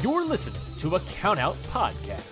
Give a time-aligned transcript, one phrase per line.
[0.00, 2.22] You're listening to a Countout Podcast.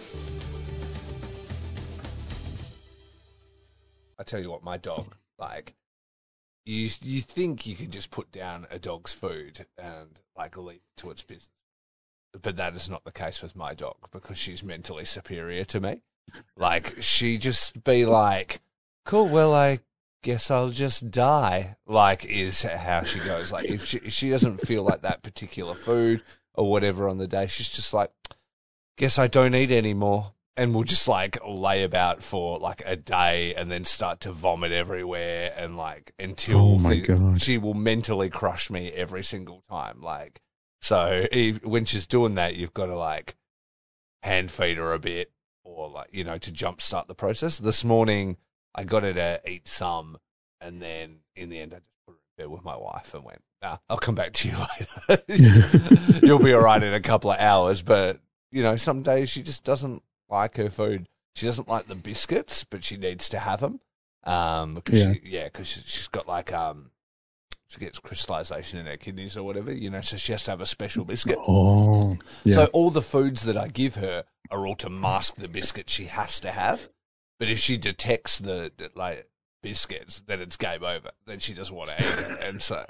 [4.17, 5.75] I tell you what, my dog, like,
[6.65, 11.01] you you think you can just put down a dog's food and like leave it
[11.01, 11.51] to its business,
[12.41, 16.03] but that is not the case with my dog because she's mentally superior to me.
[16.57, 18.61] Like, she just be like,
[19.05, 19.81] "Cool, well, I
[20.23, 23.51] guess I'll just die." Like, is how she goes.
[23.51, 26.23] Like, if she if she doesn't feel like that particular food
[26.57, 28.11] or whatever on the day, she's just like,
[28.97, 33.55] "Guess I don't eat anymore." and we'll just like lay about for like a day
[33.55, 37.43] and then start to vomit everywhere and like until Oh God.
[37.43, 40.41] she will mentally crush me every single time like
[40.81, 43.37] so if, when she's doing that you've got to like
[44.23, 45.31] hand feed her a bit
[45.63, 48.39] or like you know to jumpstart the process this morning
[48.75, 50.17] i got her to eat some
[50.61, 53.25] and then in the end i just put her in bed with my wife and
[53.25, 54.55] went nah, i'll come back to you
[55.09, 58.21] later you'll be all right in a couple of hours but
[58.51, 61.07] you know some days she just doesn't like her food.
[61.37, 63.79] She doesn't like the biscuits, but she needs to have them.
[64.25, 65.13] Um, because Yeah.
[65.13, 66.91] she, yeah, because she, she's got like um,
[67.69, 70.01] she gets crystallization in her kidneys or whatever, you know.
[70.01, 71.39] So she has to have a special biscuit.
[71.47, 72.55] Oh, yeah.
[72.55, 76.07] So all the foods that I give her are all to mask the biscuit she
[76.07, 76.89] has to have.
[77.39, 79.29] But if she detects the, the like
[79.63, 81.11] biscuits, then it's game over.
[81.27, 82.85] Then she doesn't want to eat it, and so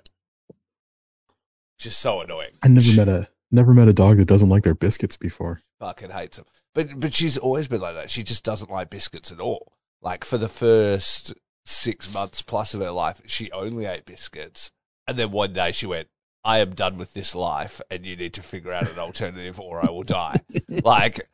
[1.77, 2.53] she's so annoying.
[2.63, 5.61] I never met a never met a dog that doesn't like their biscuits before.
[5.81, 6.47] fucking hates them.
[6.75, 8.11] But but she's always been like that.
[8.11, 9.73] She just doesn't like biscuits at all.
[10.03, 14.71] Like for the first six months plus of her life, she only ate biscuits,
[15.07, 16.09] and then one day she went.
[16.45, 19.85] I am done with this life, and you need to figure out an alternative, or
[19.85, 20.37] I will die.
[20.69, 21.29] like,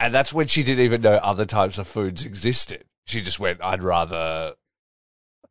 [0.00, 2.84] and that's when she didn't even know other types of foods existed.
[3.06, 4.54] She just went, "I'd rather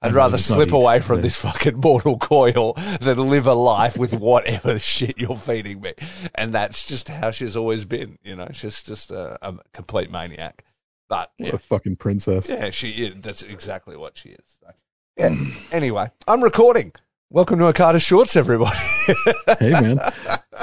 [0.01, 1.41] I'd I'd rather rather just not slip away from this.
[1.41, 5.93] this fucking mortal coil than live a life with whatever shit you're feeding me.
[6.35, 8.47] And that's just how she's always been, you know.
[8.53, 10.63] She's just a, a complete maniac.
[11.09, 12.49] But What yeah, a fucking princess.
[12.49, 13.15] yeah, she is.
[13.21, 14.43] That's exactly what she is.
[14.61, 14.71] So,
[15.17, 15.35] yeah.
[15.71, 16.91] Anyway, I'm recording.
[17.29, 18.77] Welcome to Okada Shorts, everybody.
[19.59, 19.99] hey man,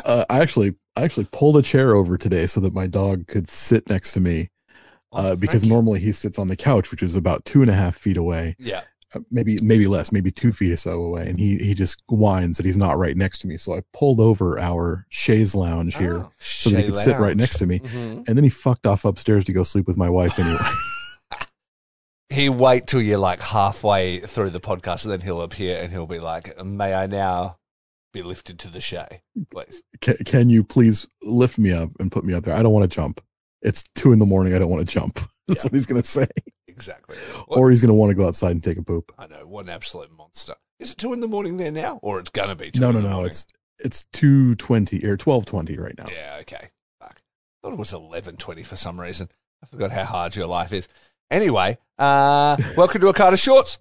[0.05, 3.51] uh, I actually I actually pulled a chair over today so that my dog could
[3.51, 4.51] sit next to me.
[5.13, 7.75] Uh, Oh, because normally he sits on the couch, which is about two and a
[7.75, 8.83] half feet away, yeah, uh,
[9.31, 12.67] maybe maybe less, maybe two feet or so away, and he he just whines that
[12.67, 13.57] he's not right next to me.
[13.57, 17.37] So I pulled over our chaise lounge here Oh, so that he could sit right
[17.37, 18.27] next to me, Mhm.
[18.29, 20.59] and then he fucked off upstairs to go sleep with my wife anyway.
[22.31, 26.07] He wait till you're like halfway through the podcast, and then he'll appear and he'll
[26.07, 27.59] be like, "May I now
[28.13, 29.21] be lifted to the chaise,
[29.51, 32.57] please?" can, can you please lift me up and put me up there?
[32.57, 33.21] I don't want to jump.
[33.63, 34.55] It's two in the morning.
[34.55, 35.21] I don't want to jump.
[35.49, 35.69] That's Yeah.
[35.69, 36.27] what he's gonna say.
[36.75, 37.17] Exactly.
[37.49, 39.13] Or he's gonna want to go outside and take a poop.
[39.19, 40.55] I know, one absolute monster.
[40.79, 42.81] Is it two in the morning there now, or it's gonna be two?
[42.81, 43.09] No, in no, no.
[43.11, 43.27] morning?
[43.27, 43.47] It's
[43.79, 46.07] it's two twenty or twelve twenty right now.
[46.11, 46.71] yeah, okay.
[47.01, 47.21] Fuck.
[47.21, 49.29] I thought it was eleven twenty for some reason.
[49.63, 50.89] I forgot how hard your life is.
[51.31, 53.79] Anyway, uh, welcome to a Okada Shorts.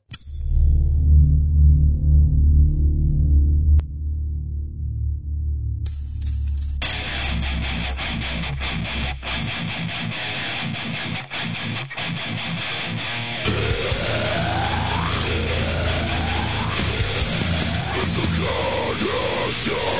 [19.53, 19.92] I'm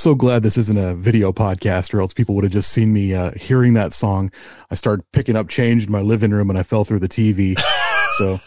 [0.00, 3.14] so glad this isn't a video podcast, or else people would have just seen me
[3.14, 4.32] uh, hearing that song.
[4.70, 7.60] I started picking up change in my living room, and I fell through the TV.
[8.18, 8.38] so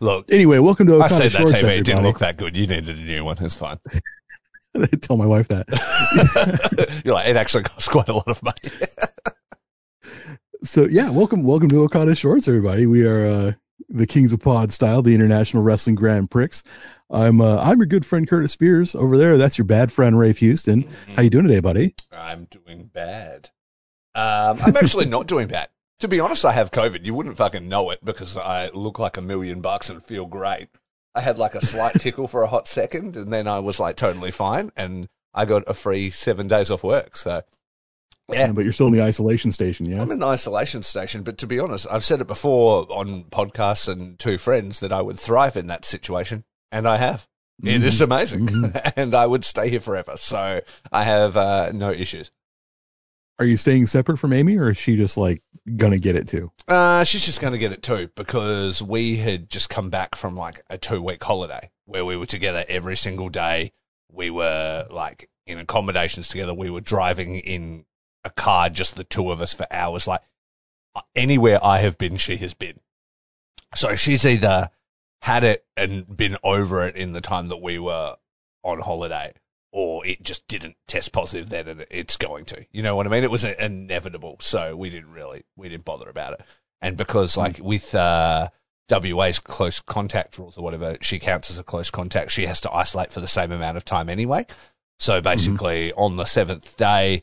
[0.00, 1.78] Look, anyway, welcome to I Okada said that Shorts, TV.
[1.78, 2.56] It didn't look that good.
[2.56, 3.36] You needed a new one.
[3.40, 3.78] It's fine.
[5.02, 7.02] Tell my wife that.
[7.04, 8.58] You're like, it actually costs quite a lot of money.
[10.64, 12.86] So yeah, welcome, welcome to Okada Shorts, everybody.
[12.86, 13.52] We are uh,
[13.88, 16.62] the Kings of Pod style, the International Wrestling Grand Prix.
[17.10, 19.36] I'm uh, I'm your good friend Curtis Spears over there.
[19.36, 20.88] That's your bad friend Raffe Houston.
[21.14, 21.94] How you doing today, buddy?
[22.10, 23.50] I'm doing bad.
[24.14, 25.68] Um, I'm actually not doing bad.
[26.00, 27.04] To be honest, I have COVID.
[27.04, 30.68] You wouldn't fucking know it because I look like a million bucks and feel great.
[31.14, 33.96] I had like a slight tickle for a hot second, and then I was like
[33.96, 37.16] totally fine, and I got a free seven days off work.
[37.16, 37.42] So,
[38.30, 40.00] yeah, But you're still in the isolation station, yeah?
[40.00, 41.22] I'm in an isolation station.
[41.22, 45.02] But to be honest, I've said it before on podcasts and to friends that I
[45.02, 47.26] would thrive in that situation, and I have.
[47.62, 48.92] It is amazing, Mhm.
[48.96, 50.16] and I would stay here forever.
[50.16, 50.60] So
[50.90, 52.30] I have uh, no issues.
[53.38, 55.42] are you staying separate from Amy, or is she just like
[55.76, 56.50] gonna get it too?
[56.68, 60.62] Uh, she's just to get it too because we had just come back from like
[60.70, 63.72] a two week holiday where we were together every single day.
[64.10, 66.54] We were like in accommodations together.
[66.54, 67.84] We were driving in
[68.24, 70.06] a car, just the two of us for hours.
[70.06, 70.20] Like
[71.14, 72.80] anywhere I have been, she has been.
[73.74, 74.70] So she's either
[75.22, 78.16] had it and been over it in the time that we were
[78.62, 79.32] on holiday,
[79.72, 82.66] or it just didn't test positive then and it's going to.
[82.70, 83.24] You know what I mean?
[83.24, 84.36] It was inevitable.
[84.40, 86.42] So we didn't really, we didn't bother about it.
[86.80, 88.48] And because like with, uh,
[88.90, 92.30] WA's close contact rules or whatever, she counts as a close contact.
[92.30, 94.46] She has to isolate for the same amount of time anyway.
[94.98, 96.00] So basically, mm-hmm.
[96.00, 97.22] on the seventh day,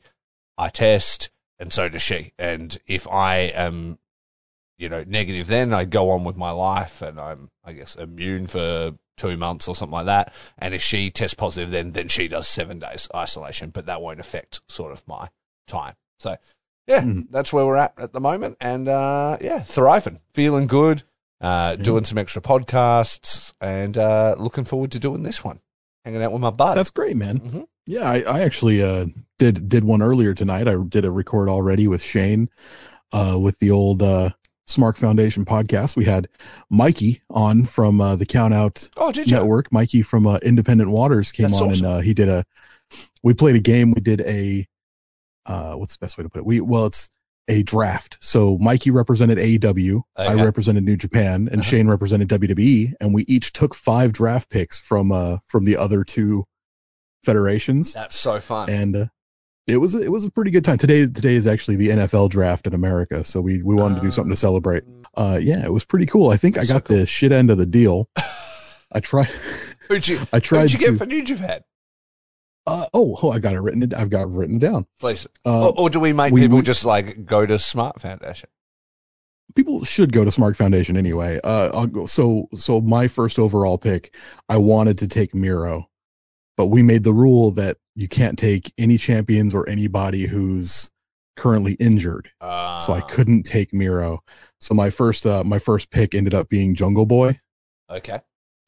[0.59, 2.33] I test, and so does she.
[2.37, 3.97] And if I am,
[4.77, 8.45] you know, negative, then I go on with my life, and I'm, I guess, immune
[8.45, 10.33] for two months or something like that.
[10.57, 14.19] And if she tests positive, then then she does seven days isolation, but that won't
[14.19, 15.29] affect sort of my
[15.67, 15.95] time.
[16.19, 16.37] So
[16.87, 17.27] yeah, mm.
[17.29, 21.03] that's where we're at at the moment, and uh, yeah, thriving, feeling good,
[21.39, 21.83] uh, yeah.
[21.83, 25.59] doing some extra podcasts, and uh, looking forward to doing this one,
[26.03, 26.75] hanging out with my bud.
[26.75, 27.39] That's great, man.
[27.39, 27.61] Mm-hmm.
[27.85, 29.05] Yeah, I, I actually uh,
[29.39, 30.67] did did one earlier tonight.
[30.67, 32.49] I did a record already with Shane,
[33.11, 34.29] uh, with the old uh,
[34.67, 35.95] Smark Foundation podcast.
[35.95, 36.27] We had
[36.69, 39.71] Mikey on from uh, the Count Out oh, Network.
[39.71, 41.85] Mikey from uh, Independent Waters came That's on awesome.
[41.85, 42.45] and uh, he did a.
[43.23, 43.91] We played a game.
[43.91, 44.67] We did a.
[45.45, 46.45] Uh, what's the best way to put it?
[46.45, 47.09] We well, it's
[47.47, 48.19] a draft.
[48.21, 50.29] So Mikey represented AEW, okay.
[50.29, 51.63] I represented New Japan, and uh-huh.
[51.63, 56.03] Shane represented WWE, and we each took five draft picks from uh from the other
[56.03, 56.45] two
[57.23, 57.93] federations.
[57.93, 58.69] That's so fun.
[58.69, 59.05] And uh,
[59.69, 60.77] it was it was a pretty good time.
[60.77, 64.11] Today today is actually the NFL draft in America, so we we wanted to do
[64.11, 64.83] something to celebrate.
[65.15, 66.29] Uh, yeah, it was pretty cool.
[66.29, 66.97] I think I got so cool.
[66.97, 68.09] the shit end of the deal.
[68.91, 69.29] I tried.
[69.87, 70.21] Who'd you?
[70.33, 70.61] I tried.
[70.61, 71.61] Who'd you to, get for New Japan?
[72.65, 73.93] Uh, oh, oh, I got it written.
[73.95, 74.85] I've got it written down.
[74.99, 75.27] Please.
[75.45, 78.49] Uh, or, or, do we make we, people we, just like go to Smart Foundation?
[79.55, 81.39] People should go to Smart Foundation anyway.
[81.43, 84.13] Uh, I'll go, so so my first overall pick,
[84.47, 85.88] I wanted to take Miro,
[86.59, 90.91] but we made the rule that you can't take any champions or anybody who's
[91.37, 92.29] currently injured.
[92.41, 93.07] Uh, so I ah.
[93.07, 94.21] couldn't take Miro.
[94.59, 97.39] So my first uh my first pick ended up being Jungle Boy.
[97.89, 98.19] Okay.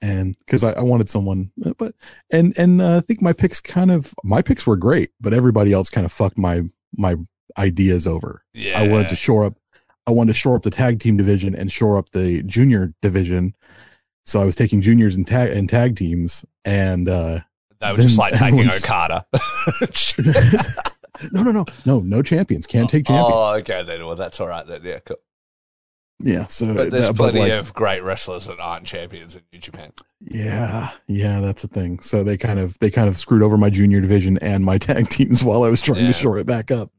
[0.01, 1.93] And because I, I, wanted someone, but
[2.31, 5.73] and and uh, I think my picks kind of my picks were great, but everybody
[5.73, 6.61] else kind of fucked my
[6.95, 7.17] my
[7.57, 8.41] ideas over.
[8.53, 8.79] Yeah.
[8.79, 9.57] I wanted to shore up.
[10.07, 13.53] I wanted to shore up the tag team division and shore up the junior division.
[14.25, 17.41] So I was taking juniors and tag and tag teams, and uh,
[17.81, 19.25] that was just like taking Okada.
[21.31, 22.65] no, no, no, no, no champions.
[22.67, 23.31] Can't take champions.
[23.33, 24.05] Oh, okay then.
[24.05, 24.81] Well, that's all right then.
[24.83, 25.17] Yeah, cool.
[26.23, 29.59] Yeah, so but there's plenty but like, of great wrestlers that aren't champions in New
[29.59, 29.91] Japan.
[30.19, 31.99] Yeah, yeah, that's the thing.
[31.99, 35.09] So they kind of they kind of screwed over my junior division and my tag
[35.09, 36.11] teams while I was trying yeah.
[36.11, 36.91] to shore it back up.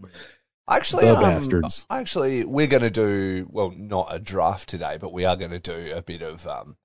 [0.69, 1.87] Actually, um, bastards.
[1.91, 5.59] Actually, we're going to do well, not a draft today, but we are going to
[5.59, 6.77] do a bit of um,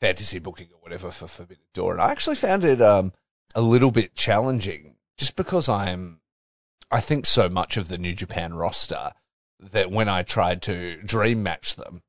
[0.00, 3.12] fantasy booking or whatever for Forbidden Door, and I actually found it um,
[3.54, 6.20] a little bit challenging, just because I'm,
[6.90, 9.10] I think so much of the New Japan roster
[9.58, 12.02] that when I tried to dream match them,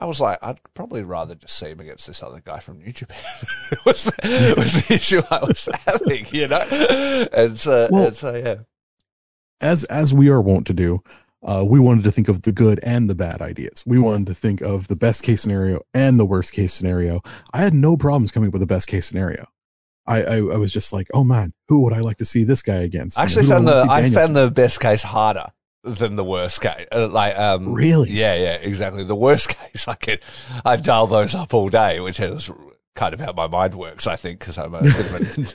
[0.00, 2.92] I was like, I'd probably rather just see him against this other guy from New
[2.92, 3.22] Japan.
[3.84, 7.26] was, the, was the issue I was having, you know?
[7.32, 8.56] And so, well, and so, yeah.
[9.60, 11.02] As as we are wont to do,
[11.42, 13.84] uh, we wanted to think of the good and the bad ideas.
[13.86, 17.20] We wanted to think of the best case scenario and the worst case scenario.
[17.52, 19.46] I had no problems coming up with the best case scenario.
[20.06, 22.62] I, I, I was just like, oh man, who would I like to see this
[22.62, 23.18] guy against?
[23.18, 25.46] I actually you know, found the I found the best case harder
[25.84, 26.86] than the worst case.
[26.90, 28.10] Uh, like, um, really?
[28.10, 29.04] Yeah, yeah, exactly.
[29.04, 30.20] The worst case, I could,
[30.64, 32.50] I dial those up all day, which is
[32.96, 35.06] kind of how my mind works, I think, because I'm a bit of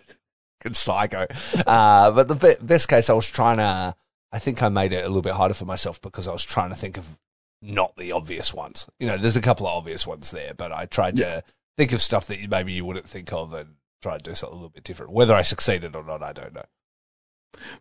[0.59, 1.27] different psycho.
[1.67, 3.95] Uh, but the best case, I was trying to
[4.33, 6.71] I think I made it a little bit harder for myself because I was trying
[6.71, 7.19] to think of
[7.61, 8.87] not the obvious ones.
[8.99, 11.35] You know, there's a couple of obvious ones there, but I tried yeah.
[11.35, 11.43] to
[11.77, 14.59] think of stuff that maybe you wouldn't think of and try to do something a
[14.59, 15.11] little bit different.
[15.11, 16.65] Whether I succeeded or not, I don't know.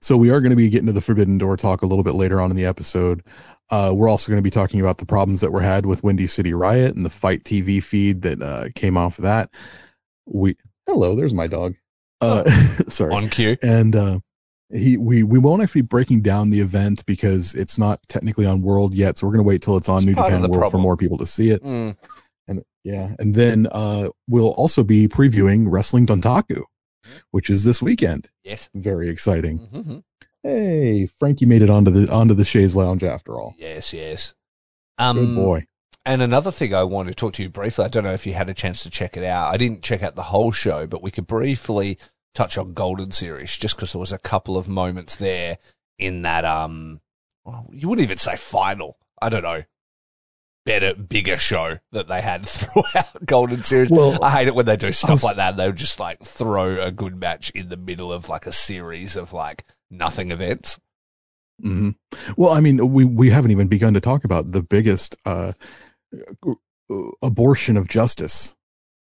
[0.01, 2.15] So we are going to be getting to the Forbidden Door talk a little bit
[2.15, 3.23] later on in the episode.
[3.71, 6.27] Uh, we're also going to be talking about the problems that were had with Windy
[6.27, 9.49] City Riot and the FITE TV feed that uh, came off of that.
[10.27, 10.57] We
[10.87, 11.75] hello, there's my dog.
[12.21, 13.57] Uh, oh, sorry, on cue.
[13.63, 14.19] And uh,
[14.73, 18.63] he we we won't actually be breaking down the event because it's not technically on
[18.63, 20.71] World yet, so we're gonna wait till it's on it's New Japan World problem.
[20.71, 21.63] for more people to see it.
[21.63, 21.97] Mm.
[22.49, 26.63] And yeah, and then uh, we'll also be previewing Wrestling Dontaku,
[27.31, 28.29] which is this weekend.
[28.45, 29.59] Yes, very exciting.
[29.73, 29.99] Mm-hmm.
[30.43, 33.55] Hey, Frankie made it onto the onto the chaise lounge after all.
[33.59, 34.35] Yes, yes.
[34.99, 35.67] Um, Good boy.
[36.05, 37.85] And another thing I want to talk to you briefly.
[37.85, 39.55] I don't know if you had a chance to check it out.
[39.55, 41.97] I didn't check out the whole show, but we could briefly
[42.35, 45.59] touch on Golden Series just because there was a couple of moments there
[45.99, 47.01] in that um,
[47.45, 48.97] well, you wouldn't even say final.
[49.21, 49.63] I don't know.
[50.65, 53.91] Better, bigger show that they had throughout Golden Series.
[53.91, 55.57] Well, I hate it when they do stuff was- like that.
[55.57, 59.17] They would just like throw a good match in the middle of like a series
[59.17, 60.79] of like nothing events.
[61.63, 61.91] Mm-hmm.
[62.37, 65.53] Well, I mean, we we haven't even begun to talk about the biggest uh,
[66.47, 68.55] uh, abortion of justice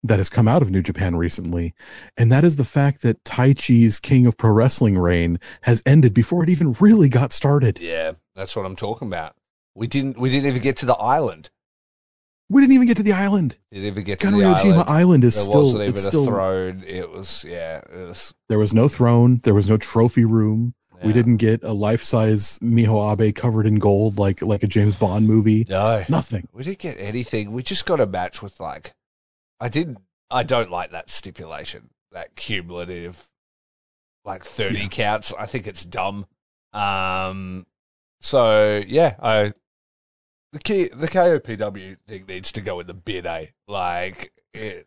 [0.06, 1.74] that has come out of New Japan recently,
[2.16, 6.42] and that is the fact that Taichi's King of Pro Wrestling reign has ended before
[6.42, 7.78] it even really got started.
[7.80, 9.34] Yeah, that's what I'm talking about.
[9.74, 10.18] We didn't.
[10.18, 11.50] We didn't even get to the island.
[12.48, 13.58] We didn't even get to the island.
[13.72, 14.88] Didn't even get to the island.
[14.88, 16.84] Island is there still wasn't even it's a still throne.
[16.86, 17.78] It was yeah.
[17.78, 18.34] It was.
[18.48, 20.74] there was no throne, there was no trophy room.
[21.04, 25.26] We didn't get a life-size Miho Abe covered in gold like like a James Bond
[25.26, 25.66] movie.
[25.68, 26.48] No, Nothing.
[26.52, 27.52] we didn't get anything.
[27.52, 28.94] We just got a match with like.
[29.60, 29.98] I didn't.
[30.30, 31.90] I don't like that stipulation.
[32.12, 33.28] That cumulative,
[34.24, 34.88] like thirty Yeah.
[34.88, 35.32] counts.
[35.38, 36.26] I think it's dumb.
[36.72, 37.66] Um.
[38.20, 39.52] So yeah, I.
[40.52, 43.26] The key, the KOPW thing needs to go in the bin.
[43.26, 43.46] Eh?
[43.68, 44.86] Like it,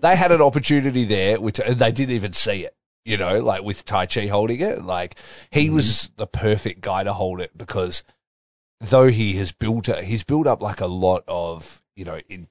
[0.00, 2.74] they had an opportunity there, which and they didn't even see it.
[3.04, 5.16] You know, like with Taichi holding it, like
[5.50, 5.74] he Mhm.
[5.74, 8.04] was the perfect guy to hold it because
[8.80, 12.48] though he has built a, he's built up like a lot of you know in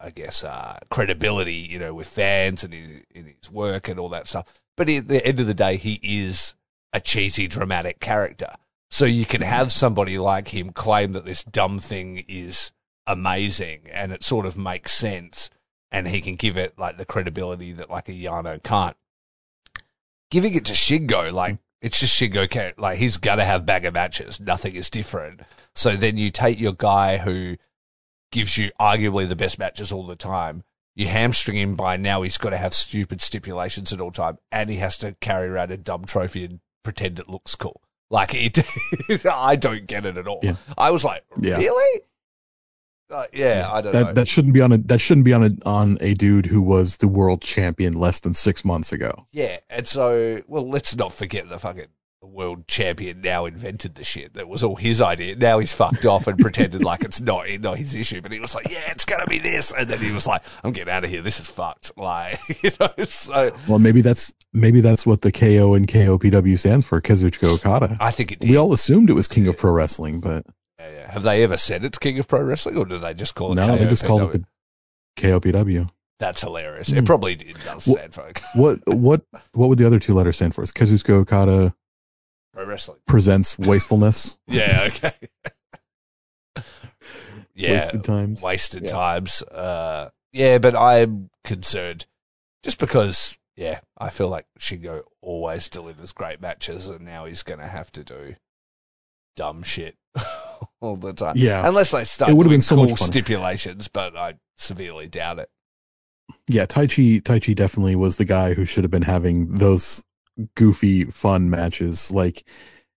[0.00, 4.08] I guess uh, credibility you know with fans and in, in his work and all
[4.10, 4.46] that stuff.
[4.76, 6.54] But at the end of the day, he is
[6.92, 8.54] a cheesy dramatic character.
[8.90, 12.72] So you can have somebody like him claim that this dumb thing is
[13.06, 15.50] amazing and it sort of makes sense
[15.92, 18.96] and he can give it like the credibility that like a Yano can't.
[20.30, 24.40] Giving it to Shingo, like it's just Shingo like he's gonna have bagger matches.
[24.40, 25.42] Nothing is different.
[25.74, 27.56] So then you take your guy who
[28.30, 30.62] gives you arguably the best matches all the time.
[30.94, 34.68] You hamstring him by now he's got to have stupid stipulations at all time, and
[34.68, 37.80] he has to carry around a dumb trophy and pretend it looks cool.
[38.10, 38.58] Like it,
[39.26, 40.40] I don't get it at all.
[40.42, 40.56] Yeah.
[40.76, 41.58] I was like, Yeah.
[41.58, 42.00] really?
[43.08, 44.04] Uh, yeah, I don't know.
[44.04, 46.62] That that shouldn't be on a that shouldn't be on a on a dude who
[46.62, 49.26] was the world champion less than six months ago.
[49.32, 51.86] Yeah, and so well, let's not forget the fucking
[52.26, 54.34] world champion now invented the shit.
[54.34, 55.36] That was all his idea.
[55.36, 58.20] Now he's fucked off and pretended like it's not not his issue.
[58.20, 60.72] But he was like, "Yeah, it's gonna be this," and then he was like, "I'm
[60.72, 61.22] getting out of here.
[61.22, 65.74] This is fucked." Like, you know, so Well, maybe that's maybe that's what the KO
[65.74, 67.96] and KOPW stands for, Kazuchika Okada.
[68.00, 68.50] I think it did.
[68.50, 70.46] We all assumed it was King of Pro Wrestling, but
[70.78, 71.12] Yeah, yeah.
[71.12, 73.56] Have they ever said it's King of Pro Wrestling, or do they just call it?
[73.56, 74.44] no, they just called it
[75.16, 75.88] the KOPW.
[76.18, 76.90] That's hilarious.
[76.90, 76.98] Hmm.
[76.98, 79.22] It probably does stand for What what
[79.52, 80.62] what would the other two letters stand for?
[80.62, 81.74] Is Kazuchika Okada
[82.64, 82.98] pro wrestling.
[83.06, 84.88] presents wastefulness, Yeah.
[84.88, 85.12] Okay.
[87.54, 87.80] yeah.
[87.80, 88.42] wasted times.
[88.42, 88.88] wasted Yeah.
[88.90, 89.42] times.
[89.42, 92.06] Uh, yeah, but I'm concerned
[92.62, 97.60] just because, yeah, I feel like Shingo always delivers great matches, and now he's going
[97.60, 98.36] to have to do
[99.36, 99.96] dumb shit
[100.80, 101.34] all the time.
[101.36, 101.66] Yeah.
[101.66, 103.08] unless they start It would've doing been so cool much fun.
[103.10, 105.50] stipulations, but I severely doubt it.
[106.46, 110.02] Yeah, Taichi Tai Chi definitely was the guy who should have been having those
[110.54, 112.10] goofy fun matches.
[112.10, 112.44] Like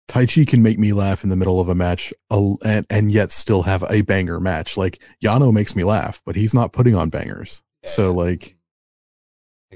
[0.07, 3.61] Taichi can make me laugh in the middle of a match and and yet still
[3.63, 4.77] have a banger match.
[4.77, 7.63] Like Yano makes me laugh, but he's not putting on bangers.
[7.85, 8.15] So Yeah.
[8.25, 8.57] like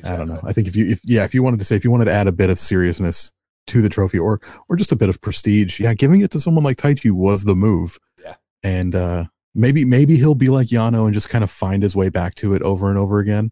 [0.03, 0.41] I don't know.
[0.43, 2.11] I think if you if yeah, if you wanted to say if you wanted to
[2.11, 3.31] add a bit of seriousness
[3.67, 6.63] to the trophy or or just a bit of prestige, yeah, giving it to someone
[6.65, 7.97] like Taichi was the move.
[8.21, 8.35] Yeah.
[8.61, 12.09] And uh maybe maybe he'll be like Yano and just kind of find his way
[12.09, 13.51] back to it over and over again.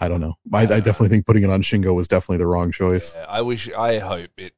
[0.00, 0.34] I don't know.
[0.52, 3.14] I, I definitely think putting it on Shingo was definitely the wrong choice.
[3.14, 4.54] Yeah, I wish, I hope it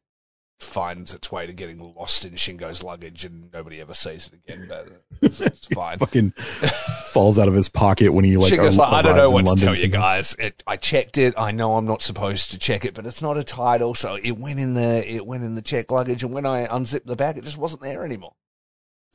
[0.58, 4.66] finds its way to getting lost in Shingo's luggage and nobody ever sees it again.
[4.68, 4.88] But
[5.22, 5.98] it's, it's fine.
[5.98, 6.30] Fucking
[7.10, 9.48] falls out of his pocket when he like, Shingo's like, I don't know what to
[9.48, 10.34] London tell you guys.
[10.38, 11.34] It, I checked it.
[11.36, 14.38] I know I'm not supposed to check it, but it's not a title, so it
[14.38, 16.22] went in the it went in the check luggage.
[16.22, 18.32] And when I unzipped the bag, it just wasn't there anymore.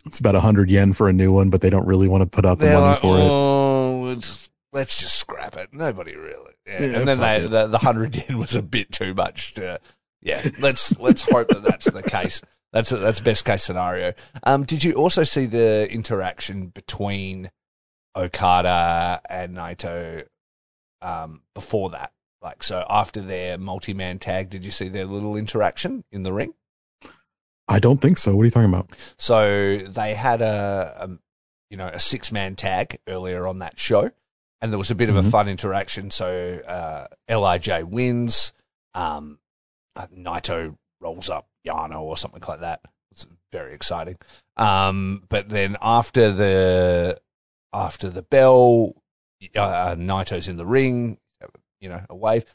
[0.05, 2.25] It's about a hundred yen for a new one, but they don't really want to
[2.27, 3.21] put out the They're money like, for it.
[3.21, 3.60] oh, it's,
[4.73, 5.69] let's just scrap it.
[5.73, 6.53] Nobody really.
[6.65, 6.81] Yeah.
[6.81, 9.53] Yeah, and then they, the the hundred yen was a bit too much.
[9.55, 9.79] To,
[10.21, 12.41] yeah, let's let's hope that that's the case.
[12.73, 14.13] That's that's best case scenario.
[14.43, 17.51] Um, did you also see the interaction between
[18.15, 20.25] Okada and Naito
[21.01, 22.13] um, before that?
[22.41, 26.33] Like, so after their multi man tag, did you see their little interaction in the
[26.33, 26.53] ring?
[27.67, 28.35] I don't think so.
[28.35, 28.89] What are you talking about?
[29.17, 31.09] So they had a, a
[31.69, 34.11] you know, a six man tag earlier on that show,
[34.61, 35.31] and there was a bit of a Mhm.
[35.31, 36.11] fun interaction.
[36.11, 38.53] So uh, Lij wins,
[38.93, 39.39] um,
[39.95, 42.81] uh, Naito rolls up Yano or something like that.
[43.11, 44.17] It's very exciting.
[44.57, 47.19] Um, but then after the
[47.73, 48.93] after the bell,
[49.55, 51.17] uh, Naito's in the ring,
[51.79, 52.45] you know, a wave.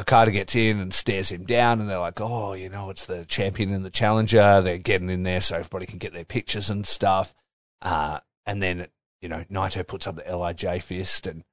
[0.00, 3.26] Okada gets in and stares him down, and they're like, "Oh, you know, it's the
[3.26, 6.86] champion and the challenger." They're getting in there so everybody can get their pictures and
[6.86, 7.34] stuff.
[7.82, 8.88] Uh, and then
[9.20, 11.44] you know, Naito puts up the Lij fist, and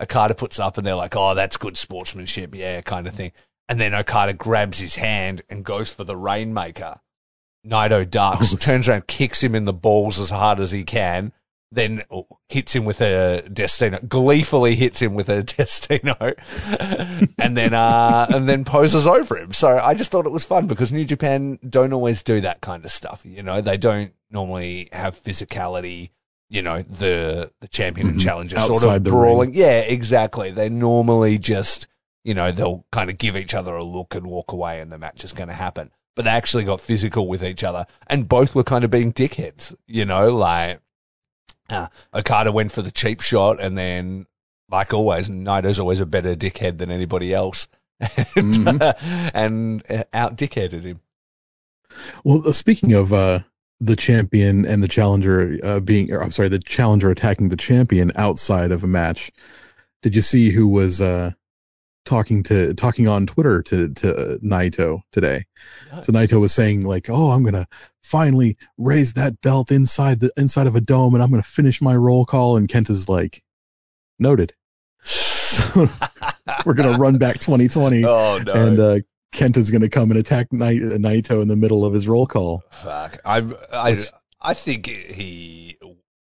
[0.00, 3.32] Okada puts up, and they're like, "Oh, that's good sportsmanship, yeah," kind of thing.
[3.68, 7.00] And then Okada grabs his hand and goes for the Rainmaker.
[7.66, 8.56] Naito ducks, Oh.
[8.56, 11.32] turns around, kicks him in the balls as hard as he can,
[11.70, 12.02] then
[12.48, 16.14] hits him with a Destino, gleefully hits him with a Destino,
[17.38, 19.52] and then uh, and then poses over him.
[19.52, 22.84] So I just thought it was fun because New Japan don't always do that kind
[22.84, 23.22] of stuff.
[23.26, 26.10] You know, they don't normally have physicality.
[26.50, 28.22] You know, the the champion and Mhm.
[28.22, 29.52] challenger sort Outside of brawling.
[29.54, 30.50] Yeah, exactly.
[30.50, 31.86] They normally just
[32.24, 34.98] you know they'll kind of give each other a look and walk away, and the
[34.98, 35.90] match is going to happen.
[36.16, 39.74] But they actually got physical with each other, and both were kind of being dickheads.
[39.86, 40.80] You know, like
[41.70, 44.26] uh, Okada went for the cheap shot, and then,
[44.70, 47.68] like always, Naito's always a better dickhead than anybody else,
[48.00, 49.30] and, Mhm.
[49.34, 51.00] and uh, out dickheaded him.
[52.24, 53.40] Well, uh, speaking of uh,
[53.80, 58.12] the champion and the challenger uh, being, or, I'm sorry, the challenger attacking the champion
[58.16, 59.30] outside of a match,
[60.02, 61.32] did you see who was uh,
[62.04, 65.44] talking to talking on Twitter to to Naito today?
[65.92, 66.00] No.
[66.02, 67.66] So Naito was saying like, "Oh, I'm gonna
[68.02, 71.94] finally raise that belt inside the inside of a dome, and I'm gonna finish my
[71.94, 73.42] roll call." And Kenta's like,
[74.18, 74.54] "Noted.
[76.64, 78.52] We're gonna run back 2020." oh no!
[78.52, 78.98] and uh,
[79.32, 82.64] Kenta's going to come and attack Nai- Naito in the middle of his roll call.
[82.70, 83.18] Fuck.
[83.24, 83.38] I
[83.72, 84.04] I
[84.40, 85.78] I think he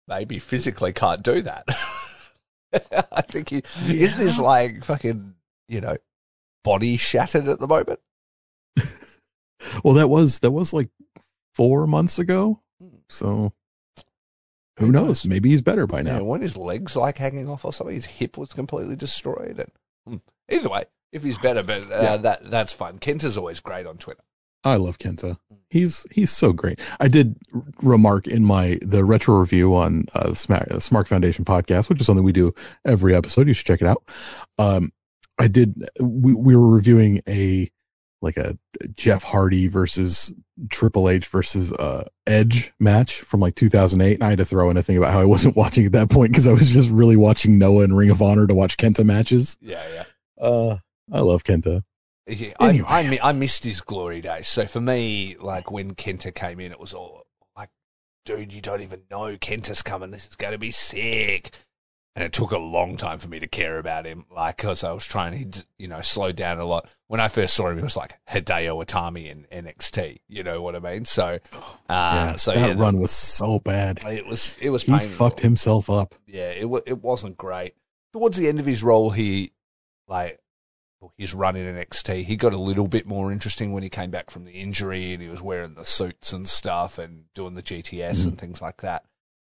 [0.07, 1.65] maybe physically can't do that.
[3.12, 5.33] I think he isn't his like fucking
[5.67, 5.97] you know
[6.63, 8.00] body shattered at the moment.
[9.83, 10.89] Well, that was that was like
[11.55, 12.59] four months ago.
[13.07, 13.53] So
[14.77, 15.07] who Who knows?
[15.07, 15.25] knows?
[15.25, 16.23] Maybe he's better by Yeah, now.
[16.25, 19.59] when his legs like hanging off or something, his hip was completely destroyed.
[19.59, 19.71] And
[20.05, 20.53] hmm.
[20.53, 20.83] either way,
[21.13, 22.17] if he's better, but uh, Yeah.
[22.17, 23.00] that that's fun.
[23.00, 24.24] Kenta's always great on Twitter.
[24.65, 25.38] I love Kenta.
[25.70, 26.79] He's he's so great.
[27.00, 31.07] I did r- remark in my the retro review on uh, the Smack, uh, Smart
[31.07, 32.53] Foundation podcast, which is something we do
[32.85, 33.48] every episode.
[33.48, 34.03] You should check it out.
[34.57, 34.92] Um,
[35.40, 35.83] I did.
[36.00, 37.70] We we were reviewing a
[38.22, 38.57] like a
[38.96, 40.33] Jeff Hardy versus
[40.70, 44.77] Triple H versus uh, Edge match from like 2008, and I had to throw in
[44.77, 47.18] a thing about how I wasn't watching at that point because I was just really
[47.18, 49.57] watching Noah and Ring of Honor to watch Kenta matches.
[49.59, 50.03] Yeah, yeah.
[50.42, 50.77] Uh,
[51.11, 51.83] I love Kenta.
[52.27, 52.85] Yeah, Anyway.
[52.87, 54.48] I, I, I missed his glory days.
[54.48, 57.24] So for me, like when Kenta came in, it was all
[57.55, 57.70] like,
[58.25, 60.11] dude, you don't even know Kenta's coming.
[60.11, 61.51] This is going to be sick.
[62.16, 64.92] And it took a long time for me to care about him, like, because I
[64.92, 66.87] was trying to, you know, slow down a lot.
[67.07, 70.20] When I first saw him, he was like Hideo Itami in NXT.
[70.29, 71.05] You know what I mean?
[71.05, 74.00] So, uh, yeah, so that yeah, run was so bad.
[74.05, 75.09] it was, it was He painful.
[75.29, 76.13] fucked himself up.
[76.27, 77.74] yeah, it it wasn't great.
[78.13, 79.51] Towards the end of his role, he
[80.07, 80.39] like
[81.18, 84.29] his run in NXT, he got a little bit more interesting when he came back
[84.29, 88.25] from the injury and he was wearing the suits and stuff and doing the GTS
[88.25, 89.05] and things like that.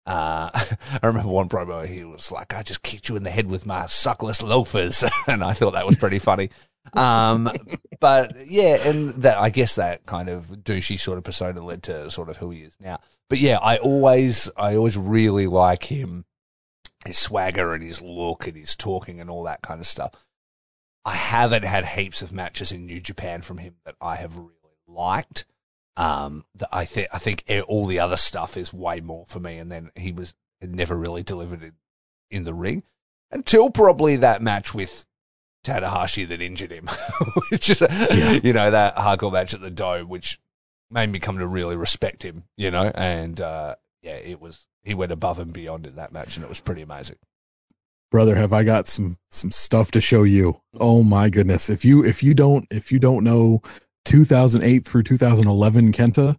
[0.05, 3.47] Uh, I remember one promo he was like, "I just kicked you in the head
[3.47, 6.49] with my suckless loafers," and I thought that was pretty funny.
[6.93, 7.49] Um,
[7.99, 12.09] but yeah, and that I guess that kind of douchey sort of persona led to
[12.09, 12.99] sort of who he is now.
[13.29, 16.25] But yeah, I always, I always really like him,
[17.05, 20.13] his swagger and his look and his talking and all that kind of stuff.
[21.05, 24.51] I haven't had heaps of matches in New Japan from him that I have really
[24.87, 25.45] liked.
[25.97, 29.57] Um, that I think I think all the other stuff is way more for me,
[29.57, 31.73] and then he was never really delivered in,
[32.31, 32.83] in the ring
[33.31, 35.05] until probably that match with
[35.65, 36.89] Tanahashi that injured him,
[37.49, 38.39] which is Yeah.
[38.43, 40.39] you know that hardcore match at the Dome, which
[40.89, 44.93] made me come to really respect him, you know, and uh, yeah, it was he
[44.93, 47.17] went above and beyond in that match, and it was pretty amazing.
[48.11, 50.59] Brother have i got some some stuff to show you?
[50.79, 51.69] Oh my goodness.
[51.69, 53.61] If you if you don't if you don't know
[54.05, 56.37] 2008 through 2011 kenta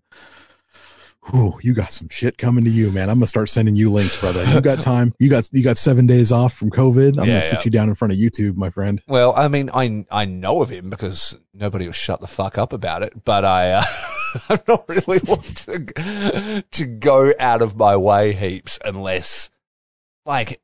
[1.29, 3.09] whew, you got some shit coming to you man.
[3.09, 4.45] I'm gonna start sending you links brother.
[4.45, 5.15] You got time.
[5.19, 7.19] You got you got seven days off from covid.
[7.19, 7.63] I'm Yeah, gonna sit yeah.
[7.67, 9.01] you down in front of youtube my friend.
[9.07, 12.73] Well, I mean, I I know of him because nobody will shut the fuck up
[12.73, 13.85] about it, but I uh,
[14.49, 19.51] I'm not really want to to go out of my way heaps unless
[20.27, 20.61] like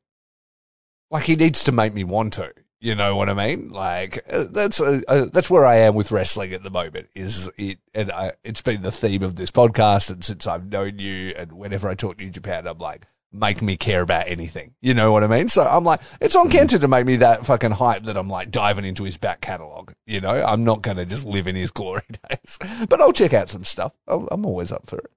[1.10, 2.52] like he needs to make me want to.
[2.78, 3.70] You know what I mean?
[3.70, 7.08] Like uh, that's uh, uh, that's where I am with wrestling at the moment.
[7.14, 7.78] Is it?
[7.94, 11.52] And I, it's been the theme of this podcast, and since I've known you, and
[11.52, 14.74] whenever I talk to New Japan, I'm like, make me care about anything.
[14.80, 15.48] You know what I mean?
[15.48, 18.50] So I'm like, it's on Kenta to make me that fucking hype that I'm like
[18.50, 19.94] diving into his back catalogue.
[20.06, 23.32] You know, I'm not going to just live in his glory days, but I'll check
[23.32, 23.92] out some stuff.
[24.06, 25.10] I'll, I'm always up for it.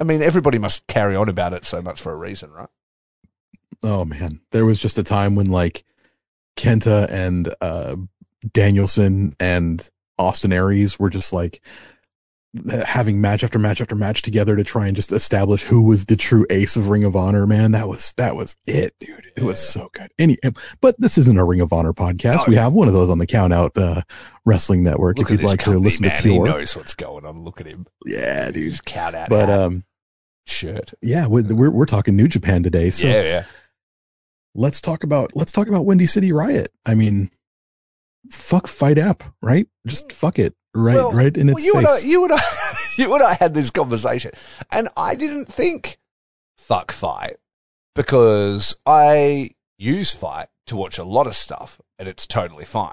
[0.00, 2.68] I mean, everybody must carry on about it so much for a reason, right?
[3.82, 5.84] Oh man there was just a time when like
[6.56, 7.96] kenta and uh
[8.52, 9.88] Danielson and
[10.18, 11.60] Austin Aries were just like
[12.84, 16.16] having match after match after match together to try and just establish who was the
[16.16, 17.72] true ace of Ring of Honor, man.
[17.72, 19.26] That was that was it, dude.
[19.36, 20.10] It was so good.
[20.18, 20.38] Any
[20.80, 22.38] but this isn't a Ring of Honor podcast.
[22.38, 22.44] No.
[22.48, 24.00] We have one of those on the Count Out uh,
[24.46, 26.16] Wrestling Network Look if you'd like to listen man.
[26.16, 26.46] to Pure.
[26.46, 27.44] He knows what's going on.
[27.44, 27.86] Look at him.
[28.06, 28.56] Yeah, dude.
[28.56, 29.84] He's count out But um
[30.46, 30.94] shirt.
[31.02, 32.90] yeah, we- we're we're talking New Japan today.
[32.90, 33.44] So yeah, yeah.
[34.54, 36.72] Let's talk about let's talk about Windy City Riot.
[36.86, 37.30] I mean,
[38.30, 39.66] fuck FITE App, right?
[39.86, 40.12] Just mm.
[40.12, 40.96] fuck it, right?
[40.96, 42.40] Well, right in its well, you and I, you and I,
[42.96, 44.32] you and I had this conversation,
[44.72, 45.98] and I didn't think
[46.56, 47.36] fuck FITE
[47.94, 52.92] because I use FITE to watch a lot of stuff, and it's totally fine.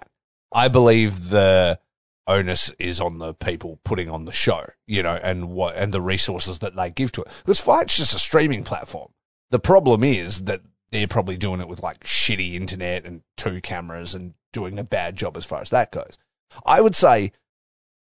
[0.53, 1.79] I believe the
[2.27, 6.01] onus is on the people putting on the show, you know, and what and the
[6.01, 7.27] resources that they give to it.
[7.43, 9.11] Because FITE's just a streaming platform.
[9.51, 10.61] The problem is that
[10.95, 15.17] they're probably doing it with like shitty internet and two cameras and doing a bad
[15.17, 16.17] job as far as that goes.
[16.65, 17.31] I would say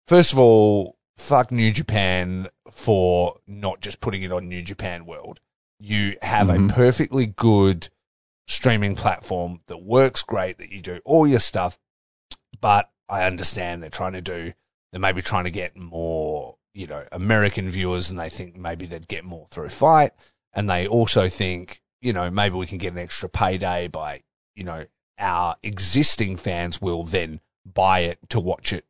[0.07, 5.41] First of all, fuck New Japan for not just putting it on New Japan World.
[5.81, 6.69] You have Mhm.
[6.71, 7.89] a perfectly good
[8.47, 11.79] streaming platform that works great, that you do all your stuff.
[12.61, 14.53] But I understand they're trying to do,
[14.93, 19.09] they're maybe trying to get more, you know, American viewers and they think maybe they'd
[19.09, 20.13] get more through FITE.
[20.53, 24.23] And they also think, you know, maybe we can get an extra payday by,
[24.55, 24.85] you know,
[25.19, 28.85] our existing fans will then buy it to watch it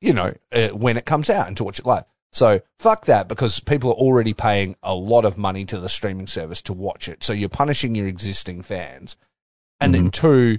[0.00, 2.04] you know, uh, when it comes out and to watch it live.
[2.32, 6.26] So fuck that because people are already paying a lot of money to the streaming
[6.26, 7.24] service to watch it.
[7.24, 9.16] So you're punishing your existing fans.
[9.80, 10.58] And then two,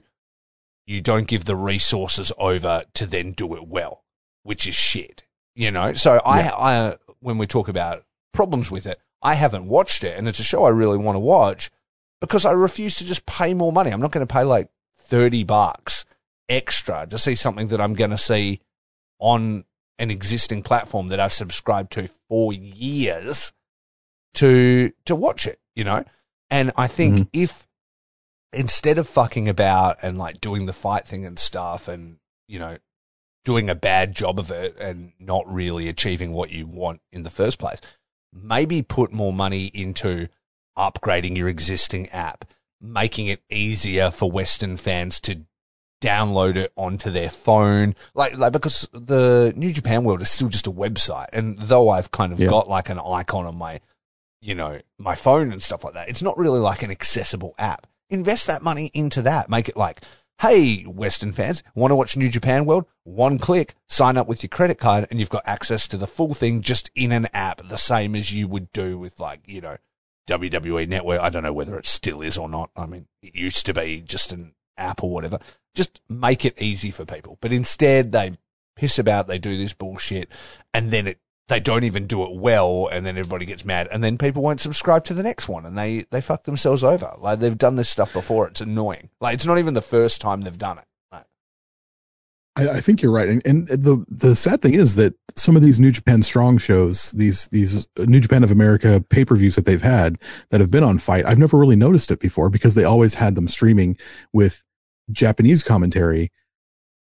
[0.86, 4.04] you don't give the resources over to then do it well,
[4.44, 5.24] which is shit.
[5.56, 6.56] You know, so I, Yeah.
[6.56, 10.44] I, when we talk about problems with it, I haven't watched it and it's a
[10.44, 11.72] show I really want to watch
[12.22, 13.92] because I refuse to just pay more money.
[13.92, 16.06] I'm not going to pay like 30 bucks
[16.48, 18.62] extra to see something that I'm going to see
[19.20, 19.66] on
[20.00, 23.52] an existing platform that I've subscribed to for years
[24.36, 26.04] to to watch it, you know?
[26.50, 27.30] And I think Mhm.
[27.34, 27.68] if
[28.54, 32.78] instead of fucking about and like doing the FITE thing and stuff and, you know,
[33.46, 37.30] doing a bad job of it and not really achieving what you want in the
[37.30, 37.80] first place,
[38.34, 40.28] maybe put more money into
[40.78, 42.46] upgrading your existing app,
[42.80, 45.42] making it easier for Western fans to
[46.02, 47.96] download it onto their phone.
[48.14, 52.12] Like, like because the New Japan World is still just a website, and though I've
[52.12, 52.50] kind of Yeah.
[52.50, 53.80] got like an icon on my,
[54.42, 57.86] you know, my phone and stuff like that, it's not really like an accessible app.
[58.10, 59.48] Invest that money into that.
[59.50, 60.02] Make it like,
[60.42, 62.86] hey, Western fans, want to watch New Japan World?
[63.04, 66.34] One click, sign up with your credit card, and you've got access to the full
[66.34, 69.78] thing just in an app, the same as you would do with like, you know,
[70.28, 71.22] WWE Network.
[71.22, 72.72] I don't know whether it still is or not.
[72.76, 75.40] I mean, it used to be just an app or whatever.
[75.74, 77.38] Just make it easy for people.
[77.42, 78.34] But instead, they
[78.76, 80.30] piss about, they do this bullshit,
[80.74, 81.20] and then it
[81.52, 84.62] they don't even do it well, and then everybody gets mad, and then people won't
[84.62, 87.14] subscribe to the next one, and they they fuck themselves over.
[87.18, 88.48] Like they've done this stuff before.
[88.48, 89.10] It's annoying.
[89.20, 90.86] Like it's not even the first time they've done it.
[92.56, 95.62] I, I think you're right, and, and the the sad thing is that some of
[95.62, 99.56] these New Japan Strong shows, these these uh, New Japan of America pay per views
[99.56, 100.18] that they've had
[100.50, 103.36] that have been on FITE, I've never really noticed it before because they always had
[103.36, 103.98] them streaming
[104.34, 104.64] with
[105.12, 106.32] Japanese commentary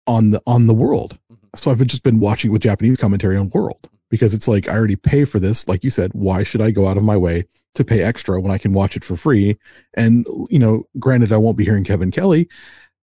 [0.07, 1.19] on the on the World.
[1.33, 1.47] Mm-hmm.
[1.57, 4.97] So I've just been watching with Japanese commentary on World because it's like I already
[4.97, 5.67] pay for this.
[5.67, 7.45] Like you said, why should I go out of my way
[7.75, 9.59] to pay extra when I can watch it for free?
[9.95, 12.49] And you know, granted, I won't be hearing Kevin Kelly,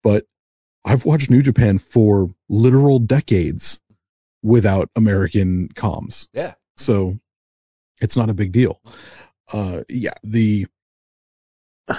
[0.03, 0.25] but
[0.89, 3.79] I've watched New Japan for literal decades
[4.41, 6.27] without American comms.
[6.33, 7.19] yeah, So
[8.01, 8.81] it's not a big deal.
[9.53, 10.65] Uh yeah, the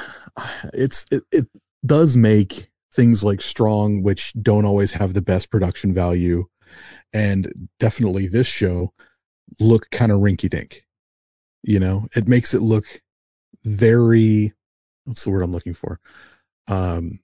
[0.74, 1.46] it's it, it
[1.86, 6.44] does make things like strong which don't always have the best production value
[7.12, 8.92] and definitely this show
[9.60, 10.84] look kind of rinky dink.
[11.62, 12.86] You know, it makes it look
[13.62, 14.52] very
[15.04, 16.00] what's the word I'm looking for?
[16.66, 17.20] Um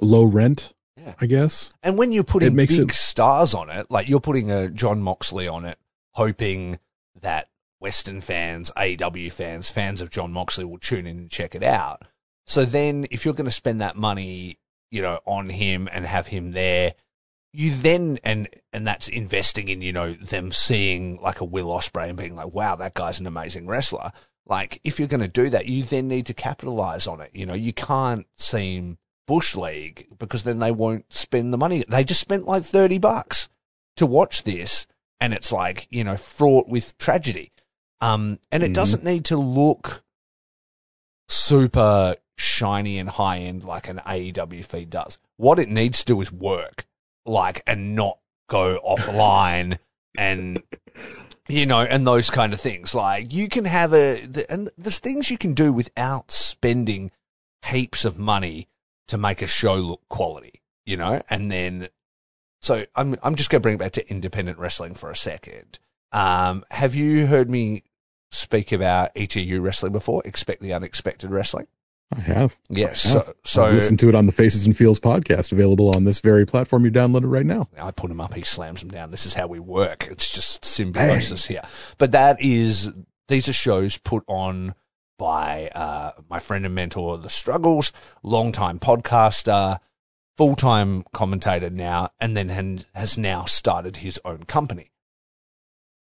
[0.00, 1.14] low rent, Yeah.
[1.20, 1.72] I guess.
[1.82, 4.68] And when you're putting It makes big it- stars on it, like you're putting a
[4.68, 5.78] Jon Moxley on it,
[6.14, 6.78] hoping
[7.20, 11.62] that Western fans, AEW fans, fans of Jon Moxley will tune in and check it
[11.62, 12.02] out.
[12.46, 14.58] So then if you're going to spend that money,
[14.90, 16.94] you know, on him and have him there,
[17.52, 22.08] you then and and that's investing in, you know, them seeing like a Will Ospreay
[22.08, 24.12] and being like, wow, that guy's an amazing wrestler.
[24.46, 27.30] Like if you're going to do that, you then need to capitalize on it.
[27.34, 31.84] You know, you can't seem Bush League because then they won't spend the money.
[31.88, 33.48] They just spent like 30 bucks
[33.96, 34.86] to watch this
[35.20, 37.52] and it's like, you know, fraught with tragedy.
[38.00, 38.74] Um, and it Mhm.
[38.74, 40.04] doesn't need to look
[41.28, 45.18] super shiny and high end like an AEW feed does.
[45.36, 46.86] What it needs to do is work.
[47.28, 49.78] like, and not go offline
[50.16, 50.62] and
[51.48, 52.94] you know, and those kind of things.
[52.94, 57.10] Like you can have a, the, and there's things you can do without spending
[57.66, 58.68] heaps of money
[59.08, 61.88] to make a show look quality, you know, and then,
[62.60, 65.78] so I'm, I'm just going to bring it back to independent wrestling for a second.
[66.12, 67.84] Um, have you heard me
[68.30, 70.22] speak about ETU wrestling before?
[70.24, 71.66] Expect the unexpected wrestling?
[72.14, 72.56] I have.
[72.68, 73.06] Yes.
[73.06, 73.26] I have.
[73.26, 76.20] So, so I've listened to it on the Faces and Feels podcast, available on this
[76.20, 77.68] very platform you downloaded right now.
[77.80, 79.10] I put him up, he slams him down.
[79.10, 80.06] This is how we work.
[80.10, 81.62] It's just symbiosis here.
[81.98, 82.92] But that is,
[83.28, 84.74] these are shows put on
[85.18, 89.78] by uh, my friend and mentor, The Struggles, longtime podcaster,
[90.36, 94.90] full time commentator now, and then has now started his own company.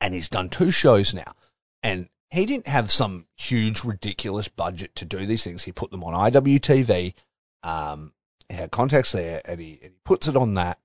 [0.01, 1.33] And he's done two shows now.
[1.81, 5.63] And he didn't have some huge, ridiculous budget to do these things.
[5.63, 7.13] He put them on IWTV.
[7.61, 8.13] Um,
[8.49, 10.79] he had contacts there, and he, and he puts it on that.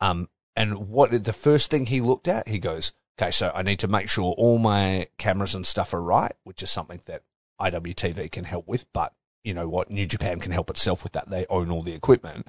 [0.00, 3.78] Um, and what the first thing he looked at, he goes, "Okay, so I need
[3.80, 7.22] to make sure all my cameras and stuff are right," which is something that
[7.60, 8.90] IWTV can help with.
[8.92, 9.12] But
[9.42, 11.28] you know what, New Japan can help itself with that.
[11.28, 12.48] They own all the equipment.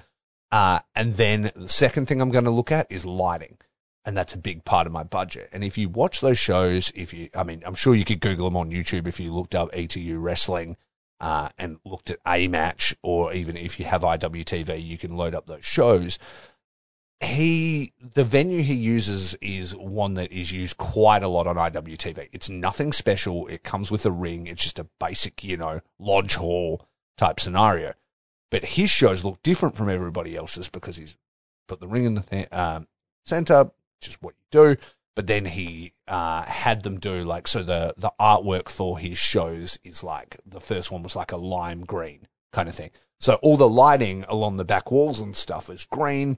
[0.52, 3.58] Uh, and then the second thing I'm going to look at is lighting
[4.06, 5.48] and that's a big part of my budget.
[5.52, 8.46] And if you watch those shows, if you, I mean, I'm sure you could Google
[8.46, 10.76] them on YouTube if you looked up ETU wrestling
[11.20, 15.34] uh, and looked at a match, or even if you have IWTV, you can load
[15.34, 16.20] up those shows.
[17.20, 22.28] He, the venue he uses is one that is used quite a lot on IWTV.
[22.32, 23.46] It's nothing special.
[23.46, 24.46] It comes with a ring.
[24.46, 27.94] It's just a basic, you know, lodge hall type scenario.
[28.50, 31.16] But his shows look different from everybody else's because he's
[31.66, 32.86] put the ring in the th- um,
[33.24, 34.76] center, just what you do.
[35.14, 39.78] But then he uh, had them do like so the the artwork for his shows
[39.82, 42.90] is like the first one was like a lime green kind of thing.
[43.18, 46.36] So all the lighting along the back walls and stuff is green.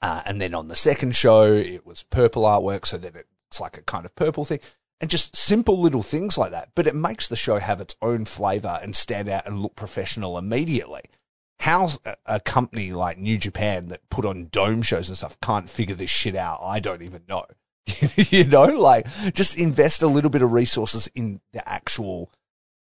[0.00, 3.76] Uh, and then on the second show, it was purple artwork, so that it's like
[3.76, 4.60] a kind of purple thing.
[5.00, 6.70] And just simple little things like that.
[6.74, 10.36] But it makes the show have its own flavor and stand out and look professional
[10.38, 11.02] immediately
[11.60, 11.90] how
[12.24, 16.10] a company like New Japan that put on dome shows and stuff can't figure this
[16.10, 17.46] shit out, I don't even know.
[18.16, 22.30] you know, like just invest a little bit of resources in the actual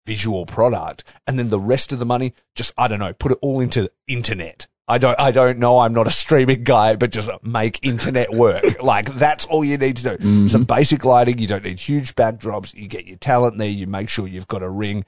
[0.05, 3.39] visual product and then the rest of the money just I don't know, put it
[3.41, 4.67] all into internet.
[4.89, 8.63] I don't I don't know, I'm not a streaming guy, but just make internet work.
[8.81, 10.09] like that's all you need to do.
[10.17, 10.47] Mm-hmm.
[10.47, 14.09] Some basic lighting, you don't need huge backdrops, you get your talent there, you make
[14.09, 15.05] sure you've got a ring.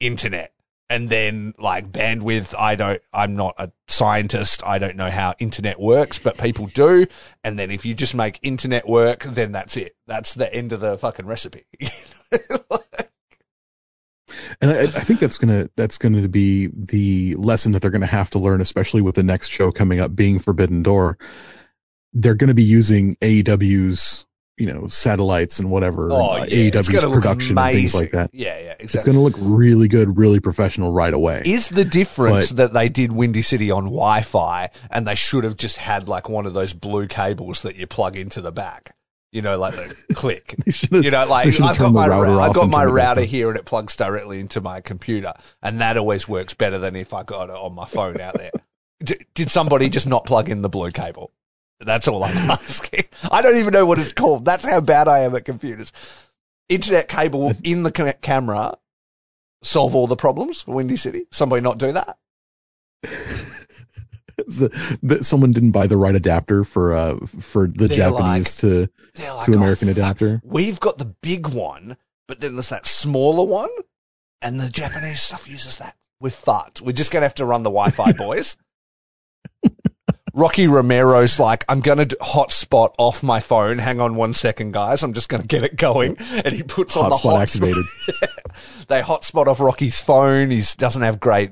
[0.00, 0.52] Internet.
[0.90, 4.62] And then like bandwidth i don't i'm not a scientist.
[4.66, 7.06] I don't know how internet works but people do.
[7.44, 9.94] And then if you just make internet work then that's it.
[10.08, 11.64] That's the end of the fucking recipe
[14.60, 18.30] and I, I, think that's gonna that's gonna be the lesson that they're gonna have
[18.30, 21.18] to learn especially with the next show coming up being forbidden door
[22.12, 24.26] they're gonna be using aew's
[24.62, 26.70] you know satellites and whatever oh, and, uh, yeah.
[26.70, 28.30] AEW's production and things like that.
[28.32, 28.84] Yeah, yeah, exactly.
[28.84, 31.42] It's going to look really good, really professional right away.
[31.44, 35.56] Is the difference but, that they did Windy City on Wi-Fi and they should have
[35.56, 38.94] just had like one of those blue cables that you plug into the back?
[39.32, 40.54] You know, like the click.
[40.90, 43.96] you know, like I've got my router I've got my router here and it plugs
[43.96, 47.74] directly into my computer, and that always works better than if I got it on
[47.74, 48.50] my phone out there.
[49.02, 51.32] D- did somebody just not plug in the blue cable?
[51.80, 53.06] That's all I'm asking.
[53.30, 54.44] I don't even know what it's called.
[54.44, 55.92] That's how bad I am at computers.
[56.68, 57.90] Internet cable in the
[58.20, 58.76] camera
[59.62, 61.26] solve all the problems for Windy City.
[61.30, 62.18] Somebody not do that.
[65.20, 69.46] someone didn't buy the right adapter for uh for the they're Japanese like, to like,
[69.46, 70.40] to American oh, adapter.
[70.44, 71.96] We've got the big one,
[72.28, 73.70] but then there's that smaller one,
[74.40, 75.96] and the Japanese stuff uses that.
[76.20, 76.80] We're fucked.
[76.80, 78.56] We're just gonna have to run the Wi-Fi, boys.
[80.34, 83.78] Rocky Romero's like, I'm going to hotspot off my phone.
[83.78, 85.02] Hang on one second, guys.
[85.02, 86.16] I'm just going to get it going.
[86.18, 87.42] And he puts on the hotspot.
[87.42, 87.84] activated.
[88.88, 90.50] they hotspot off Rocky's phone.
[90.50, 91.50] He doesn't have great,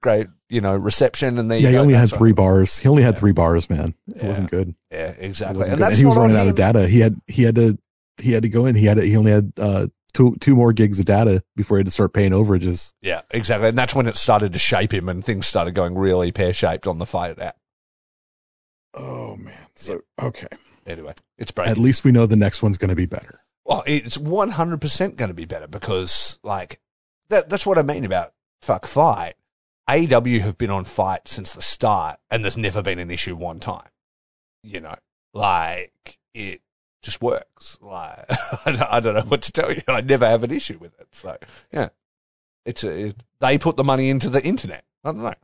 [0.00, 1.38] great, you know, reception.
[1.38, 2.78] And there yeah, he only had three bars.
[2.78, 3.20] He only had yeah.
[3.20, 3.94] three bars, man.
[4.08, 4.28] It yeah.
[4.28, 4.74] wasn't good.
[4.90, 5.68] Yeah, exactly.
[5.68, 6.86] And, and, he was running out of data.
[6.88, 7.78] He had, he had to,
[8.18, 8.74] he had to go in.
[8.74, 11.80] He had, to, he only had, uh, two two more gigs of data before he
[11.80, 12.92] had to start paying overages.
[13.00, 13.68] Yeah, exactly.
[13.68, 16.88] And that's when it started to shape him and things started going really pear shaped
[16.88, 17.56] on the FITE app.
[18.92, 19.54] Oh man.
[19.76, 20.48] So okay.
[20.84, 21.70] Anyway, it's breaking.
[21.70, 23.44] At least we know the next one's going to be better.
[23.64, 26.80] Well, it's one hundred percent going to be better because, like,
[27.28, 28.32] that that's what I mean about
[28.62, 29.34] fuck FITE.
[29.90, 33.58] AEW have been on FITE since the start, and there's never been an issue one
[33.58, 33.88] time.
[34.62, 34.94] You know,
[35.34, 36.60] like it
[37.02, 37.76] just works.
[37.80, 38.26] Like
[38.66, 39.82] I don't know what to tell you.
[39.88, 41.08] I never have an issue with it.
[41.12, 41.36] So
[41.72, 41.88] yeah,
[42.64, 44.84] it's a, it, they put the money into the internet.
[45.02, 45.34] I don't know.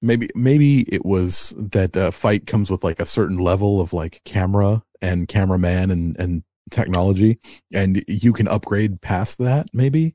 [0.00, 4.22] maybe maybe it was that uh, FITE comes with like a certain level of like
[4.24, 7.38] camera and cameraman and and technology
[7.74, 10.14] and you can upgrade past that maybe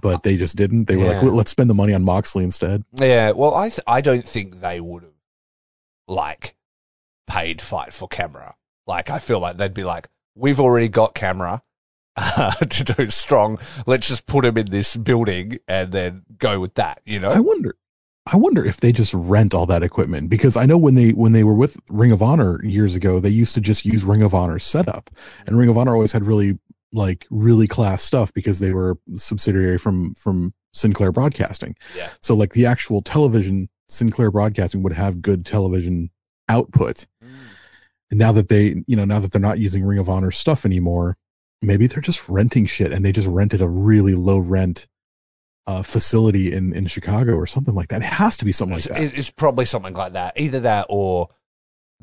[0.00, 2.84] but they just didn't they were like well, let's spend the money on moxley instead
[2.94, 5.12] Yeah, well, I th- I don't think they would have
[6.08, 6.56] like
[7.26, 8.54] paid FITE for camera.
[8.86, 11.62] Like, I feel like they'd be like, we've already got camera
[12.16, 13.58] uh, to do strong.
[13.86, 17.00] Let's just put him in this building and then go with that.
[17.04, 17.30] You know?
[17.30, 17.74] i wonder
[18.26, 21.32] i wonder if they just rent all that equipment because i know when they when
[21.32, 24.32] they were with ring of honor years ago they used to just use ring of
[24.32, 25.10] honor setup
[25.46, 26.58] and ring of honor always had really
[26.94, 31.76] like really class stuff because they were subsidiary from from sinclair broadcasting.
[31.96, 32.10] Yeah.
[32.20, 36.10] so like the actual television sinclair broadcasting would have good television
[36.48, 37.06] output.
[38.10, 40.64] And now that they you know now that they're not using ring of honor stuff
[40.64, 41.16] anymore
[41.64, 44.86] maybe they're just renting shit and they just rented a really low rent
[45.66, 48.02] uh, facility in in chicago or something like that.
[48.02, 49.18] It has to be something like that.
[49.18, 50.34] it's probably something like that.
[50.36, 51.30] Either that or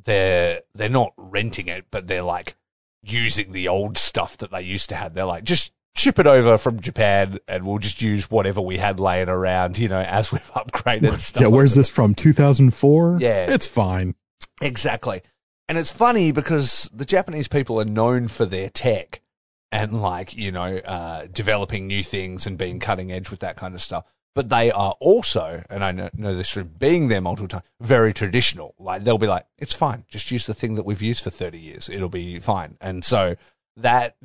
[0.04, 2.56] they're they're not renting it, but they're like
[3.04, 5.14] using the old stuff that they used to have.
[5.14, 9.00] They're like, just ship it over from Japan and we'll just use whatever we had
[9.00, 11.42] laying around, you know, as we've upgraded stuff.
[11.42, 13.52] yeah where's this from 2004 Yeah.
[13.52, 14.16] it's fine
[14.62, 15.22] Exactly.
[15.68, 19.22] And it's funny because the Japanese people are known for their tech
[19.72, 23.74] and like, you know, uh, developing new things and being cutting edge with that kind
[23.74, 24.06] of stuff.
[24.34, 28.14] But they are also, and I know, know this from being there multiple times, very
[28.14, 28.76] traditional.
[28.80, 30.06] Like they'll be like, it's fine.
[30.08, 31.90] Just use the thing that we've used for 30 years.
[31.90, 32.78] It'll be fine.
[32.80, 33.36] And so
[33.76, 34.16] that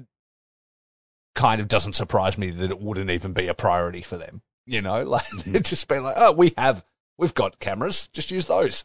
[1.35, 4.43] kind of doesn't surprise me that it wouldn't even be a priority for them.
[4.65, 6.85] You know, like they'd just be like, oh, we have,
[7.19, 8.09] we've got cameras.
[8.13, 8.85] Just use those.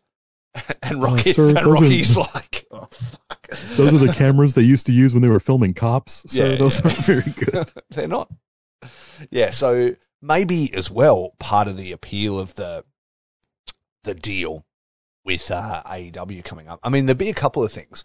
[0.84, 3.48] And Uh, Rocky, sir, and those are- Rocky's like, oh, fuck.
[3.78, 6.56] those are the cameras they used to use when they were filming cops so Yeah,
[6.58, 6.88] those yeah.
[6.92, 8.30] aren't very good They're not.
[9.30, 12.86] Yeah, so maybe as well part of the appeal of the
[14.04, 14.66] the deal
[15.24, 16.80] with uh, AEW coming up.
[16.84, 18.04] I mean, there'd be a couple of things.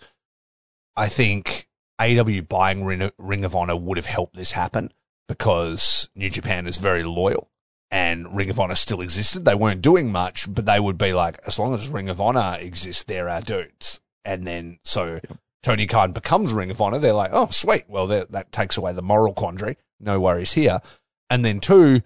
[0.95, 1.69] I think
[2.01, 4.93] AEW buying Ring, of Honor would have helped this happen
[5.29, 7.51] because New Japan is very loyal
[7.91, 9.45] and Ring of Honor still existed.
[9.45, 12.57] They weren't doing much, but they would be like, as long as Ring of Honor
[12.61, 14.01] exists, they're our dudes.
[14.25, 15.21] And then so
[15.63, 16.99] Tony Khan becomes Ring of Honor.
[16.99, 17.85] They're like, oh, sweet.
[17.89, 19.77] Well, that that takes away the moral quandary.
[20.01, 20.81] No worries here.
[21.29, 22.03] And then two,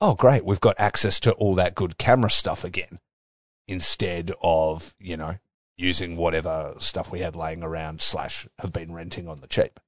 [0.00, 0.44] oh, great.
[0.44, 2.98] We've got access to all that good camera stuff again
[3.68, 5.36] instead of, you know,
[5.76, 9.78] using whatever stuff we had laying around slash have been renting on the cheap.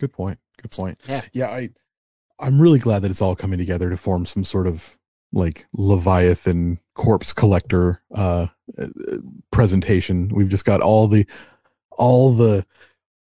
[0.00, 0.38] Good point.
[0.60, 1.00] Good point.
[1.06, 1.22] Yeah.
[1.32, 1.70] Yeah, I
[2.38, 4.96] I'm really glad that it's all coming together to form some sort of
[5.32, 8.46] like Leviathan corpse collector uh
[8.78, 8.86] uh,
[9.50, 10.28] presentation.
[10.28, 11.26] We've just got all the
[11.90, 12.64] all the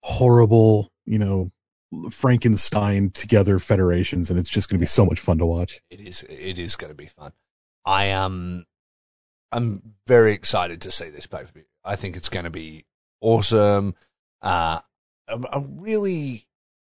[0.02, 1.52] horrible, you know,
[2.10, 5.80] Frankenstein together federations and it's just going to be so much fun to watch.
[5.90, 7.32] It is it is going to be fun.
[7.84, 8.66] I am.
[9.52, 11.64] I'm very excited to see this pay per view.
[11.84, 12.86] I think it's going to be
[13.20, 13.94] awesome.
[14.42, 14.80] Uh,
[15.28, 16.46] I'm, I'm really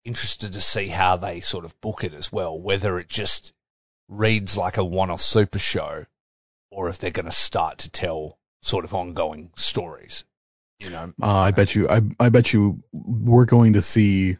[0.04, 2.58] interested to see how they sort of book it as well.
[2.60, 3.52] Whether it just
[4.08, 6.04] reads like a one-off super show,
[6.70, 10.24] or if they're going to start to tell sort of ongoing stories.
[10.78, 14.36] You know, Uh, I bet you I I bet you we're going to see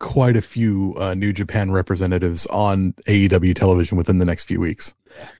[0.00, 4.94] quite a few uh, New Japan representatives on AEW television within the next few weeks.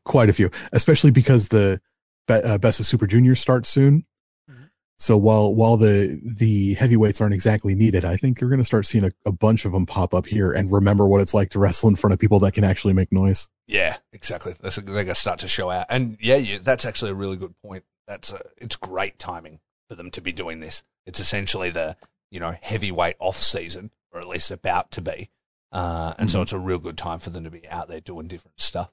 [0.04, 1.80] Quite a few, especially because the
[2.28, 4.04] uh, Best of Super Juniors starts soon.
[4.50, 4.70] Mhm.
[4.98, 8.86] So while while the the heavyweights aren't exactly needed, I think you're going to start
[8.86, 11.58] seeing a, a bunch of them pop up here and remember what it's like to
[11.58, 13.48] wrestle in front of people that can actually make noise.
[13.66, 14.54] Yeah, exactly.
[14.60, 17.36] That's, they're going to start to show out, and yeah, yeah, that's actually a really
[17.36, 17.84] good point.
[18.06, 20.82] That's a, it's great timing for them to be doing this.
[21.06, 21.96] It's essentially the
[22.30, 25.28] you know heavyweight off season, or at least about to be,
[25.72, 26.42] uh, and so Mhm.
[26.42, 28.90] it's a real good time for them to be out there doing different stuff.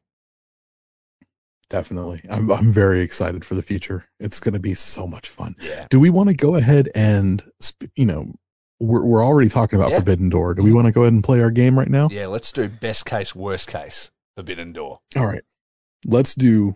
[1.69, 4.05] Definitely, I'm I'm very excited for the future.
[4.19, 5.55] It's going to be so much fun.
[5.61, 7.41] Yeah, do we want to go ahead and
[7.95, 8.33] you know
[8.81, 9.99] we're, we're already talking about Yeah.
[9.99, 12.25] forbidden door do we want to go ahead and play our game right now yeah.
[12.27, 14.99] Let's do best case, worst case, Forbidden Door.
[15.15, 15.43] all right
[16.03, 16.75] let's do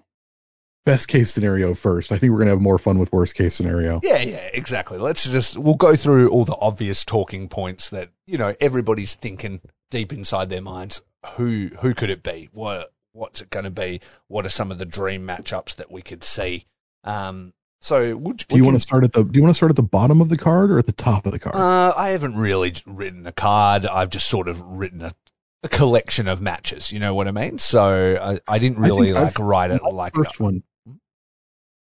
[0.85, 3.55] best case scenario first i think we're going to have more fun with worst case
[3.55, 4.97] scenario Yeah, yeah, exactly.
[4.99, 9.61] Let's just we'll go through all the obvious talking points that you know everybody's thinking
[9.91, 11.01] deep inside their minds.
[11.37, 12.49] Who who could it be?
[12.53, 13.99] What what's it going to be?
[14.27, 16.65] What are some of the dream matchups that we could see?
[17.03, 19.69] Um, so would, do you want to start at the do you want to start
[19.71, 22.09] at the bottom of the card or at the top of the card Uh, I
[22.09, 23.85] haven't really written a card.
[23.87, 25.13] I've just sort of written a,
[25.63, 26.91] a collection of matches.
[26.91, 27.57] You know what I mean?
[27.59, 30.63] So I, I didn't really like I've- write it like first one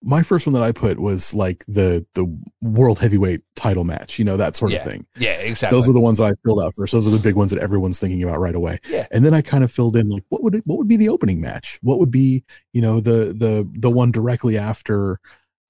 [0.03, 2.27] my first one that I put was like the the
[2.61, 4.79] world heavyweight title match, you know, that sort Yeah.
[4.79, 5.07] of thing.
[5.17, 5.77] Yeah, exactly.
[5.77, 6.93] Those were the ones that I filled out first.
[6.93, 8.79] Those are the big ones that everyone's thinking about right away.
[8.89, 9.07] Yeah.
[9.11, 11.09] And then I kind of filled in like what would it, what would be the
[11.09, 11.79] opening match?
[11.83, 12.43] What would be,
[12.73, 15.19] you know, the the the one directly after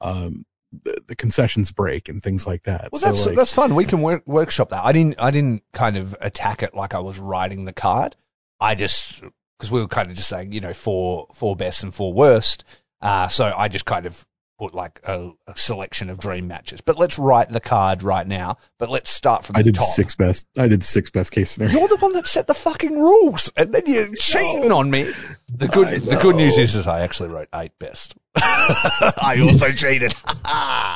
[0.01, 0.45] um
[0.85, 2.89] the, the concessions break and things like that.
[2.93, 3.74] Well, So, that's like, that's fun.
[3.74, 4.83] We can work, workshop that.
[4.85, 8.16] I didn't I didn't kind of attack it like I was writing the card.
[8.59, 9.20] I just
[9.59, 12.64] because we were kind of just saying you know four four best and four worst.
[13.03, 14.24] Uh, so I just kind of
[14.59, 16.80] put like a, a selection of dream matches.
[16.80, 18.59] But let's write the card right now.
[18.78, 19.88] But let's start from I the did top.
[19.88, 20.46] six best.
[20.57, 21.78] I did six best case scenario.
[21.80, 25.11] You're the one that set the fucking rules, and then you're cheating on me.
[25.53, 28.14] The good the good news is, is I actually wrote eight best.
[28.36, 30.14] I also cheated.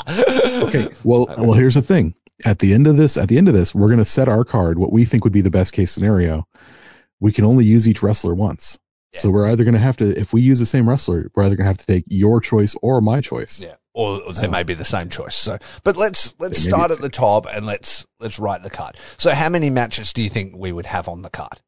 [0.08, 3.54] okay well well here's the thing at the end of this at the end of
[3.54, 5.90] this we're going to set our card what we think would be the best case
[5.90, 6.46] scenario
[7.20, 8.78] we can only use each wrestler once
[9.16, 11.56] so we're either going to have to if we use the same wrestler we're either
[11.56, 14.74] going to have to take your choice or my choice Yeah, or they may be
[14.74, 15.34] the same choice.
[15.34, 18.62] So, but let's let's They may be start at the top and let's let's write
[18.62, 18.96] the card.
[19.16, 21.60] So, how many matches do you think we would have on the card?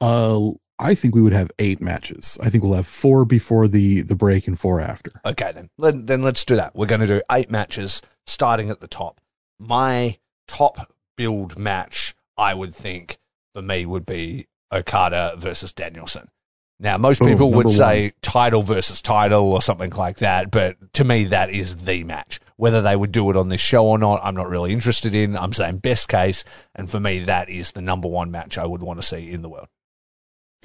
[0.00, 4.00] uh i think we would have eight matches i think we'll have four before the
[4.00, 6.74] the break and four after Okay, then Let, then let's do that.
[6.74, 9.20] We're going to do eight matches, starting at the top.
[9.58, 10.18] My
[10.48, 13.18] top build match, I would think,
[13.52, 16.28] for me would be Okada versus Danielson.
[16.82, 21.04] Now, most people would number say title versus title or something like that, but to
[21.04, 22.40] me, that is the match.
[22.56, 25.36] Whether they would do it on this show or not, I'm not really interested in.
[25.36, 26.42] I'm saying best case,
[26.74, 29.42] and for me, that is the number one match I would want to see in
[29.42, 29.68] the world.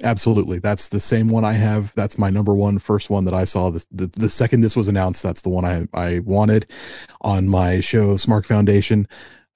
[0.02, 3.44] absolutely that's the same one i have that's my number one first one that i
[3.44, 6.70] saw the, the, the second this was announced that's the one i i wanted
[7.22, 9.08] on my show smart foundation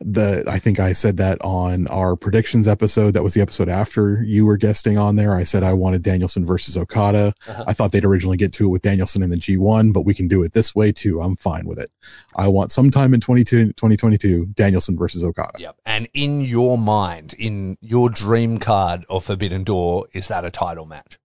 [0.03, 4.22] the i think i said that on our predictions episode that was the episode after
[4.22, 7.64] you were guesting on there i said i wanted danielson versus okada Uh-huh.
[7.66, 10.26] i thought they'd originally get to it with danielson in the g1 but we can
[10.26, 11.90] do it this way too i'm fine with it
[12.36, 15.76] i want sometime in 22 2022 danielson versus okada Yep.
[15.84, 20.86] And in your mind, in your dream card of Forbidden Door, is that a title
[20.86, 21.18] match?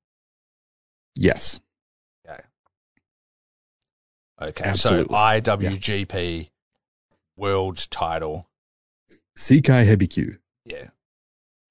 [1.15, 1.61] yes
[2.28, 2.41] Okay.
[4.41, 4.63] Okay.
[4.65, 5.13] Absolutely.
[5.13, 6.49] So IWGP
[7.38, 8.47] World Title.
[9.38, 10.38] Sekai Hebikyu.
[10.65, 10.88] Yeah.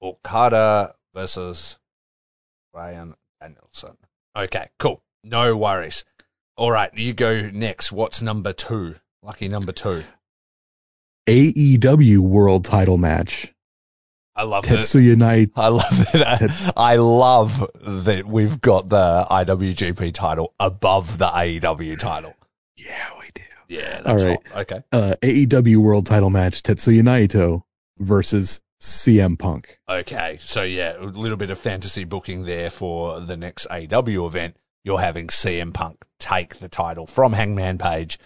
[0.02, 1.78] Okada versus
[2.72, 3.96] Bryan Danielson.
[4.36, 5.02] Okay, cool.
[5.22, 6.04] No worries.
[6.56, 7.90] All right, you go next.
[7.90, 8.96] What's number two?
[9.22, 10.04] Lucky number two.
[11.26, 13.54] AEW World Title match.
[14.36, 14.80] I love that.
[14.80, 15.52] Tetsuya Naito.
[15.56, 16.72] I love that.
[16.76, 22.34] I love that we've got the IWGP title above the AEW title.
[22.76, 23.23] Yeah, we do.
[23.68, 24.46] Yeah, that's All right.
[24.48, 24.60] hot.
[24.62, 24.82] Okay.
[24.92, 26.62] Uh, AEW World Title match.
[26.62, 27.62] Tetsuya Naito
[27.98, 29.78] versus CM Punk.
[29.88, 30.38] Okay.
[30.40, 34.56] So yeah, a little bit of fantasy booking there for the next AEW event.
[34.84, 38.18] You're having CM Punk take the title from Hangman Page,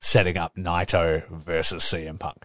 [0.00, 2.44] setting up Naito versus CM Punk.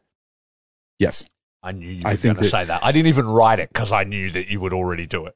[0.99, 1.25] Yes.
[1.63, 2.83] I knew you were going to say that.
[2.83, 5.35] I didn't even write it because I knew that you would already do it.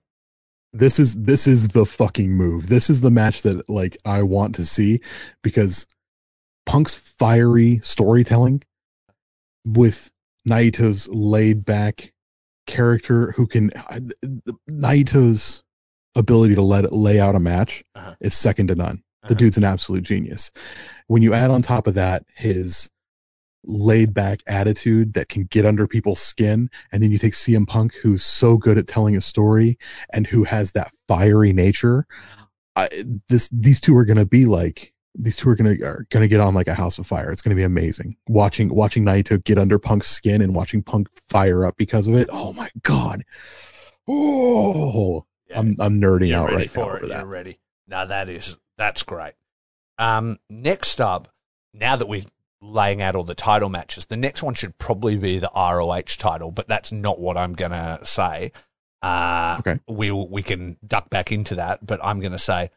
[0.73, 2.69] This is this is the fucking move.
[2.69, 5.01] This is the match that like I want to see
[5.41, 5.85] because
[6.65, 8.63] Punk's fiery storytelling
[9.65, 10.11] with
[10.47, 12.13] Naito's laid back
[12.67, 13.71] character who can
[14.69, 15.63] Naito's
[16.15, 18.15] ability to let it lay out a match Uh-huh.
[18.21, 19.01] is second to none.
[19.23, 19.33] The Uh-huh.
[19.35, 20.51] dude's an absolute genius.
[21.07, 22.89] When you add on top of that his
[23.63, 27.93] laid back attitude that can get under people's skin, and then you take CM Punk,
[28.01, 29.77] who's so good at telling a story
[30.11, 32.07] and who has that fiery nature.
[32.75, 32.89] I,
[33.29, 36.53] this these two are gonna be like these two are gonna are gonna get on
[36.53, 37.31] like a house of fire.
[37.31, 41.65] It's gonna be amazing watching watching Naito get under Punk's skin and watching Punk fire
[41.65, 42.29] up because of it.
[42.31, 43.23] Oh my god!
[44.07, 45.59] Oh, Yeah.
[45.59, 47.09] I'm I'm nerding You're out ready right now for over it.
[47.09, 47.17] that.
[47.19, 47.59] You're ready.
[47.87, 49.33] Now that is that's great.
[49.97, 51.27] Um, next up,
[51.73, 52.23] now that we're
[52.61, 56.51] laying out all the title matches, the next one should probably be the ROH title,
[56.51, 58.51] but that's not what I'm gonna say.
[59.01, 59.79] Uh, Okay.
[59.87, 62.71] We'll we can duck back into that, but I'm gonna say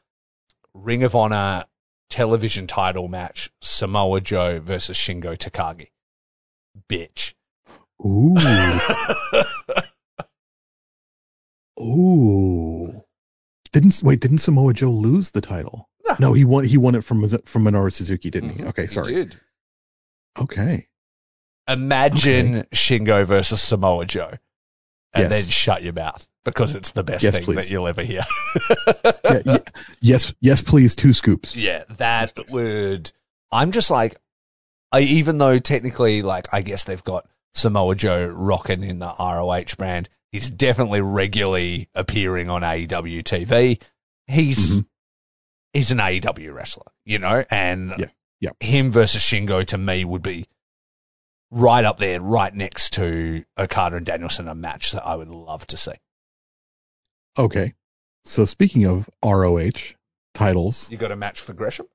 [0.75, 1.65] Ring of Honor
[2.11, 5.89] television title match: Samoa Joe versus Shingo Takagi.
[6.89, 7.35] Bitch.
[8.05, 8.37] Ooh,
[11.81, 13.03] ooh.
[13.73, 14.21] Didn't wait?
[14.21, 15.89] Didn't Samoa Joe lose the title?
[16.07, 16.17] No.
[16.21, 16.65] No, he won.
[16.65, 18.63] He won it from from Minoru Suzuki, didn't he?
[18.63, 19.15] Mhm, Okay, he sorry.
[19.15, 19.41] did.
[20.39, 20.89] Okay.
[21.69, 24.35] Imagine Shingo versus Samoa Joe,
[25.15, 25.31] and Yes.
[25.31, 27.57] then shut your mouth because it's the best Yes, thing please.
[27.57, 28.23] that you'll ever hear.
[29.25, 29.59] Yeah, yeah,
[30.01, 30.95] yes, yes, please.
[30.95, 31.57] Two scoops.
[31.57, 33.11] yeah, that would.
[33.51, 34.17] I'm just like,
[34.93, 39.77] I even though technically, like, I guess they've got Samoa Joe rocking in the ROH
[39.77, 40.09] brand.
[40.31, 43.81] He's definitely regularly appearing on AEW TV.
[44.27, 44.87] He's Mhm.
[45.73, 48.07] he's an AEW wrestler, you know, and Yeah,
[48.41, 48.51] yeah.
[48.61, 50.47] him versus Shingo to me would be
[51.51, 55.67] right up there, right next to Okada and Danielson, a match that I would love
[55.69, 55.93] to see.
[57.39, 57.75] Okay.
[58.25, 59.95] So speaking of ROH
[60.35, 61.87] titles, You got a match for Gresham?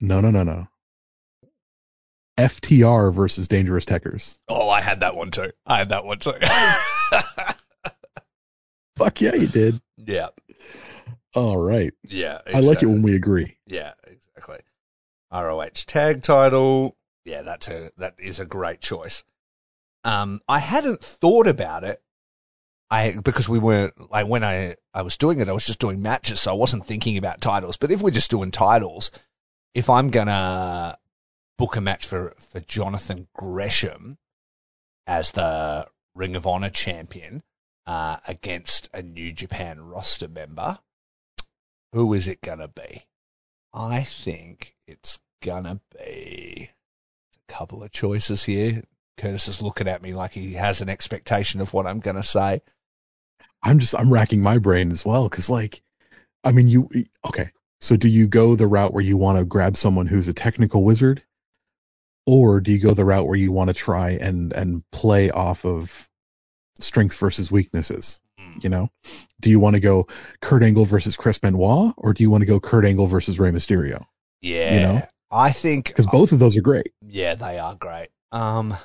[0.00, 0.68] no, no, no, no.
[2.38, 4.38] FTR versus Dangerous Tekkers.
[4.48, 5.52] Oh, I had that one too.
[5.64, 6.34] I had that one too.
[8.96, 9.80] Fuck yeah, you did.
[9.96, 10.28] yeah,
[11.34, 11.92] All right.
[12.02, 12.40] yeah.
[12.54, 13.56] I like it when we agree.
[13.66, 14.58] Yeah, exactly.
[15.32, 16.96] ROH tag title.
[17.24, 19.22] Yeah, that's a that is a great choice.
[20.04, 22.00] Um, I hadn't thought about it.
[22.90, 26.02] I because we weren't like when I I was doing it, I was just doing
[26.02, 27.76] matches, so I wasn't thinking about titles.
[27.76, 29.10] But if we're just doing titles,
[29.74, 30.96] if I'm gonna
[31.58, 34.18] book a match for for Jonathan Gresham
[35.06, 37.42] as the Ring of Honor champion
[37.86, 40.78] uh, against a New Japan roster member,
[41.92, 43.06] who is it gonna be?
[43.74, 46.70] I think it's gonna be
[47.48, 48.84] a couple of choices here.
[49.18, 52.62] Curtis is looking at me like he has an expectation of what I'm gonna say.
[53.66, 55.82] I'm just I'm racking my brain as well because like,
[56.44, 56.88] I mean you
[57.26, 57.50] okay.
[57.80, 60.84] So do you go the route where you want to grab someone who's a technical
[60.84, 61.22] wizard,
[62.26, 65.64] or do you go the route where you want to try and and play off
[65.64, 66.08] of
[66.78, 68.20] strengths versus weaknesses?
[68.60, 68.88] You know,
[69.40, 70.06] do you want to go
[70.40, 73.50] Kurt Angle versus Chris Benoit, or do you want to go Kurt Angle versus Rey
[73.50, 74.06] Mysterio?
[74.40, 75.02] Yeah, You know?
[75.30, 76.92] I think Because both of those are great.
[77.02, 78.08] Yeah, they are great.
[78.32, 78.76] Um,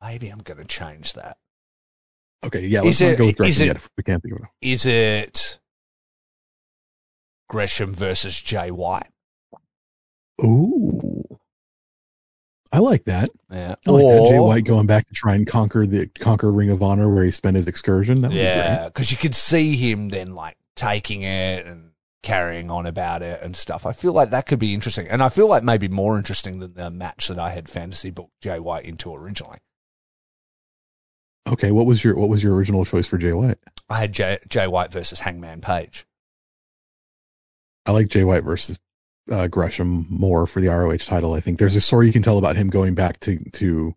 [0.00, 1.36] maybe I'm gonna change that.
[2.44, 4.34] Okay, yeah, let's Is not it- go with Gresham it- yet if we can't think
[4.34, 4.48] of it.
[4.66, 5.58] Is it
[7.48, 9.10] Gresham versus Jay White?
[10.42, 11.22] Ooh,
[12.72, 13.28] I like that.
[13.50, 14.26] Yeah, I like that.
[14.30, 17.30] Jay White going back to try and conquer the conquer Ring of Honor where he
[17.30, 18.22] spent his excursion.
[18.22, 21.90] That would Yeah, because you could see him then like taking it and
[22.22, 23.84] carrying on about it and stuff.
[23.84, 26.72] I feel like that could be interesting, and I feel like maybe more interesting than
[26.74, 29.58] the match that I had fantasy booked Jay White into originally.
[31.48, 33.58] Okay, what was your what was your original choice for Jay White?
[33.88, 36.06] I had Jay, Jay White versus Hangman Page.
[37.86, 38.78] I like Jay White versus
[39.30, 41.34] uh, Gresham more for the ROH title.
[41.34, 43.94] I think there's a story you can tell about him going back to to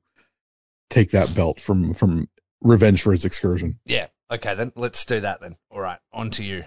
[0.90, 2.30] take that belt from from
[2.62, 3.80] revenge for his excursion.
[3.86, 4.08] Yeah.
[4.32, 5.58] Okay, then let's do that then.
[5.70, 6.66] All right, on to you.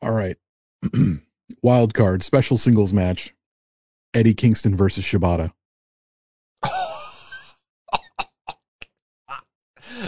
[0.00, 0.36] All right,
[1.62, 3.34] wild card special singles match:
[4.14, 5.52] Eddie Kingston versus Shibata.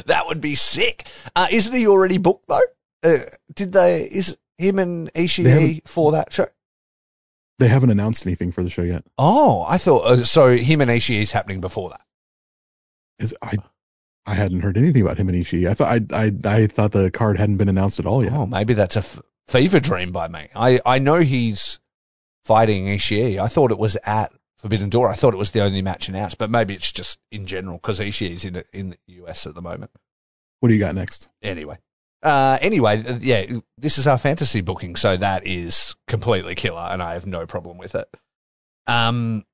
[0.07, 1.07] That would be sick.
[1.35, 2.61] Uh, isn't he already booked though?
[3.03, 3.19] Uh,
[3.55, 4.03] did they?
[4.03, 6.49] Is him and Ishii for that show?
[7.59, 9.05] They haven't announced anything for the show yet.
[9.19, 10.57] Oh, I thought uh, so.
[10.57, 12.01] Him and Ishii is happening before that.
[13.19, 13.57] Is I
[14.27, 15.69] I hadn't heard anything about him and Ishii.
[15.69, 18.33] I thought I I I thought the card hadn't been announced at all yet.
[18.33, 20.49] Oh, maybe that's a f- fever dream by me.
[20.55, 21.81] I I know he's
[22.45, 23.39] fighting Ishii.
[23.39, 25.09] I thought it was at Forbidden Door.
[25.09, 28.01] I thought it was the only match announced, but maybe it's just in general because
[28.01, 29.93] Ishii is in in the US at the moment.
[30.61, 31.31] What do you got next?
[31.43, 31.79] Anyway.
[32.21, 33.47] Uh, anyway, yeah,
[33.77, 37.79] this is our fantasy booking, so that is completely killer, and I have no problem
[37.79, 38.09] with it.
[38.89, 39.45] Um,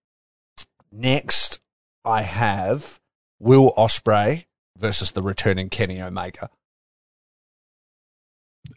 [0.91, 1.61] next,
[2.07, 3.01] I have
[3.39, 4.47] Will Ospreay
[4.79, 6.49] versus the returning Kenny Omega.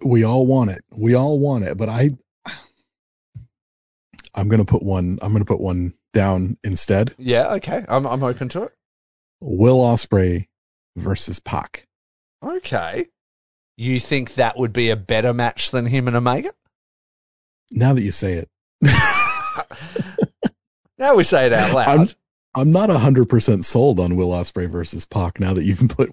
[0.04, 0.84] We all want it.
[0.92, 2.18] We all want it, but I
[4.36, 5.18] I'm gonna put one.
[5.22, 7.13] I'm gonna put one down instead.
[7.18, 8.74] Yeah, okay, I'm I'm open to it.
[9.39, 10.47] Will Ospreay
[10.95, 11.86] versus Pac.
[12.43, 13.05] Okay,
[13.78, 16.51] you think that would be a better match than him and Omega?
[17.72, 18.49] Now that you say it,
[20.97, 21.88] now we say it out loud.
[21.88, 22.07] I'm-
[22.55, 25.39] I'm not hundred percent sold on Will Ospreay versus Pac.
[25.39, 26.09] Now that you've put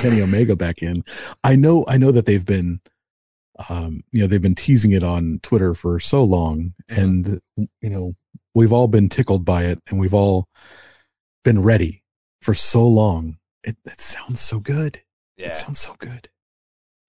[0.00, 1.04] Kenny Omega back in,
[1.44, 2.80] I know I know that they've been,
[3.68, 8.14] um, you know, they've been teasing it on Twitter for so long, and you know,
[8.54, 10.48] we've all been tickled by it, and we've all
[11.44, 12.02] been ready
[12.42, 13.38] for so long.
[13.62, 15.02] It, it sounds so good.
[15.36, 16.28] yeah, It sounds so good.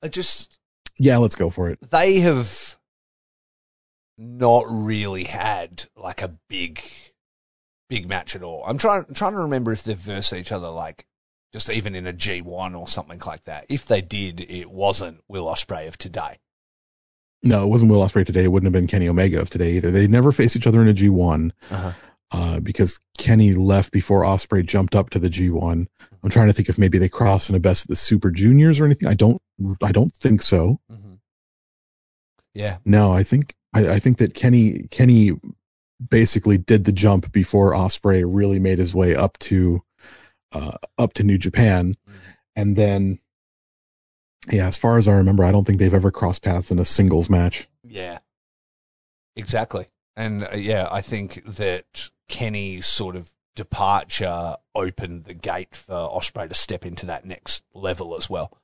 [0.04, 0.58] I just
[0.98, 1.80] Yeah, let's go for it.
[1.90, 2.78] they have
[4.18, 6.82] not really had like a big
[7.90, 8.64] big match at all.
[8.66, 11.06] I'm trying trying to remember if they've versed each other like
[11.56, 13.66] just even in a G1 or something like that.
[13.70, 16.40] If they did, it wasn't Will Ospreay of today.
[17.44, 18.44] No, it wasn't Will Ospreay today.
[18.44, 19.90] It wouldn't have been Kenny Omega of today either.
[19.90, 21.92] They never faced each other in a G1 Uh-huh.
[22.34, 25.86] uh, because Kenny left before Ospreay jumped up to the G1.
[26.24, 28.82] I'm trying to think if maybe they crossed in a best of the Super Juniors
[28.82, 29.08] or anything.
[29.08, 29.42] I don't.
[29.82, 30.82] I don't think so.
[30.92, 31.14] Mm-hmm.
[32.54, 35.32] Yeah, No, I think I, I think that Kenny Kenny
[36.10, 39.82] basically did the jump before Ospreay really made his way up to
[40.56, 41.98] uh, up to New Japan,
[42.56, 43.20] and then
[44.50, 46.86] yeah, as far as I remember, I don't think they've ever crossed paths in a
[46.86, 47.68] singles match.
[47.84, 48.20] yeah,
[49.36, 49.88] Exactly.
[50.16, 56.50] And uh, yeah, I think that Kenny's sort of departure opened the gate for Ospreay
[56.50, 58.58] to step into that next level as well.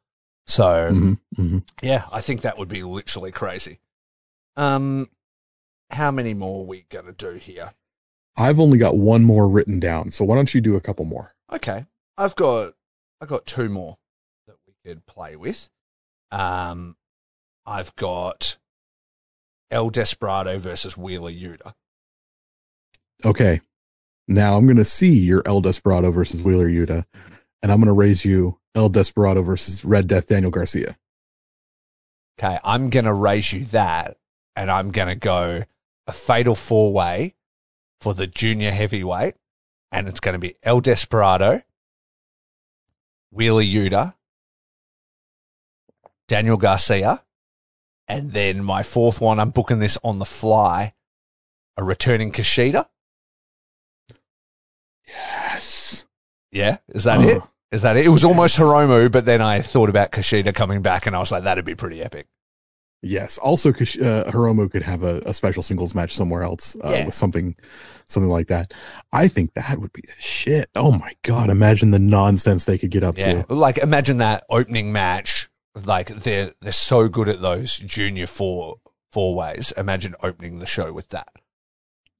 [0.47, 3.79] So hmm hmm yeah, I think that would be literally crazy.
[4.55, 5.09] Um,
[5.91, 7.73] how many more are we gonna do here?
[8.37, 11.35] I've only got one more written down, so why don't you do a couple more?
[11.53, 11.85] Okay,
[12.17, 12.73] I've got
[13.19, 13.97] I've got two more
[14.47, 15.69] that we could play with.
[16.31, 16.95] Um,
[17.65, 18.57] I've got
[19.69, 21.73] El Desperado versus Wheeler Yuta.
[23.25, 23.61] Okay.
[24.27, 27.05] Now I'm going to see your El Desperado versus Wheeler Yuta,
[27.61, 30.95] and I'm going to raise you El Desperado versus Red Death Daniel Garcia.
[32.39, 34.17] Okay, I'm gonna raise you that,
[34.55, 35.63] and I'm gonna go
[36.07, 37.35] a fatal four way
[37.99, 39.35] for the junior heavyweight,
[39.91, 41.61] and it's gonna be El Desperado,
[43.31, 44.15] Wheeler Yuta,
[46.27, 47.23] Daniel Garcia,
[48.07, 49.39] and then my fourth one.
[49.39, 50.93] I'm booking this on the fly.
[51.77, 52.87] A returning Kushida.
[55.07, 56.05] Yes.
[56.51, 57.37] Yeah, is that it?
[57.37, 57.47] Ugh.
[57.71, 58.05] Is that it?
[58.05, 58.67] It was almost Yes.
[58.67, 61.75] Hiromu, but then I thought about Kushida coming back, and I was like, that'd be
[61.75, 62.27] pretty epic.
[63.03, 63.37] Yes.
[63.39, 67.05] Also, uh, Hiromu could have a, a special singles match somewhere else uh, Yeah.
[67.07, 67.55] with something,
[68.07, 68.73] something like that.
[69.11, 70.69] I think that would be the shit.
[70.75, 71.49] Oh my god!
[71.49, 73.53] Imagine the nonsense they could get up Yeah, to.
[73.55, 75.49] like imagine that opening match.
[75.85, 78.75] Like they're they're so good at those junior four
[79.11, 79.71] four ways.
[79.77, 81.29] Imagine opening the show with that.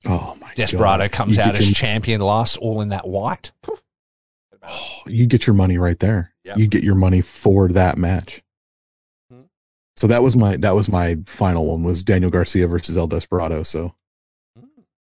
[0.05, 1.11] Oh my Desperado god!
[1.11, 3.51] comes You out as your- champion last, all in that white.
[4.63, 6.33] Oh, you get your money right there.
[6.43, 6.57] Yep.
[6.57, 8.41] You get your money for that match.
[10.01, 13.61] So that was my that was my final one was Daniel Garcia versus El Desperado.
[13.61, 13.93] So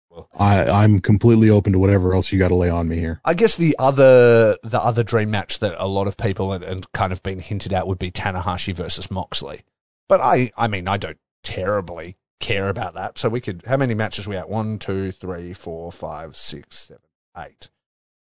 [0.08, 3.20] Well, I I'm completely open to whatever else you got to lay on me here.
[3.24, 6.92] I guess the other the other dream match that a lot of people and, and
[6.92, 9.62] kind of been hinted at would be Tanahashi versus Moxley.
[10.08, 13.18] But I I mean I don't terribly care about that.
[13.18, 14.48] So we could how many matches we at?
[14.48, 17.02] One, two, three, four, five, six, seven,
[17.36, 17.68] eight.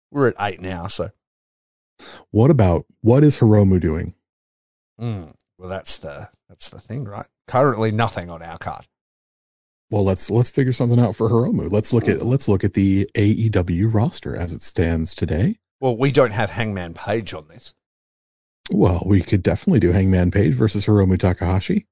[0.10, 1.12] We're at eight now, so
[2.32, 4.16] What about what is Hiromu doing?
[5.00, 7.28] Mm, well, that's the that's the thing, right?
[7.48, 8.88] Currently, nothing on our card.
[9.90, 11.72] Well, let's let's figure something out for Hiromu.
[11.72, 12.28] Let's look at hmm.
[12.28, 15.60] let's look at the AEW roster as it stands today.
[15.80, 17.74] Well, we don't have Hangman Page on this.
[18.72, 21.86] Well, we could definitely do Hangman Page versus Hiromu Takahashi.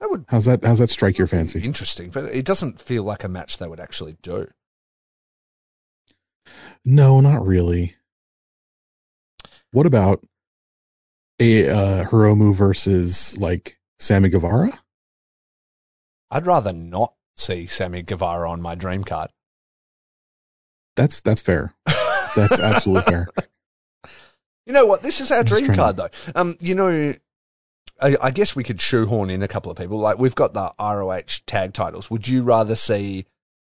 [0.00, 0.64] That would How's that?
[0.64, 1.60] How's that strike your fancy?
[1.60, 4.48] interesting, but it doesn't feel like a match they would actually do.
[6.84, 7.96] No, not really.
[9.72, 10.24] What about
[11.40, 14.78] a uh, Hiromu versus like Sammy Guevara?
[16.30, 19.30] I'd rather not see Sammy Guevara on my dream card.
[20.96, 21.74] That's that's fair.
[22.34, 23.28] That's absolutely fair.
[24.66, 25.00] You know what?
[25.00, 26.08] This is our I'm dream card, though.
[26.34, 27.14] Um, you know,
[28.00, 29.98] I, I guess we could shoehorn in a couple of people.
[29.98, 32.10] Like we've got the ROH tag titles.
[32.10, 33.26] Would you rather see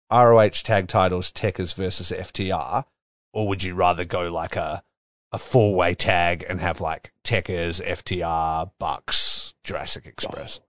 [0.10, 2.86] ROH tag titles Tekkers versus FTR,
[3.34, 4.84] or would you rather go like a
[5.32, 10.60] a four way tag and have like Tekkers, FTR, Bucks, Jurassic Express?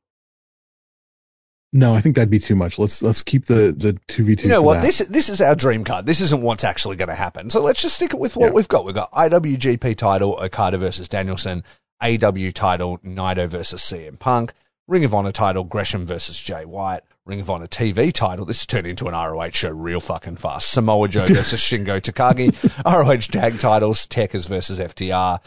[1.73, 2.79] No, I think that'd be too much.
[2.79, 4.45] Let's let's keep the the two v two.
[4.49, 4.75] You know what?
[4.75, 4.83] that.
[4.83, 6.07] This this is our dream card.
[6.07, 7.51] This isn't what's actually going to happen.
[7.51, 8.53] So let's just stick it with what Yeah.
[8.53, 8.85] we've got.
[8.87, 11.65] We've got IWGP title Okada versus Danielson,
[12.01, 14.53] AW title Naito versus CM Punk,
[14.87, 18.45] Ring of Honor title Gresham versus Jay White, Ring of Honor TV title.
[18.45, 20.71] This turned into an ROH show real fucking fast.
[20.71, 22.55] Samoa Joe versus Shingo Takagi,
[22.85, 25.41] ROH tag titles Tekkers versus FTR.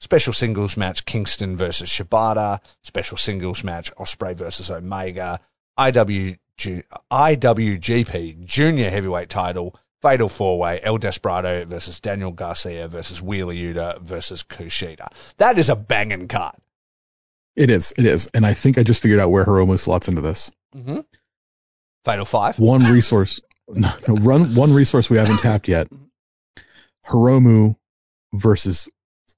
[0.00, 2.60] Special singles match Kingston versus Shibata.
[2.82, 5.40] Special singles match Ospreay versus Omega.
[5.78, 6.38] IWG,
[7.12, 14.00] IWGP Junior Heavyweight title Fatal Four Way El Desperado versus Daniel Garcia versus Wheeler Yuta
[14.00, 15.08] versus Kushida.
[15.36, 16.56] That is a banging card.
[17.56, 20.22] it is it is, and I think I just figured out where Hiromu slots into
[20.22, 20.50] this.
[20.74, 21.00] Mm-hmm.
[22.04, 22.58] Fatal Five.
[22.58, 25.88] One resource, no, no, run one resource we haven't tapped yet.
[27.06, 27.76] Hiromu
[28.32, 28.88] versus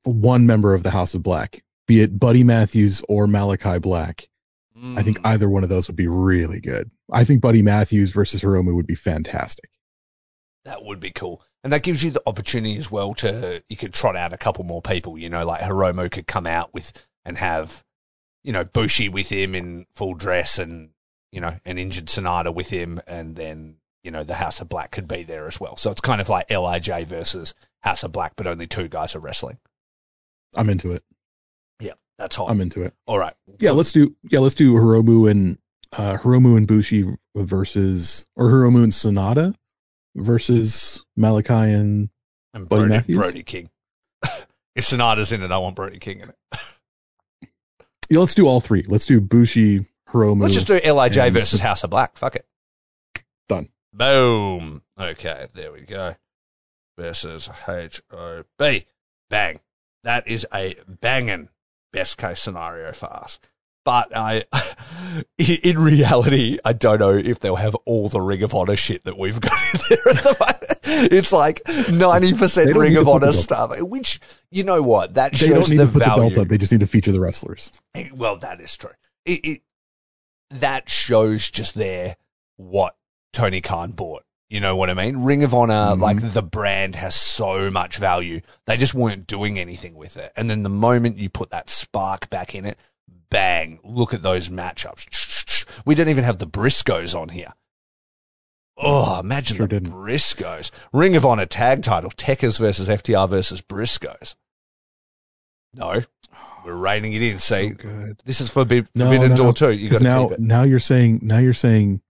[0.04, 4.28] one member of the House of Black, be it Buddy Matthews or Malachi Black.
[4.94, 5.26] I think Mm.
[5.30, 6.92] either one of those would be really good.
[7.10, 9.70] I think Buddy Matthews versus Hiromu would be fantastic.
[10.66, 11.42] That would be cool.
[11.64, 14.64] And that gives you the opportunity as well to, you could trot out a couple
[14.64, 16.92] more people, you know, like Hiromu could come out with
[17.24, 17.84] and have,
[18.44, 20.90] you know, Bushi with him in full dress and,
[21.32, 23.00] you know, an injured Sanada with him.
[23.06, 25.76] And then, you know, the House of Black could be there as well.
[25.76, 29.20] So it's kind of like LIJ versus House of Black, but only two guys are
[29.20, 29.58] wrestling.
[30.56, 31.02] I'm into it.
[31.80, 32.50] Yeah, that's hot.
[32.50, 32.94] I'm into it.
[33.06, 33.34] All right.
[33.58, 35.58] Yeah, let's do yeah, let's do Hiromu and
[35.92, 37.04] uh Hiromu and Bushi
[37.36, 39.54] versus or Hiromu and Sanada
[40.16, 42.10] versus Malachi and
[42.54, 43.18] And Buddy Matthews?
[43.18, 43.70] Brody King.
[44.74, 46.36] if Sanada's in it, I want Brody King in it.
[48.10, 48.84] yeah, let's do all three.
[48.88, 52.16] Let's do Bushi, Let's just do Lij and versus House of Black.
[52.16, 52.46] Fuck it.
[53.48, 53.68] Done.
[53.92, 54.82] Boom.
[54.98, 56.14] Okay, there we go.
[56.98, 58.86] Versus H O B.
[59.30, 59.60] Bang.
[60.04, 61.48] That is a banging
[61.92, 63.38] best case scenario for us.
[63.84, 64.44] But I,
[65.38, 69.16] in reality, I don't know if they'll have all the Ring of Honor shit that
[69.16, 71.12] we've got in there at the moment.
[71.12, 71.60] It's like
[71.92, 73.78] ninety percent Ring of the Honor stuff.
[73.80, 76.30] Which you know what that they don't shows need the to put the value.
[76.34, 76.48] belt up.
[76.48, 77.80] They just need to feature the wrestlers.
[77.94, 78.90] Eh, Well, that is true.
[79.24, 79.62] It, it
[80.50, 82.16] that shows just there
[82.56, 82.96] what
[83.32, 84.24] Tony Khan bought.
[84.48, 85.24] You know what I mean?
[85.24, 86.00] Ring of Honor, Mhm.
[86.00, 88.40] like the brand has so much value.
[88.66, 90.32] They just weren't doing anything with it.
[90.36, 92.78] And then the moment you put that spark back in it,
[93.28, 95.64] bang, look at those matchups.
[95.84, 97.54] We don't even have the Briscoes on here.
[98.78, 99.92] Oh, imagine Sure the didn't.
[99.92, 100.70] Briscoes.
[100.92, 104.34] Ring of Honor tag title, Tekkers versus FTR versus Briscoes.
[105.76, 106.02] No,
[106.64, 107.38] we're reining it in.
[107.38, 109.72] See, so this is for Forbidden No, no, Door no, too.
[109.72, 112.00] You got now, now you're saying, now you're saying,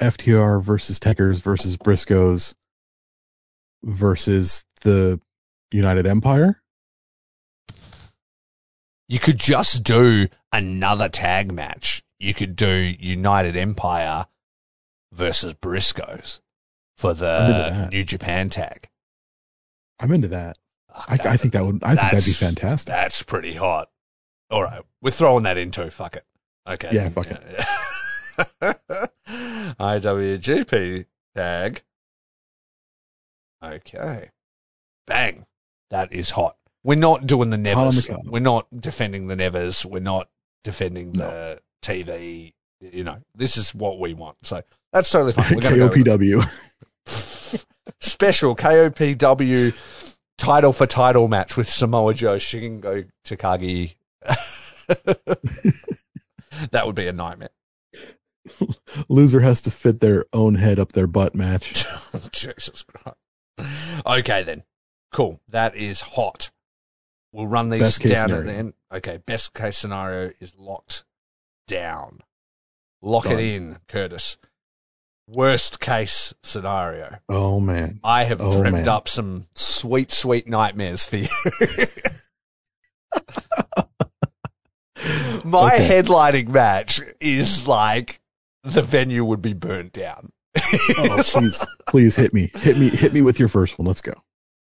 [0.00, 2.54] FTR versus Tekkers versus Briscoes
[3.84, 5.20] versus the
[5.70, 6.60] United Empire.
[9.08, 12.02] You could just do another tag match.
[12.18, 14.26] You could do United Empire
[15.12, 16.40] versus Briscoes
[16.96, 17.88] for the.
[17.92, 18.88] New Japan tag.
[20.00, 20.56] I'm into that.
[20.94, 21.82] I, I think that would.
[21.82, 22.86] I think that'd be fantastic.
[22.86, 23.90] That's pretty hot.
[24.50, 25.90] All right, we're throwing that into.
[25.90, 26.24] Fuck it.
[26.68, 26.90] Okay.
[26.92, 27.42] Yeah, fuck it.
[28.60, 28.80] it.
[29.78, 31.82] IWGP tag.
[33.62, 34.28] Okay.
[35.06, 35.46] Bang.
[35.90, 36.56] That is hot.
[36.82, 38.08] We're not doing the Nevers.
[38.24, 39.84] We're not defending the Nevers.
[39.86, 40.28] We're not
[40.62, 42.52] defending the TV.
[42.80, 44.36] You know, this is what we want.
[44.42, 45.54] So that's totally fine.
[45.54, 45.88] We're gonna go.
[45.88, 46.46] KOPW.
[48.00, 49.74] special KOPW
[50.38, 53.94] title for title match with Samoa Joe Shingo Takagi.
[56.70, 57.50] that would be a nightmare.
[59.08, 61.86] Loser has to fit their own head up their butt match.
[62.32, 63.18] Jesus Christ.
[64.06, 64.64] Okay, then.
[65.12, 65.40] Cool.
[65.48, 66.50] That is hot.
[67.32, 68.74] We'll run these Best down at the end.
[68.92, 71.04] Okay, best case scenario is locked
[71.66, 72.20] down.
[73.02, 74.38] Lock it in, Curtis.
[75.26, 77.16] Worst case scenario.
[77.28, 77.98] Oh man.
[78.04, 78.88] I have Oh, dreamt man.
[78.88, 81.28] up some sweet, sweet nightmares for you.
[85.44, 86.02] My Okay.
[86.02, 88.20] headlining match is like
[88.62, 90.30] the venue would be burnt down.
[90.98, 93.86] Oh, please, please hit me, hit me, hit me with your first one.
[93.86, 94.14] Let's go.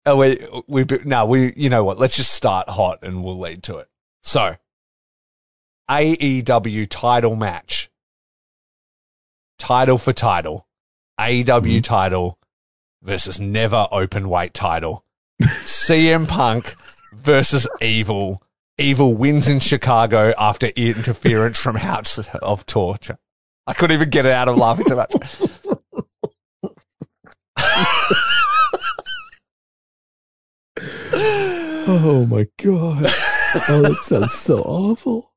[0.06, 1.98] Oh, we, we, no, we, you know what?
[2.00, 3.88] Let's just start hot and we'll lead to it.
[4.24, 4.56] So,
[5.88, 7.88] AEW title match.
[9.62, 10.66] Title for title.
[11.20, 11.84] AEW Mhm.
[11.84, 12.36] title
[13.00, 15.04] versus never open weight title.
[15.40, 16.74] CM Punk
[17.14, 18.42] versus Evil.
[18.76, 23.18] Evil wins in Chicago after interference from House of Torture.
[23.68, 25.12] I couldn't even get it out of laughing too much.
[31.14, 33.06] Oh my god.
[33.68, 35.31] Oh, that sounds so awful.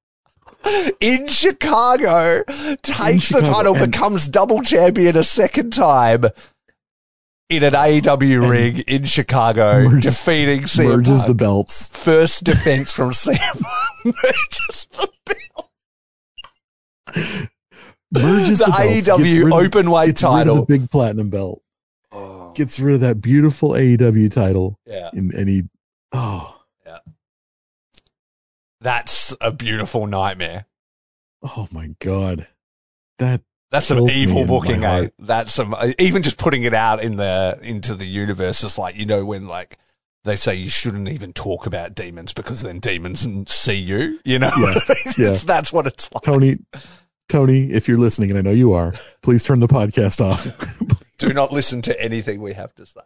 [0.99, 2.43] In Chicago,
[2.82, 6.26] takes the Chicago, title, and- becomes double champion a second time
[7.49, 11.28] in an AEW And ring in Chicago, merges- defeating CM Merges Punk.
[11.28, 11.89] the belts.
[11.89, 13.63] First defense from CM
[14.05, 15.70] merges the belt.
[18.11, 18.72] Merges The, the.
[18.72, 20.55] AEW open weight gets rid of title.
[20.55, 21.61] the big platinum belt.
[22.11, 24.80] Oh, Gets rid of that beautiful AEW title.
[24.86, 25.63] yeah, In any.
[26.13, 26.55] Oh.
[28.86, 30.65] That's a beautiful nightmare.
[31.43, 32.47] Oh my god.
[33.19, 35.09] That That's some me evil in booking, eh?
[35.19, 39.05] That's some even just putting it out in the into the universe is like you
[39.05, 39.77] know when like
[40.23, 44.19] they say you shouldn't even talk about demons because then demons see you.
[44.25, 44.79] You know, Yeah,
[45.17, 45.31] yeah.
[45.31, 46.23] That's what it's like.
[46.23, 46.57] Tony
[47.29, 50.47] Tony, if you're listening and I know you are, please turn the podcast off.
[51.17, 53.01] Do not listen to anything we have to say.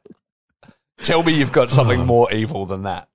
[1.03, 2.05] Tell me you've got something Uh.
[2.05, 3.09] more evil than that.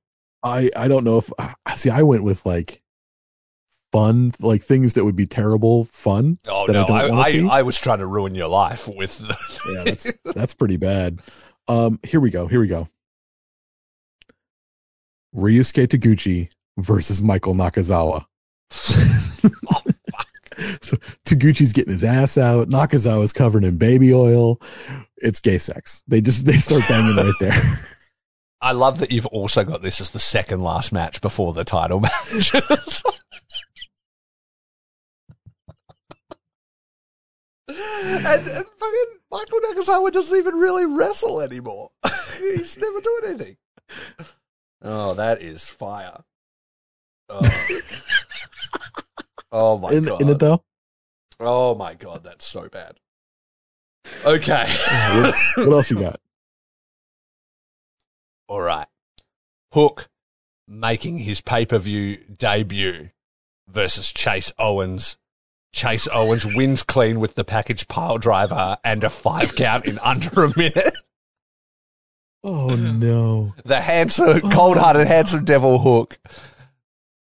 [0.44, 2.82] I I don't know if I see I went with like
[3.92, 6.38] fun like things that would be terrible fun.
[6.46, 7.58] Oh that I no, I, wanna I.
[7.58, 9.18] I was trying to ruin your life with.
[9.18, 9.36] The,
[9.74, 11.20] Yeah, that's that's pretty bad.
[11.68, 12.46] Um here we go.
[12.46, 12.88] Here we go.
[15.34, 18.26] Ryusuke Taguchi versus Michael Nakazawa.
[20.80, 22.68] So Taguchi's getting his ass out.
[22.68, 24.60] Nakazawa's covered in baby oil.
[25.16, 26.02] It's gay sex.
[26.06, 27.52] They just they start banging right there.
[28.64, 32.00] I love that you've also got this as the second last match before the title
[32.00, 32.54] match.
[37.68, 41.90] and, and fucking Michael Nakazawa doesn't even really wrestle anymore.
[42.38, 43.56] He's never doing anything.
[44.80, 46.24] Oh, that is fire.
[47.28, 47.40] Oh,
[49.52, 50.22] Oh my in, god.
[50.22, 50.64] in it though.
[51.38, 52.98] Oh my god, that's so bad.
[54.24, 54.64] Okay.
[55.20, 56.18] what, what else you got?
[58.48, 58.86] All right.
[59.72, 60.08] Hook
[60.68, 63.10] making his pay per view debut
[63.68, 65.16] versus Chase Owens.
[65.72, 70.44] Chase Owens wins clean with the package pile driver and a five count in under
[70.44, 70.94] a minute.
[72.46, 73.54] Oh no!
[73.64, 76.18] The handsome, cold hearted, handsome devil Hook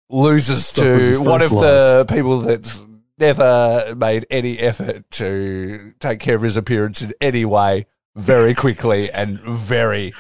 [0.09, 2.81] loses to one of first the people that's
[3.19, 7.85] never made any effort to take care of his appearance in any way
[8.17, 10.15] very quickly and very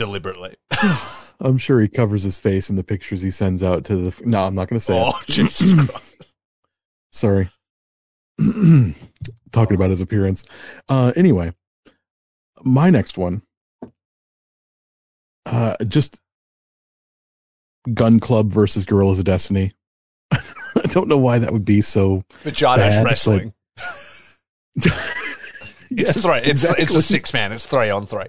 [0.00, 0.56] deliberately.
[1.40, 4.22] I'm sure he covers his face in the pictures he sends out to the.
[4.24, 5.26] No, I'm not going to say oh, it.
[5.26, 6.26] Jesus Christ.
[7.12, 7.50] Sorry.
[9.52, 10.44] Talking about his appearance.
[10.88, 11.52] Uh, anyway,
[12.62, 13.42] my next one.
[15.46, 16.20] Uh, just
[17.92, 19.72] Gunn Club versus Guerrillas of Destiny.
[20.32, 20.40] I
[20.88, 22.24] don't know why that would be so.
[22.44, 23.54] Vaginas Bad, wrestling.
[24.76, 24.86] It's
[25.96, 26.38] Yes, three.
[26.38, 27.52] It's, it's a six man.
[27.52, 28.26] It's three on three.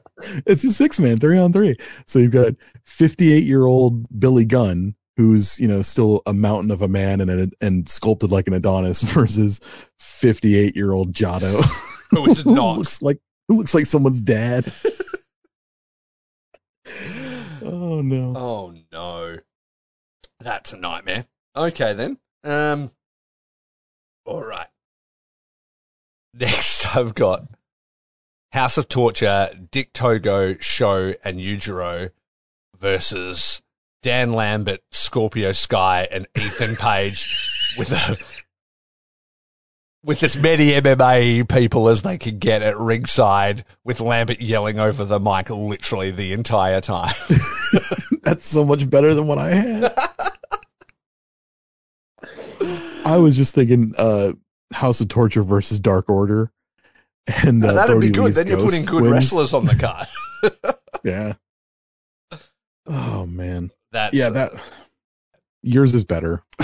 [0.47, 1.78] It's a six man, three on three.
[2.07, 2.53] So you've got
[2.86, 7.53] 58 year old Billy Gunn, who's, you know, still a mountain of a man and,
[7.62, 9.59] and sculpted like an Adonis versus
[9.99, 11.64] 58 year old Jado.
[12.12, 14.66] Who is who looks like, who looks like someone's dad.
[17.64, 18.34] oh no.
[18.36, 19.38] Oh no,
[20.41, 21.26] that's a nightmare.
[21.55, 22.18] Okay then.
[22.43, 22.91] Um.
[24.26, 24.68] All right.
[26.40, 27.44] Next, I've got
[28.52, 32.12] House of Torture, Dick Togo, SHO, and Yujiro
[32.78, 33.62] versus
[34.02, 38.18] Dan Lambert, Scorpio Sky, and Ethan Page with a
[40.04, 45.06] with as many MMA people as they can get at ringside, with Lambert yelling over
[45.06, 47.14] the mic literally the entire time.
[48.24, 49.94] That's so much better than what I had.
[53.06, 54.32] I was just thinking uh
[54.74, 56.52] House of Torture versus Dark Order.
[57.46, 58.24] And uh, That'd be Brody good.
[58.26, 59.14] Lee's Then you're putting good wins.
[59.14, 60.08] wrestlers on the card.
[61.04, 61.34] Yeah.
[62.88, 63.70] Oh man.
[63.92, 64.54] That's Yeah, that
[65.62, 66.44] yours is better.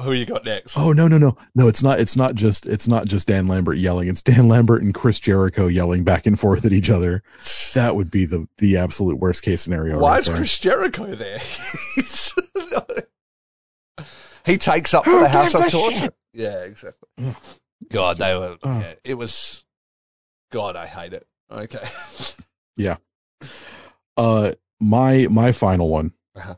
[0.00, 0.76] Who you got next?
[0.76, 1.36] Oh no, no, no.
[1.54, 4.08] No, it's not it's not just it's not just Dan Lambert yelling.
[4.08, 7.22] It's Dan Lambert and Chris Jericho yelling back and forth at each other.
[7.74, 9.98] That would be the the absolute worst case scenario.
[9.98, 10.36] Why right is there.
[10.36, 11.40] Chris Jericho there?
[11.94, 12.32] He's
[14.44, 15.98] he takes up for the House of Torture.
[15.98, 16.14] shit?
[16.32, 17.08] Yeah, exactly.
[17.24, 17.36] Ugh.
[17.90, 18.56] God, they were.
[18.62, 18.78] Oh.
[18.80, 19.64] Yeah, it was.
[20.50, 21.26] God, I hate it.
[21.50, 21.78] Okay.
[22.76, 22.96] Yeah.
[24.16, 26.12] Uh my my final one.
[26.34, 26.54] Uh-huh.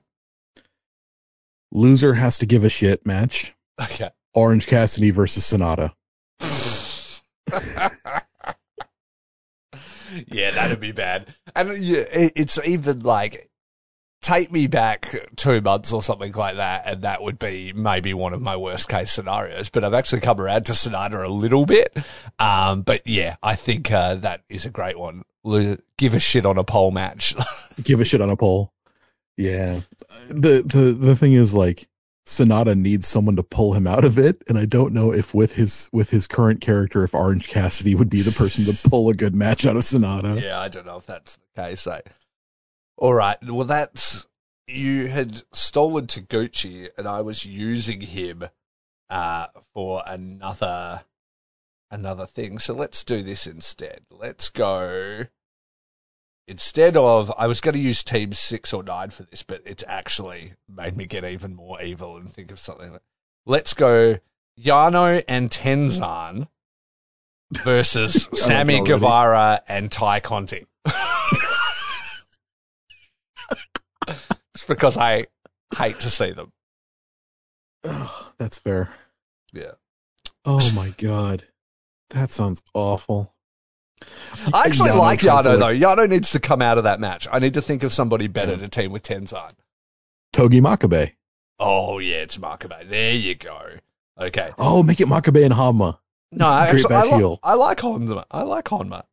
[1.73, 3.55] Loser has to give a shit match.
[3.79, 4.09] okay.
[4.33, 5.93] Orange Cassidy versus Sanada.
[10.29, 11.35] yeah, that'd be bad.
[11.55, 13.46] And yeah, it, it's even like
[14.23, 18.33] take me back two months or something like that, and that would be maybe one
[18.33, 19.71] of my worst case scenarios.
[19.71, 21.97] But I've actually come around to Sanada a little bit.
[22.39, 25.25] Um, but yeah, I think uh, that is a great one.
[25.97, 27.35] Give a shit on a pole match.
[27.83, 28.73] Give a shit on a pole.
[29.37, 29.83] Yeah.
[30.29, 31.89] The the the thing is like
[32.27, 35.53] Sanada needs someone to pull him out of it, and I don't know if with
[35.53, 39.15] his with his current character, if Orange Cassidy would be the person to pull a
[39.15, 40.41] good match out of Sanada.
[40.43, 41.83] yeah, I don't know if that's the case.
[41.83, 42.01] So.
[42.97, 43.37] All right.
[43.43, 44.27] Well, that's
[44.67, 48.45] you had stolen Taguchi, and I was using him
[49.11, 51.03] uh, for another
[51.91, 52.59] another thing.
[52.59, 54.03] So let's do this instead.
[54.11, 55.27] Let's go.
[56.49, 59.83] Instead of, I was going to use Team Six or Nine for this, but it's
[59.89, 62.93] actually made me get even more evil and think of something.
[62.93, 63.03] Like,
[63.47, 64.19] let's go
[64.59, 66.49] Yano and Tenzan
[67.53, 68.83] versus Sammy.
[68.83, 70.67] Guevara and Tay Conti.
[74.57, 75.27] Just because I
[75.77, 76.53] hate to see them.
[77.85, 78.91] Ugh, that's fair.
[79.53, 79.73] Yeah.
[80.45, 81.45] Oh my god,
[82.11, 83.33] that sounds awful.
[84.53, 85.87] I actually Yano like Yano, like- though.
[85.87, 87.27] Yano needs to come out of that match.
[87.31, 88.59] I need to think of somebody better Yeah.
[88.59, 89.53] to team with Tenzan.
[90.33, 91.13] Togi Makabe.
[91.59, 92.89] Oh, yeah, it's Makabe.
[92.89, 93.59] There you go.
[94.21, 94.51] Okay.
[94.59, 95.99] Oh, make it Makabe and Honma.
[96.33, 98.25] No, It's I actually, I, li- I like Honma.
[98.31, 99.05] I like Honma.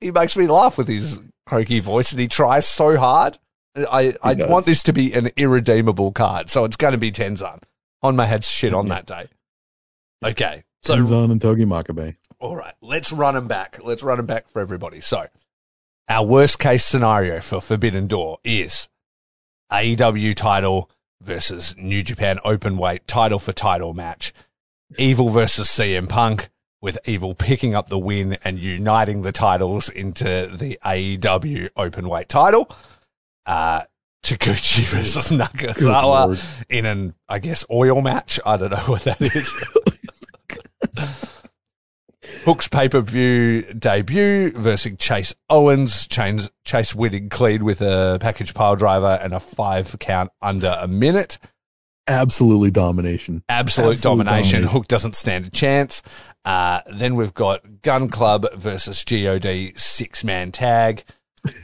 [0.00, 3.38] He makes me laugh with his croaky voice, and he tries so hard.
[3.76, 7.62] I, I want this to be an irredeemable card, so it's going to be Tenzan.
[8.02, 9.28] On my had shit on that day.
[10.24, 12.16] Okay, so Tenzan and Togi Makabe.
[12.38, 13.78] all right, let's run them back.
[13.82, 15.00] Let's run them back for everybody.
[15.00, 15.26] So,
[16.08, 18.88] our worst case scenario for Forbidden Door is
[19.72, 24.32] AEW title versus New Japan open weight title for title match.
[24.98, 26.48] Evil versus CM Punk,
[26.80, 32.28] with Evil picking up the win and uniting the titles into the AEW open weight
[32.28, 32.70] title.
[33.46, 33.82] Uh,
[34.22, 38.40] Taguchi versus Nakazawa in an, I guess, oil match.
[38.44, 39.48] I don't know what that is.
[42.44, 46.06] Hook's pay per view debut versus Chase Owens.
[46.08, 50.88] Chase, Chase winning clean with a package pile driver and a five count under a
[50.88, 51.38] minute.
[52.08, 53.42] Absolutely domination.
[53.48, 54.52] Absolute, Absolute domination.
[54.60, 54.62] domination.
[54.72, 56.02] Hook doesn't stand a chance.
[56.44, 59.44] Uh, then we've got Gunn Club versus God
[59.76, 61.04] six man tag.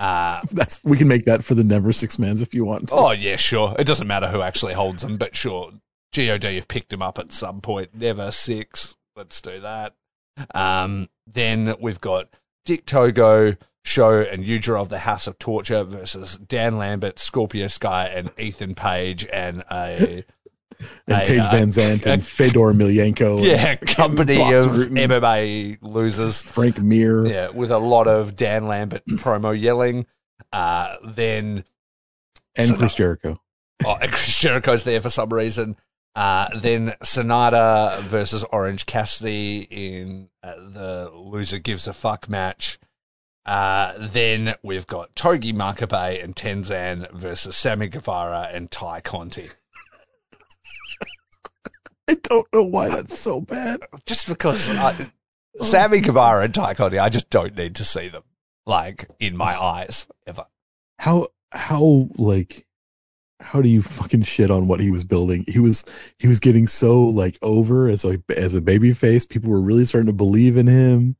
[0.01, 2.89] Uh, That's we can make that for the never six mans if you want.
[2.89, 2.95] to.
[2.95, 3.74] oh yeah, sure.
[3.78, 5.72] It doesn't matter who actually holds them, but sure.
[6.14, 7.95] God you've picked him up at some point.
[7.95, 8.97] Never six.
[9.16, 9.95] Let's do that.
[10.55, 12.28] Um, then we've got
[12.64, 18.07] Dick Togo, SHO, and Udra of the House of Torture versus Dan Lambert, Scorpio Sky,
[18.07, 20.24] and Ethan Page, and a
[21.07, 23.37] and a, Paige uh, VanZant and a- Fedor Emelianenko.
[23.39, 26.43] and yeah company of MMA losers.
[26.43, 27.26] Frank Mir.
[27.26, 30.07] Yeah, with a lot of Dan Lambert promo yelling.
[30.53, 31.64] Uh, then
[32.57, 33.41] and Chris Jericho.
[33.85, 35.76] oh, Chris Jericho's there for some reason.
[36.14, 42.78] Uh, then Sanada versus Orange Cassidy in uh, the loser gives a fuck match.
[43.47, 49.49] Uh, then we've got Togi Makabe and Tenzan versus Sammy Guevara and Tay Conti.
[52.09, 53.80] I don't know why that's so bad.
[54.07, 55.11] Just because I,
[55.61, 58.24] oh, Sammy Guevara and Tay Conti, I just don't need to see them
[58.66, 60.46] like in my eyes ever.
[60.98, 62.66] How how like
[63.40, 65.44] how do you fucking shit on what he was building?
[65.48, 65.84] He was
[66.18, 69.26] he was getting so like over as a as a baby face.
[69.26, 71.16] People were really starting to believe in him.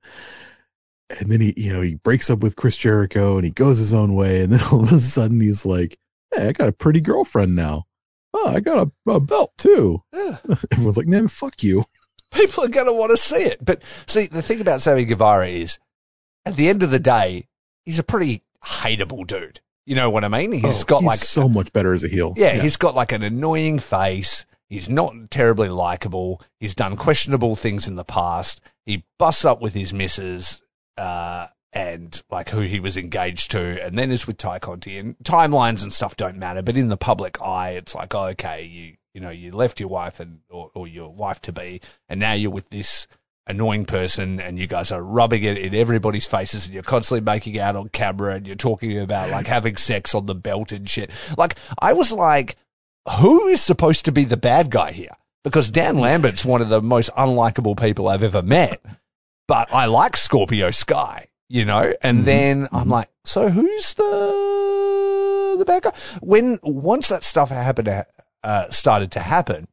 [1.21, 3.93] And then he, you know, he breaks up with Chris Jericho and he goes his
[3.93, 4.43] own way.
[4.43, 5.99] And then all of a sudden he's like,
[6.35, 7.85] Hey, I got a pretty girlfriend now.
[8.35, 10.03] Oh, I got a, a belt too.
[10.13, 10.39] Yeah.
[10.73, 11.85] Everyone's like, man, fuck you.
[12.33, 13.65] people are going to want to see it.
[13.65, 15.79] But see, the thing about Sammy Guevara is,
[16.47, 17.49] at the end of the day,
[17.85, 19.61] he's a pretty hateable dude.
[19.85, 20.53] You know what I mean?
[20.53, 22.35] He's Oh, got he's like, so much better as a heel.
[22.37, 24.47] yeah, he's got like an annoying face.
[24.69, 26.41] He's not terribly likable.
[26.61, 28.61] He's done questionable things in the past.
[28.87, 30.63] He busts up with his missus,
[30.97, 34.99] uh, and like who he was engaged to, and then is with Tay Conti.
[34.99, 38.63] And timelines and stuff don't matter, but in the public eye, it's like, oh, okay,
[38.65, 42.21] you you know, you left your wife and or, or your wife to be, and
[42.21, 43.07] now you're with this
[43.47, 47.59] annoying person, and you guys are rubbing it in everybody's faces, and you're constantly making
[47.59, 51.11] out on camera, and you're talking about like having sex on the belt and shit.
[51.37, 52.57] Like, I was like,
[53.19, 55.17] who is supposed to be the bad guy here?
[55.43, 58.81] Because Dan Lambert's one of the most unlikable people I've ever met,
[59.49, 61.93] but I like Scorpio Sky, you know.
[62.03, 62.25] And Mhm.
[62.25, 65.93] then I'm like, so who's the the bad guy?
[66.23, 68.05] When once that stuff happened,
[68.43, 69.69] uh, started to happen,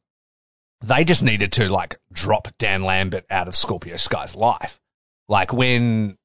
[0.81, 4.79] they just needed to like drop Dan Lambert out of Scorpio Sky's life.
[5.29, 6.17] Like when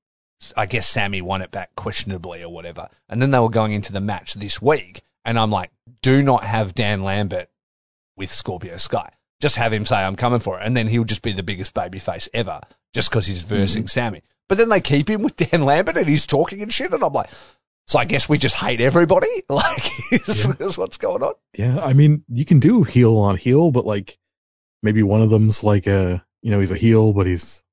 [0.57, 3.93] I guess Sammy won it back questionably or whatever, and then they were going into
[3.93, 5.71] the match this week, and I'm like,
[6.03, 7.49] do not have Dan Lambert
[8.17, 9.11] with Scorpio Sky.
[9.41, 11.75] Just have him say I'm coming for it, and then he'll just be the biggest
[11.75, 12.61] babyface ever,
[12.93, 14.23] just because he's versing Sammy.
[14.49, 17.13] But then they keep him with Dan Lambert, and he's talking and shit, and I'm
[17.13, 17.31] like,
[17.87, 19.29] so I guess we just hate everybody.
[19.49, 21.35] Like, is, is what's going on?
[21.57, 24.19] Yeah, I mean, you can do heel on heel, but like
[24.83, 27.64] maybe one of them's like a, you know, he's a heel, but he's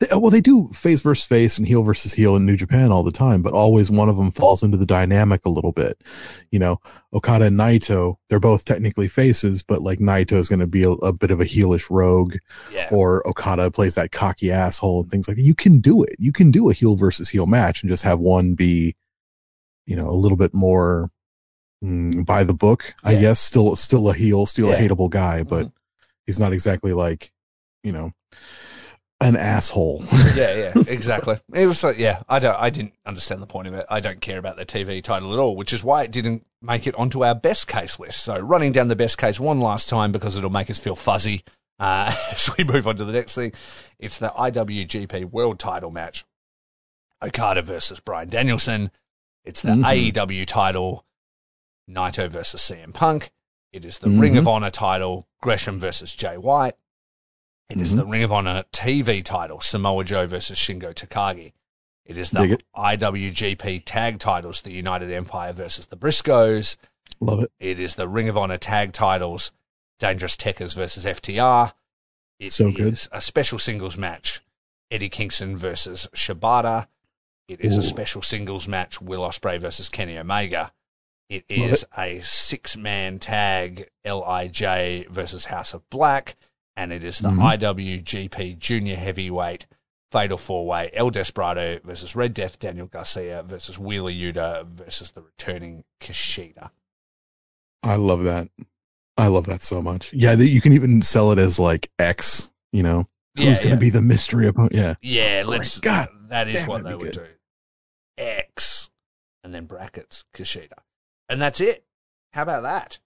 [0.00, 3.02] they, well, they do face versus face and heel versus heel in New Japan all
[3.02, 6.02] the time, but always one of them falls into the dynamic a little bit.
[6.50, 6.80] You know,
[7.12, 10.90] Okada and Naito, they're both technically faces, but like Naito is going to be a,
[10.90, 12.36] a bit of a heelish rogue,
[12.72, 12.88] Yeah.
[12.90, 15.42] or Okada plays that cocky asshole and things like that.
[15.44, 16.16] You can do it.
[16.18, 18.96] You can do a heel versus heel match and just have one be,
[19.86, 21.10] you know, a little bit more
[21.84, 23.38] mm, by the book, I guess.
[23.40, 24.74] Still, still a heel, still Yeah.
[24.76, 25.72] a hateable guy, but Mhm.
[26.26, 27.30] he's not exactly like,
[27.82, 28.12] you know,
[29.20, 30.04] an asshole.
[30.34, 31.38] yeah, yeah, exactly.
[31.52, 33.86] It was like, yeah, I don't, I didn't understand the point of it.
[33.88, 36.86] I don't care about the TV title at all, which is why it didn't make
[36.86, 38.22] it onto our best case list.
[38.22, 41.44] So running down the best case one last time because it'll make us feel fuzzy
[41.78, 43.52] uh, as we move on to the next thing.
[43.98, 46.24] It's the IWGP World Title match:
[47.22, 48.90] Okada versus Bryan Danielson.
[49.44, 50.12] It's the Mhm.
[50.12, 51.04] AEW title:
[51.88, 53.30] Naito versus CM Punk.
[53.72, 54.20] It is the Mhm.
[54.20, 56.74] Ring of Honor title: Gresham versus Jay White.
[57.74, 57.96] It is Mhm.
[57.96, 61.54] the Ring of Honor TV title, Samoa Joe versus Shingo Takagi.
[62.04, 62.62] It is the it.
[62.76, 66.76] IWGP tag titles, the United Empire versus the Briscoes.
[67.18, 67.52] Love it.
[67.58, 69.50] It is the Ring of Honor tag titles,
[69.98, 71.74] Dangerous Tekkers versus FTR.
[72.38, 72.92] It So good.
[72.92, 74.40] is a special singles match,
[74.92, 76.86] Eddie Kingston versus Shibata.
[77.48, 77.80] It is Ooh.
[77.80, 80.72] a special singles match, Will Ospreay versus Kenny Omega.
[81.28, 81.44] It
[81.98, 86.36] a six man tag, LIJ versus House of Black.
[86.76, 87.42] And it is the Mhm.
[87.42, 89.66] IWGP Junior Heavyweight
[90.10, 95.22] Fatal Four Way: El Desperado versus Red Death, Daniel Garcia versus Wheeler Yuta versus the
[95.22, 96.70] returning Kushida.
[97.82, 98.48] I love that.
[99.16, 100.12] I love that so much.
[100.12, 102.50] Yeah, you can even sell it as like X.
[102.72, 104.72] You know, who's Yeah, going to be the mystery opponent?
[104.74, 105.78] Yeah, Yeah, let's.
[105.78, 107.14] God that is damn, what they would good.
[107.14, 107.26] do.
[108.18, 108.90] X,
[109.44, 110.78] and then brackets Kushida,
[111.28, 111.84] and that's it.
[112.32, 112.98] How about that?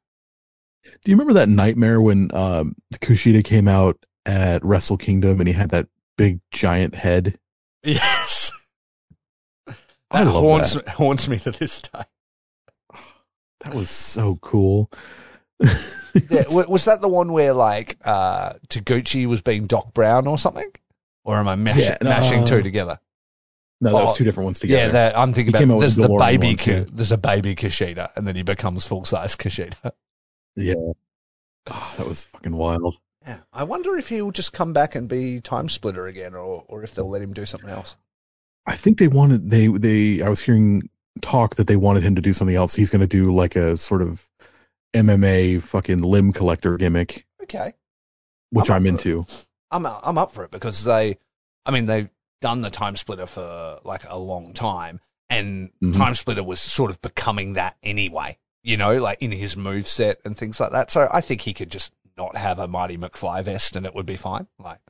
[0.84, 5.54] Do you remember that nightmare when um, Kushida came out at Wrestle Kingdom and he
[5.54, 7.38] had that big giant head?
[7.84, 8.50] Yes,
[10.10, 10.88] I that love haunts that.
[10.88, 12.02] haunts me to this day.
[13.64, 14.90] That was so cool.
[16.30, 20.68] Yeah, was that the one where like uh, Taguchi was being Doc Brown or something?
[21.24, 22.98] Or am I mash- Yeah, no, mashing two uh, together?
[23.80, 24.86] No, that Oh, was two different ones together.
[24.86, 25.74] Yeah, that, I'm thinking He about.
[25.76, 26.46] with There's the DeLorean baby.
[26.48, 26.84] ones, yeah.
[26.90, 29.92] There's a baby Kushida, and then he becomes full size Kushida.
[30.58, 30.74] Yeah.
[31.70, 32.98] Oh, that was fucking wild.
[33.26, 36.82] Yeah, I wonder if he'll just come back and be Time Splitter again, or or
[36.82, 37.96] if they'll let him do something else.
[38.66, 40.22] I think they wanted they they.
[40.22, 40.88] I was hearing
[41.20, 42.74] talk that they wanted him to do something else.
[42.74, 44.28] He's going to do like a sort of
[44.94, 47.72] MMA fucking limb collector gimmick, Okay,
[48.50, 49.10] which I'm I'm, up for it.
[49.10, 49.26] into.
[49.70, 51.18] I'm I'm up for it because they,
[51.66, 52.08] I mean, they've
[52.40, 55.96] done the Time Splitter for like a long time, and Mhm.
[55.96, 58.38] Time Splitter was sort of becoming that anyway.
[58.62, 60.90] You know, like in his move set and things like that.
[60.90, 64.06] So I think he could just not have a Mighty McFly vest, and it would
[64.06, 64.48] be fine.
[64.58, 64.80] Like,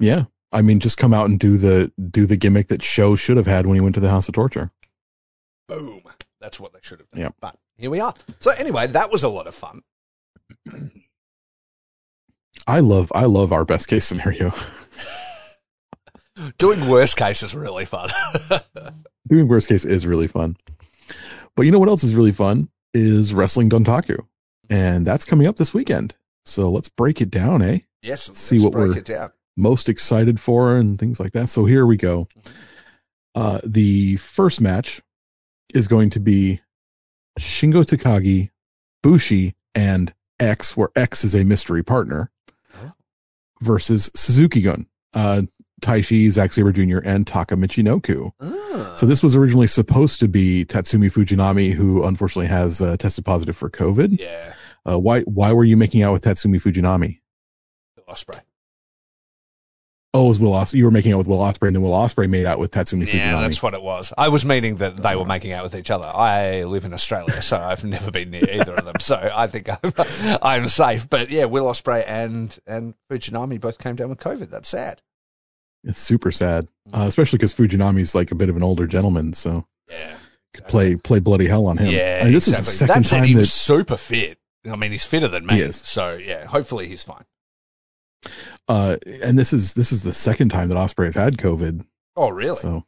[0.00, 3.36] Yeah, I mean, just come out and do the do the gimmick that SHO should
[3.36, 4.70] have had when he went to the House of Torture.
[5.68, 6.02] boom,
[6.40, 7.22] that's what they should have done.
[7.22, 7.34] Yep.
[7.40, 8.14] But here we are.
[8.40, 9.82] So anyway, that was a lot of fun.
[12.66, 14.52] I love I love our best case scenario.
[16.58, 18.10] Doing worst case is really fun.
[19.28, 20.56] Doing worst case is really fun.
[21.58, 24.24] But you know what else is really fun is wrestling Dontaku,
[24.70, 26.14] and that's coming up this weekend.
[26.44, 27.78] So let's break it down, eh?
[28.00, 29.30] yes, See what break we're- it down.
[29.56, 31.48] most excited for and things like that.
[31.48, 32.28] So here we go.
[33.34, 35.02] Uh, the first match
[35.74, 36.60] is going to be
[37.40, 38.50] Shingo Takagi,
[39.02, 42.30] Bushi, and X, where X is a mystery partner,
[43.60, 45.42] versus Suzuki Gun, uh,
[45.80, 48.30] Taichi, Zack Sabre Jr., and Taka Michinoku.
[48.40, 48.94] Ah.
[48.96, 53.56] So this was originally supposed to be Tatsumi Fujinami, who unfortunately has uh, tested positive
[53.56, 54.18] for COVID.
[54.20, 54.54] yeah,
[54.88, 57.20] Uh, why why were you making out with Tatsumi Fujinami?
[57.96, 58.40] Will Ospreay.
[60.14, 61.92] Oh, it was Will Os- You were making out with Will Ospreay, and then Will
[61.92, 63.40] Ospreay made out with Tatsumi Yeah, Fujinami.
[63.42, 64.10] that's what it was.
[64.16, 66.06] I was meaning that they were making out with each other.
[66.06, 68.94] I live in Australia, so I've never been near either of them.
[69.00, 71.08] So I think I'm, I'm safe.
[71.10, 74.48] But yeah, Will Ospreay and and Fujinami both came down with COVID.
[74.50, 75.02] That's sad.
[75.84, 79.66] It's super sad, uh, especially because Fujinami's like a bit of an older gentleman, so
[79.88, 80.16] Yeah,
[80.52, 81.92] could play play bloody hell on him.
[81.92, 84.38] Yeah, I mean, this is the second that time he that was super fit.
[84.68, 85.58] I mean, he's fitter than me.
[85.72, 87.24] So yeah, hopefully he's fine.
[88.68, 91.84] uh, and this is this is the second time that Ospreay has had COVID.
[92.16, 92.56] Oh really?
[92.56, 92.84] So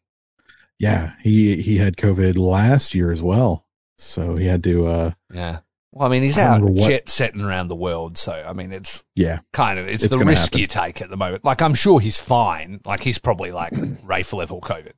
[0.78, 3.66] yeah, he he had COVID last year as well.
[3.98, 5.60] So he had to uh yeah.
[5.92, 8.16] Well, I mean, he's I out jet setting around the world.
[8.16, 10.60] So I mean, it's yeah kind of it's, It's the risk happen.
[10.60, 11.44] you take at the moment.
[11.44, 12.80] Like I'm sure he's fine.
[12.84, 13.72] Like he's probably like
[14.04, 14.92] Raffe level COVID.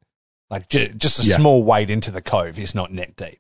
[0.51, 1.36] Like j- just a Yeah.
[1.38, 2.57] small wade into the cove.
[2.57, 3.38] He's not neck deep.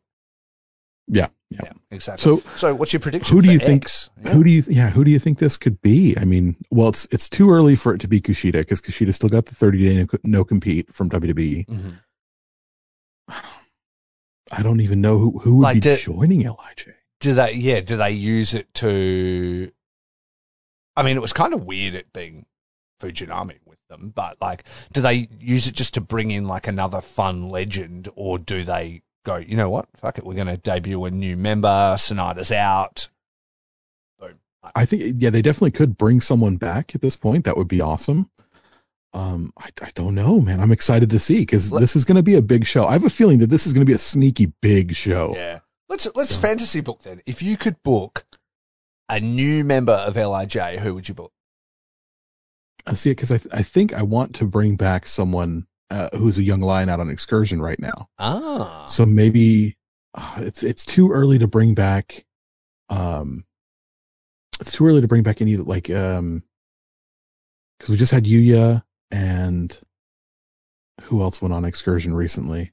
[1.08, 1.60] yeah yeah.
[1.64, 2.22] Yeah, exactly.
[2.22, 3.36] So So, what's your prediction?
[3.36, 3.86] who do for you think-?
[4.24, 4.30] Yeah.
[4.32, 6.16] who do you yeah who do you think this could be?
[6.18, 9.28] I mean, well, it's it's too early for it to be Kushida because Kushida still
[9.28, 10.06] got the 30 day no,
[10.38, 11.66] no compete from WWE.
[11.66, 11.98] Mhm.
[14.50, 16.88] I don't even know who who would Like, be do- joining Lij.
[17.22, 17.52] Do they?
[17.52, 17.80] Yeah.
[17.80, 19.70] Do they use it to?
[20.96, 22.46] I mean, it was kind of weird it being
[23.00, 27.00] Fujinami with them, but like, do they use it just to bring in like another
[27.00, 29.36] fun legend, or do they go?
[29.36, 29.86] You know what?
[29.96, 30.26] Fuck it.
[30.26, 31.94] We're going to debut a new member.
[31.96, 33.08] Sanada's out.
[34.18, 34.40] Boom.
[34.74, 37.44] I think yeah, they definitely could bring someone back at this point.
[37.44, 38.28] That would be awesome.
[39.14, 40.58] Um, I, I don't know, man.
[40.58, 42.86] I'm excited to see because this is going to be a big show.
[42.86, 45.34] I have a feeling that this is going to be a sneaky big show.
[45.36, 45.60] Yeah.
[45.92, 47.20] Let's let's So- fantasy book then.
[47.26, 48.24] If you could book
[49.10, 51.32] a new member of Lij, who would you book?
[52.86, 56.08] I see it because I th- I think I want to bring back someone uh,
[56.16, 58.08] who's a young lion out on excursion right now.
[58.18, 58.86] Ah.
[58.86, 59.76] So maybe
[60.14, 62.24] uh, it's it's too early to bring back.
[62.88, 63.44] Um,
[64.62, 66.42] it's too early to bring back any like um,
[67.78, 69.78] because we just had Yuya and
[71.02, 72.72] who else went on excursion recently.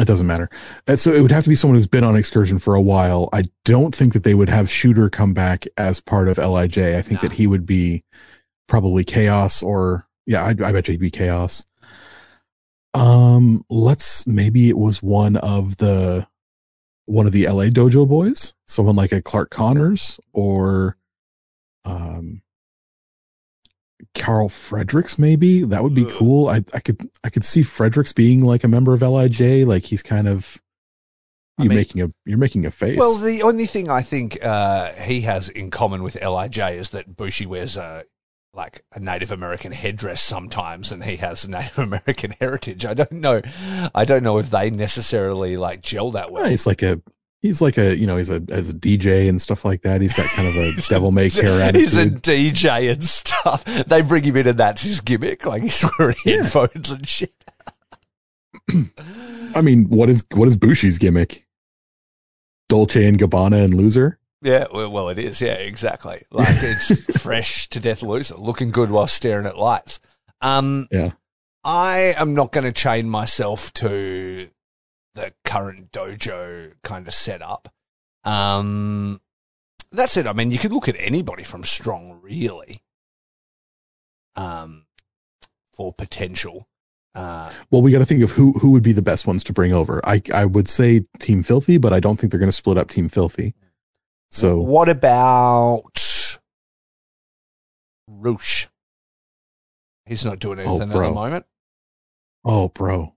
[0.00, 0.48] It doesn't matter.
[0.88, 3.28] Uh, So it would have to be someone who's been on excursion for a while.
[3.32, 6.78] I don't think that they would have Shooter come back as part of Lij.
[6.78, 7.28] I think No.
[7.28, 8.02] that he would be
[8.66, 11.64] probably Chaos or yeah, I, I bet you he'd be Chaos.
[12.94, 16.26] Um, let's maybe it was one of the
[17.06, 20.96] one of the LA Dojo boys, someone like a Clark Connors or
[21.84, 22.42] um
[24.14, 26.12] Karl Fredericks, maybe that would be Ugh.
[26.12, 26.48] cool.
[26.48, 29.40] I I could I could see Fredericks being like a member of Lij.
[29.64, 30.60] Like he's kind of
[31.58, 32.98] I you mean- making a you're making a face.
[32.98, 37.16] Well, the only thing I think uh, he has in common with Lij is that
[37.16, 38.04] Bushi wears a
[38.52, 42.84] like a Native American headdress sometimes, and he has Native American heritage.
[42.84, 43.42] I don't know.
[43.94, 46.44] I don't know if they necessarily like gel that well.
[46.44, 47.00] Yeah, he's like a
[47.40, 50.00] he's like a you know he's a as a DJ and stuff like that.
[50.00, 51.80] He's got kind of a devil may care attitude.
[51.80, 53.64] He's a DJ and stuff.
[53.64, 55.44] They bring him in, and that's his gimmick.
[55.46, 56.42] Like he's wearing Yeah.
[56.42, 57.34] headphones and shit.
[59.54, 61.46] I mean, what is what is Bushi's gimmick?
[62.68, 64.18] Dolce and Gabbana and loser.
[64.42, 65.40] Yeah, well, well, it is.
[65.40, 66.22] Yeah, exactly.
[66.30, 70.00] Like it's fresh to death loser, looking good while staring at lights.
[70.40, 71.10] Um, Yeah.
[71.62, 74.48] I am not going to chain myself to
[75.14, 77.72] the current dojo kind of setup.
[78.24, 79.20] Um,
[79.92, 80.26] that's it.
[80.26, 82.82] I mean, you could look at anybody from Strong, really,
[84.36, 84.86] um,
[85.72, 86.68] for potential.
[87.14, 89.52] Uh, Well, we got to think of who who would be the best ones to
[89.52, 90.00] bring over.
[90.06, 92.88] I I would say Team Filthy, but I don't think they're going to split up
[92.88, 93.54] Team Filthy.
[94.30, 96.28] So what about
[98.06, 98.68] Roosh?
[100.06, 101.46] He's not doing Oh, anything at the moment.
[102.44, 103.14] oh, bro,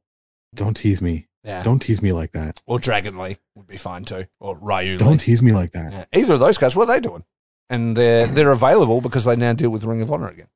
[0.55, 1.27] don't tease me.
[1.43, 1.63] Yeah.
[1.63, 2.61] Don't tease me like that.
[2.65, 4.25] Or Dragon Lee would be fine too.
[4.39, 5.17] Or Ryu Don't Lee.
[5.17, 5.91] tease me like that.
[5.91, 6.05] Yeah.
[6.21, 7.23] Either of those guys, what are they doing?
[7.69, 10.47] And they're they're available because they now deal with Ring of Honor again.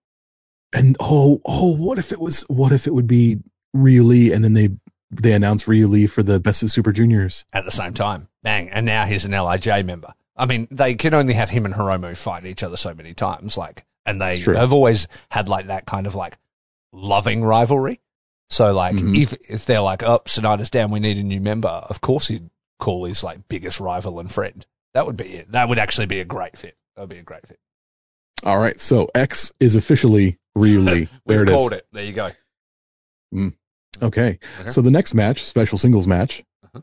[0.73, 2.41] And oh, oh, what if it was?
[2.49, 3.39] What if it would be
[3.73, 4.69] Ryu Lee, and then they
[5.09, 7.45] they announce Ryu Lee for the Best of Super Juniors?
[7.53, 8.27] At the same time.
[8.43, 8.69] Bang.
[8.69, 10.14] And now he's an LIJ member.
[10.35, 13.57] I mean, they can only have him and Hiromu fight each other so many times,
[13.57, 16.38] like and they have always had like that kind of like
[16.93, 17.99] loving rivalry.
[18.49, 19.22] So like Mhm.
[19.22, 22.49] if if they're like, Oh, Sanada's down, we need a new member, of course he'd
[22.80, 24.65] call his like biggest rival and friend.
[24.94, 25.52] That would be it.
[25.52, 26.78] That would actually be a great fit.
[26.95, 27.60] That would be a great fit.
[28.44, 31.56] All right, so X is officially Really, There We've it is.
[31.56, 31.86] called it.
[31.91, 32.30] There you go.
[34.02, 34.40] Okay.
[34.60, 34.69] Okay.
[34.69, 36.82] So the next match, special singles match, Uh-huh.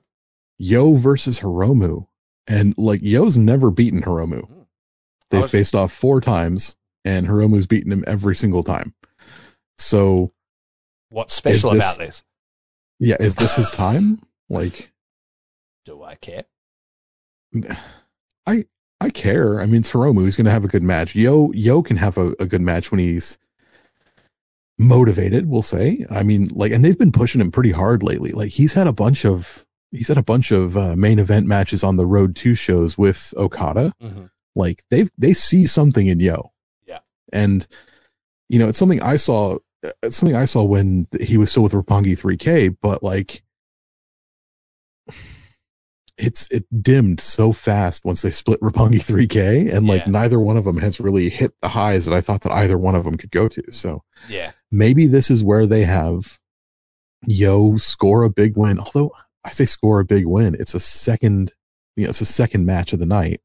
[0.58, 2.06] Yo versus Hiromu.
[2.46, 4.46] And like Yo's never beaten Hiromu.
[4.46, 4.60] Hmm.
[5.30, 8.94] They've was- faced off four times and Hiromu's beaten him every single time.
[9.78, 10.32] So
[11.14, 12.22] What's special this- about this?
[12.98, 14.20] yeah, is this his time?
[14.48, 14.92] Like
[15.84, 16.44] Do I care?
[18.46, 18.64] I
[19.00, 19.60] I care.
[19.60, 21.14] I mean it's Hiromu, he's gonna have a good match.
[21.14, 23.38] Yo Yo can have a, a good match when he's
[24.78, 26.04] motivated, we'll say.
[26.10, 28.32] I mean, like and they've been pushing him pretty hard lately.
[28.32, 31.84] Like he's had a bunch of he's had a bunch of uh, main event matches
[31.84, 33.94] on the road two shows with Okada.
[34.02, 34.24] Mm-hmm.
[34.56, 36.50] like they've they see something in yo
[36.86, 36.98] Yeah.
[37.32, 37.66] and
[38.48, 39.58] you know it's something i saw
[40.08, 43.42] something i saw when he was still with Roppongi 3k but like
[46.16, 50.10] it's it dimmed so fast once they split Roppongi 3k and like Yeah.
[50.12, 52.94] neither one of them has really hit the highs that i thought that either one
[52.94, 54.52] of them could go to so Yeah.
[54.70, 56.38] maybe this is where they have
[57.26, 59.10] yo score a big win although
[59.44, 61.52] i say score a big win it's a second
[61.96, 63.40] you know it's a second match of the night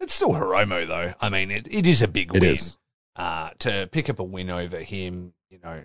[0.00, 1.12] It's still Hiromu though.
[1.20, 2.54] I mean, it, it is a big It win.
[2.54, 2.78] is.
[3.16, 5.82] Uh, to pick up a win over him, you know,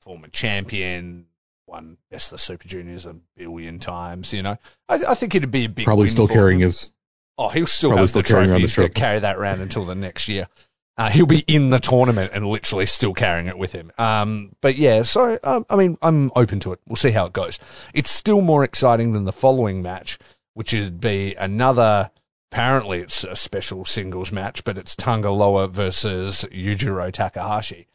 [0.00, 1.26] former champion,
[1.66, 4.32] won best of the Super Juniors a billion times.
[4.32, 4.58] You know,
[4.88, 5.84] I, I think it'd be a big.
[5.84, 6.66] probably still carrying him.
[6.66, 6.92] his
[7.38, 8.60] Oh, he'll still have still the trophy.
[8.60, 10.48] He's going to carry that around until the next year.
[10.96, 13.92] Uh, he'll be in the tournament and literally still carrying it with him.
[13.96, 16.80] Um, but yeah, so um, I mean, I'm open to it.
[16.88, 17.60] We'll see how it goes.
[17.94, 20.18] It's still more exciting than the following match,
[20.54, 22.10] which would be another.
[22.50, 27.86] Apparently, it's a special singles match, but it's Tanga Loa versus Yujiro Takahashi.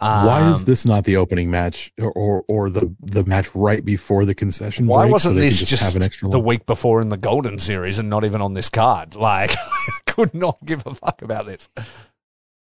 [0.00, 3.84] Why is Um, this not the opening match or or, or the the match right
[3.84, 5.12] before the concession Why break?
[5.12, 7.98] wasn't so this can just, have an extra the week before in the Golden Series
[7.98, 9.14] and not even on this card?
[9.24, 11.68] Like, I could not give a fuck about this.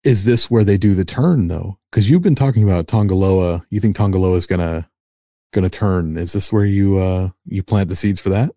[0.03, 1.78] Is this where they do the turn though?
[1.91, 3.66] Because you've been talking about Tanga Loa.
[3.70, 4.90] You think Tanga Loa is gonna
[5.53, 6.18] gonna turn?
[6.18, 8.52] Is this where you uh you plant the seeds for that?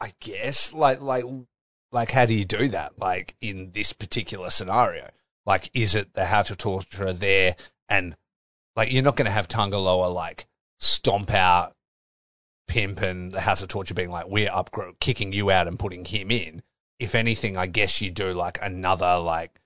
[0.00, 1.24] I guess like like
[1.92, 2.98] like how do you do that?
[2.98, 5.08] Like in this particular scenario,
[5.50, 7.56] like is it the how to torture there
[7.88, 8.14] and
[8.76, 10.46] like you're not going to have Tanga Loa like
[10.78, 11.74] stomp out
[12.68, 14.70] Pimp and the House of Torture being like we're up
[15.00, 16.62] kicking you out and putting him in.
[17.00, 19.58] If anything, I guess you do like another like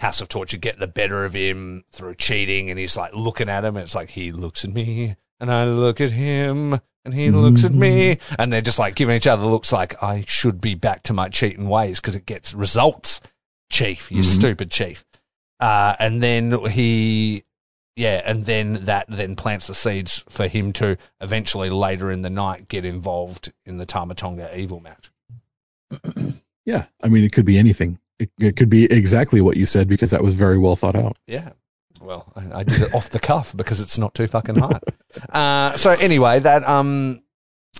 [0.00, 3.64] House of Torture get the better of him through cheating, and he's like looking at
[3.64, 7.30] him, and it's like he looks at me, and I look at him, and he
[7.30, 10.74] looks at me, and they're just like giving each other looks like I should be
[10.74, 13.20] back to my cheating ways because it gets results,
[13.70, 14.34] Chief, you Mhm.
[14.34, 15.04] stupid Chief.
[15.62, 17.44] Uh, and then he,
[17.94, 22.30] yeah, and then that then plants the seeds for him to eventually later in the
[22.30, 25.10] night get involved in the Tama Tonga Evil match.
[26.64, 27.98] Yeah, I mean it could be anything.
[28.20, 31.18] It, it could be exactly what you said because that was very well thought out.
[31.26, 31.50] Yeah.
[32.00, 34.80] well, I, I did it off the cuff because it's not too fucking hard.
[35.30, 37.24] uh, so anyway, that um,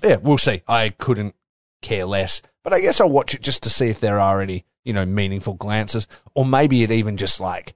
[0.03, 0.63] yeah, we'll see.
[0.67, 1.37] I couldn't
[1.81, 4.65] care less, but I guess I'll watch it just to see if there are any
[4.85, 7.75] you know meaningful glances, or maybe it even just like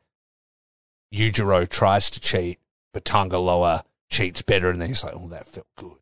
[1.13, 2.59] Yujiro tries to cheat,
[2.93, 5.99] but Tanga Loa cheats better, and then he's like, oh, that felt good.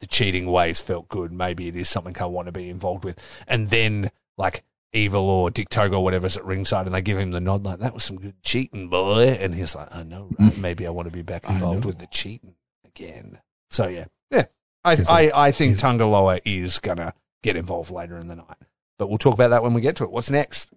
[0.00, 1.32] The cheating ways felt good.
[1.32, 5.50] Maybe it is something I want to be involved with, and then like Evil or
[5.50, 8.04] Dick Togo or whatever's at ringside, and they give him the nod like that was
[8.04, 9.36] some good cheating, boy.
[9.40, 10.56] And he's like, I know, right?
[10.56, 12.54] Maybe I want to be back involved with the cheating
[12.86, 13.40] again.
[13.70, 14.46] So yeah, yeah.
[14.84, 17.12] I I, I think Tanga Loa is gonna
[17.42, 18.56] get involved later in the night,
[18.98, 20.10] but we'll talk about that when we get to it.
[20.10, 20.70] What's next?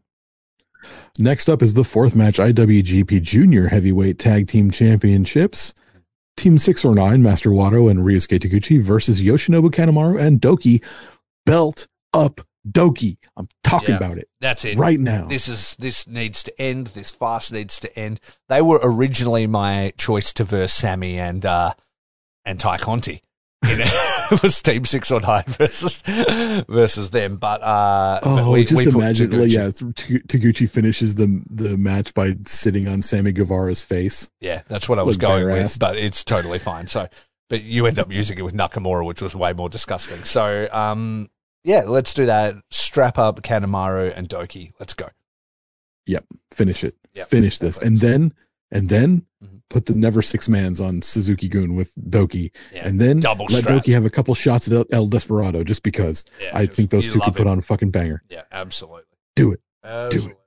[1.20, 5.74] Next up is the fourth match IWGP Junior Heavyweight Tag Team Championships.
[6.38, 10.84] Team 6 or 9, Master Wato and Ryusuke Taguchi versus Yoshinobu Kanemaru and Douki.
[11.46, 13.18] Belt up Douki.
[13.36, 13.98] I'm talking Yeah.
[13.98, 14.78] about it That's it.
[14.78, 15.28] right now.
[15.28, 16.88] This is this needs to end.
[16.88, 18.20] This fast needs to end.
[18.50, 21.74] They were originally my choice to verse Sammy and uh
[22.46, 23.22] and Tay Conti.
[23.64, 23.86] You know,
[24.32, 26.02] it was Team Six on High versus
[26.68, 29.52] versus them, but uh, but Oh, we, just we imagine, Taguchi.
[29.52, 34.32] yeah, Tagu- Taguchi finishes the the match by sitting on Sammy Guevara's face.
[34.40, 36.88] yeah, that's what I was going with, but it's totally fine.
[36.88, 37.08] So,
[37.50, 40.24] but you end up using it with Nakamura, which was way more disgusting.
[40.24, 41.30] So, um,
[41.64, 42.56] yeah, let's do that.
[42.72, 44.72] Strap up Kanemaru and Douki.
[44.80, 45.08] Let's go.
[46.08, 46.96] Yep, finish it.
[47.14, 48.34] Yep, Finish this, and then
[48.72, 49.26] and then.
[49.70, 53.64] Put the never six mans on Suzuki Gun with Douki, Yeah, and then double let
[53.64, 53.84] strap.
[53.84, 57.08] Douki have a couple shots at El, Desperado, just because Yeah, I just- think those
[57.08, 58.22] two could put on a fucking banger.
[58.30, 59.04] Yeah, absolutely.
[59.36, 59.62] Do it.
[59.84, 60.34] Absolutely.
[60.34, 60.38] Do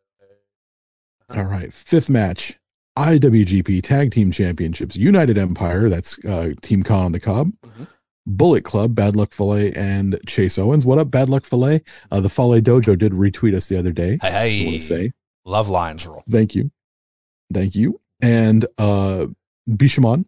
[1.34, 1.38] it.
[1.38, 2.58] All right, fifth match.
[2.96, 7.88] IWGP Tag Team Championships, United Empire, that's uh, Team Con on the Cob, Mhm.
[8.26, 10.86] Bullet Club, Bad Luck Fale, and Chase Owens.
[10.86, 11.80] What up, Bad Luck Fale?
[12.12, 14.18] Uh, the Fale Dojo did retweet us the other day.
[14.22, 14.78] Hey, I want hey.
[14.78, 15.12] to say
[15.44, 16.22] Love Lions Roll.
[16.30, 16.70] thank you,
[17.52, 19.26] thank you, and uh,
[19.68, 20.24] Bishamon,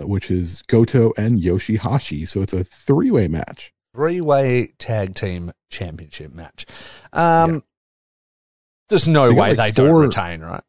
[0.00, 2.28] uh, which is Goto and Yoshihashi.
[2.28, 3.72] So it's a three-way match.
[3.94, 6.64] Three way tag team championship match.
[7.12, 7.62] Um,
[8.88, 10.62] There's no So way like, they don't retain, right?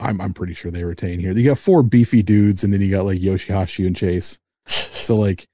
[0.00, 1.32] I'm I'm pretty sure they retain here.
[1.32, 4.38] You got four beefy dudes, and then you got like Yoshihashi and Chase.
[4.66, 5.46] So like,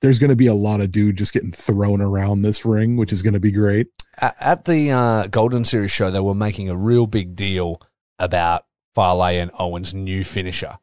[0.00, 3.12] there's going to be a lot of dude just getting thrown around this ring, which
[3.12, 3.88] is going to be great.
[4.18, 7.82] At, at the uh, Golden Series show, they were making a real big deal
[8.18, 8.64] about
[8.96, 10.78] Fale and Owen's new finisher.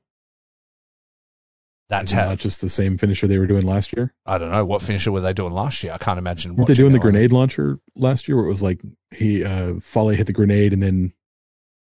[1.90, 4.14] That's how not just the same finisher they were doing last year.
[4.26, 5.94] I don't know what finisher were they doing last year.
[5.94, 6.56] I can't imagine.
[6.56, 8.82] Weren't they doing the on- grenade launcher last year, where it was like
[9.12, 11.12] he uh Fale hit the grenade and then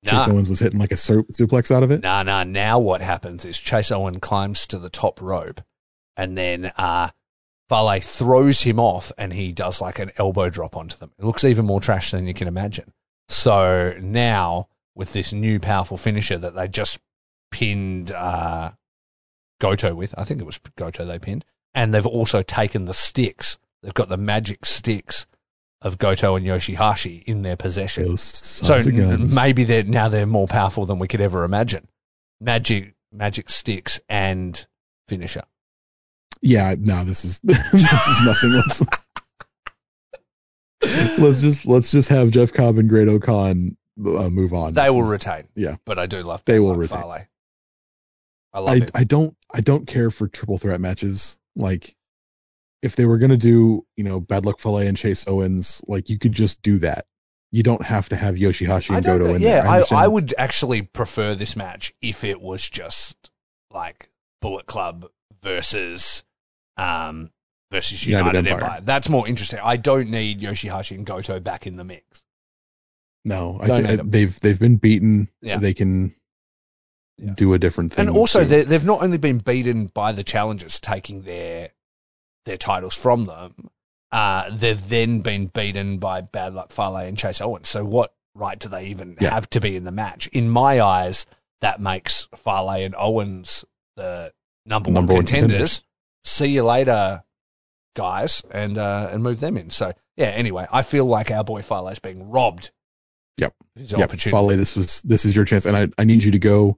[0.04, 2.02] Chase Owens was hitting like a su- suplex out of it?
[2.02, 2.44] nah, nah.
[2.44, 5.60] Now what happens is Chase Owen climbs to the top rope,
[6.16, 7.10] and then uh,
[7.68, 11.12] Fale throws him off, and he does like an elbow drop onto them.
[11.18, 12.92] It looks even more trash than you can imagine.
[13.28, 16.98] So now with this new powerful finisher that they just
[17.50, 18.72] pinned uh,
[19.60, 21.44] Goto with, I think it was Goto they pinned,
[21.74, 23.58] and they've also taken the sticks.
[23.82, 25.26] They've got the magic sticks
[25.82, 28.04] of Goto and Yoshihashi in their possession.
[28.16, 28.80] So
[29.34, 31.88] maybe they're now they're more powerful than we could ever imagine.
[32.40, 34.66] Magic, magic sticks, and
[35.08, 35.44] finisher.
[36.40, 38.50] yeah, no, this is this is nothing.
[38.52, 38.82] Let's
[41.18, 44.74] let's just let's just have Jeff Cobb and Great-O-Khan uh, move on.
[44.74, 45.48] They will is- retain.
[45.54, 45.76] yeah.
[45.84, 46.42] but I do love.
[46.44, 47.00] They will retain.
[47.00, 47.26] Fale.
[48.52, 48.90] I love I, it.
[48.94, 51.38] I don't I don't care for triple threat matches.
[51.56, 51.94] Like
[52.82, 56.18] if they were gonna do, you know, Bad Luck Fale and Chase Owens, like you
[56.18, 57.06] could just do that.
[57.50, 59.66] You don't have to have Yoshihashi and Goto in Yeah, there.
[59.66, 60.00] I, understand.
[60.00, 63.30] I would actually prefer this match if it was just
[63.70, 64.10] like
[64.40, 65.06] Bullet Club
[65.40, 66.24] versus
[66.76, 67.30] um
[67.70, 68.64] versus United United, Empire.
[68.64, 68.80] Empire.
[68.82, 69.60] That's more interesting.
[69.62, 72.23] I don't need Yoshihashi and Goto back in the mix.
[73.24, 74.10] No, I Don't can, need 'em.
[74.10, 75.28] they've they've been beaten.
[75.40, 75.58] Yeah.
[75.58, 76.14] They can
[77.18, 77.32] Yeah.
[77.34, 78.08] do a different thing.
[78.08, 81.70] And also, they- they've not only been beaten by the challengers taking their
[82.44, 83.70] their titles from them,
[84.12, 87.68] uh, they've then been beaten by Bad Luck Fale and Chase Owens.
[87.68, 89.30] So, what right do they even Yeah.
[89.30, 90.26] have to be in the match?
[90.28, 91.24] In my eyes,
[91.60, 93.64] that makes Fale and Owens
[93.96, 94.32] the
[94.66, 95.48] number, Number one contenders.
[95.50, 95.82] contenders.
[96.24, 97.22] See you later,
[97.94, 99.70] guys, and uh, and move them in.
[99.70, 100.26] So, yeah.
[100.28, 102.70] Anyway, I feel like our boy Fale is being robbed.
[103.38, 103.54] Yep.
[103.76, 104.12] Yep.
[104.20, 106.76] Fale, this was this is your chance, and I I need you to go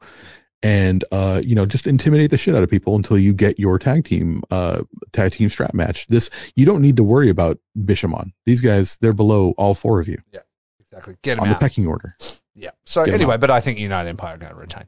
[0.63, 3.79] and uh you know just intimidate the shit out of people until you get your
[3.79, 4.81] tag team uh
[5.13, 6.07] tag team strap match.
[6.07, 8.33] This you don't need to worry about Bishamon.
[8.47, 10.41] These guys they're below all four of you Yeah,
[10.81, 11.17] Exactly.
[11.23, 12.17] Get him on the pecking order.
[12.55, 12.71] Yeah.
[12.87, 14.85] So Get anyway, but I think United Empire are going to retain.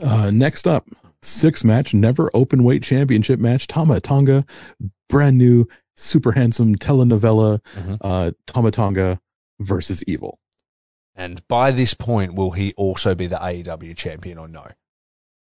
[0.00, 0.86] Uh, next up,
[1.22, 3.66] six match, never open weight championship match.
[3.66, 4.46] Tama Tonga,
[5.08, 7.60] brand new, super handsome telenovela.
[7.76, 7.98] Mhm.
[8.00, 9.20] Uh, Tama Tonga
[9.60, 10.38] versus Evil.
[11.14, 14.66] And by this point, will he also be the AEW champion or no?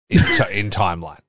[0.09, 1.21] In, t- in timeline.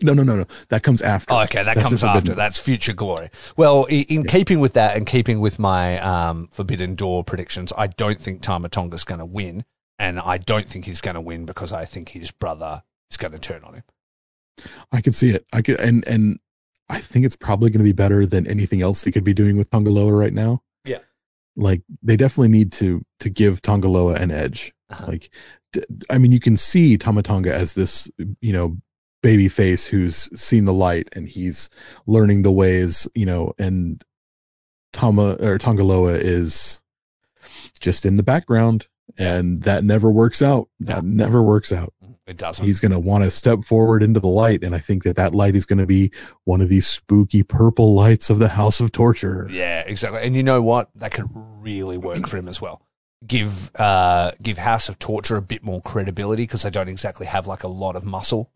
[0.00, 0.44] No, no, no, no.
[0.68, 1.34] That comes after.
[1.34, 2.28] Oh, okay, that That's comes after.
[2.28, 2.36] Door.
[2.36, 3.28] That's future glory.
[3.56, 4.30] Well, in Yeah.
[4.30, 8.68] keeping with that and keeping with my um, Forbidden Door predictions, I don't think Tama
[8.68, 9.64] Tonga's going to win.
[9.98, 13.32] And I don't think he's going to win because I think his brother is going
[13.32, 13.82] to turn on him.
[14.90, 15.44] I can see it.
[15.52, 16.38] I could, and and
[16.88, 19.56] I think it's probably going to be better than anything else he could be doing
[19.56, 20.62] with Tanga Loa right now.
[21.56, 24.72] Like they definitely need to to give Tanga Loa an edge.
[24.90, 25.06] Uh-huh.
[25.08, 25.30] Like,
[25.72, 28.10] d- I mean, you can see Tama Tonga as this,
[28.40, 28.76] you know,
[29.22, 31.70] baby face who's seen the light and he's
[32.06, 34.02] learning the ways, you know, and
[34.92, 36.80] Tama or Tanga Loa is
[37.80, 38.88] just in the background,
[39.18, 40.68] and that never works out.
[40.80, 41.92] That never works out
[42.32, 42.64] It doesn't.
[42.64, 45.34] he's going to want to step forward into the light and i think that that
[45.34, 46.10] light is going to be
[46.44, 50.22] one of these spooky purple lights of the house of torture Yeah, exactly.
[50.22, 50.90] And you know what?
[50.94, 52.82] That could really work for him as well.
[53.26, 57.46] Give uh, give House of Torture a bit more credibility because they don't exactly have
[57.46, 58.50] like a lot of muscle.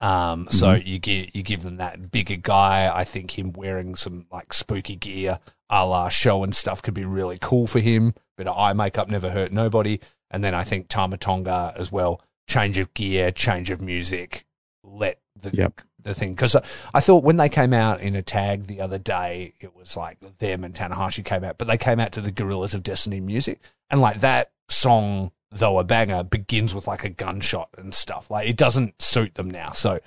[0.00, 2.90] Um, so you give you give them that bigger guy.
[2.92, 5.38] I think him wearing some like spooky gear,
[5.70, 8.14] a la SHO and stuff, could be really cool for him.
[8.36, 10.00] Bit of eye makeup never hurt nobody.
[10.30, 12.22] And then I think Tama Tonga as well.
[12.50, 14.44] Change of gear, change of music.
[14.82, 15.82] Let the Yep.
[16.02, 16.56] the thing because
[16.92, 20.18] I thought when they came out in a tag the other day, it was like
[20.38, 23.60] them and Tanahashi came out, but they came out to the Guerrillas of Destiny music,
[23.88, 28.28] and like that song, though a banger, begins with like a gunshot and stuff.
[28.32, 30.00] Like it doesn't suit them now, so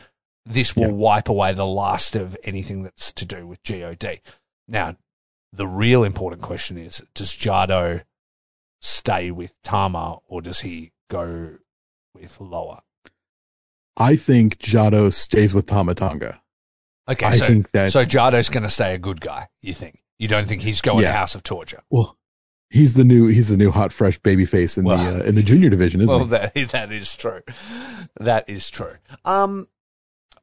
[0.45, 0.91] this will Yeah.
[0.93, 4.19] wipe away the last of anything that's to do with God.
[4.67, 4.97] Now,
[5.53, 8.03] the real important question is: Does Jado
[8.81, 11.59] stay with Tama, or does he go
[12.13, 12.83] with Loa?
[13.97, 16.39] i think jado stays with Tama Tonga
[17.09, 19.49] Okay, i so think that So Jado's going to stay a good guy.
[19.61, 20.01] You think?
[20.19, 21.11] You don't think he's going Yeah.
[21.11, 21.81] House of Torture?
[21.89, 22.17] well
[22.69, 25.35] he's the new he's the new hot fresh baby face in Well- the uh, in
[25.35, 27.41] the junior division isn't Well, he that that is true.
[28.19, 28.95] That is true.
[29.25, 29.67] Um,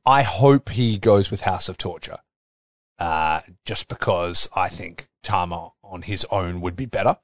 [0.05, 2.19] I hope he goes with House of Torture.
[2.99, 7.17] Uh, just because I think Tama on his own would be better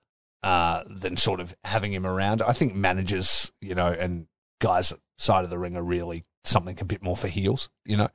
[0.42, 2.40] uh, than sort of having him around.
[2.42, 4.28] I think managers, you know, and
[4.60, 7.96] guys at side of the ring are really something a bit more for heels, you
[7.96, 8.08] know.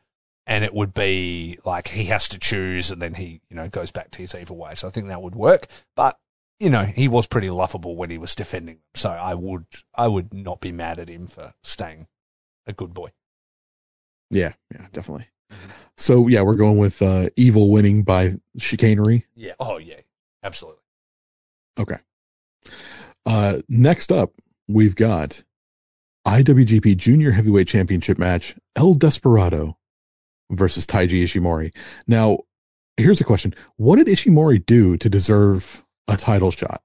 [0.48, 3.92] And it would be like he has to choose, and then he, you know, goes
[3.92, 4.74] back to his evil way.
[4.76, 5.68] So I think that would work.
[5.96, 6.18] But
[6.60, 8.84] you know, he was pretty laughable when he was defending them.
[8.96, 9.66] So I would,
[9.96, 12.08] I would not be mad at him for staying
[12.68, 13.10] a good boy.
[14.30, 15.28] yeah yeah definitely
[15.98, 19.54] so yeah we're going with uh evil winning by chicanery Yeah.
[19.60, 20.00] Oh yeah.
[20.44, 20.82] Absolutely.
[21.80, 21.98] Okay.
[23.26, 24.34] Uh, next up,
[24.68, 25.44] we've got
[26.28, 29.78] IWGP Junior Heavyweight Championship match El Desperado
[30.52, 31.74] versus Taiji Ishimori.
[32.08, 32.40] Now,
[32.98, 36.82] here's a question: What did Ishimori do to deserve a title shot?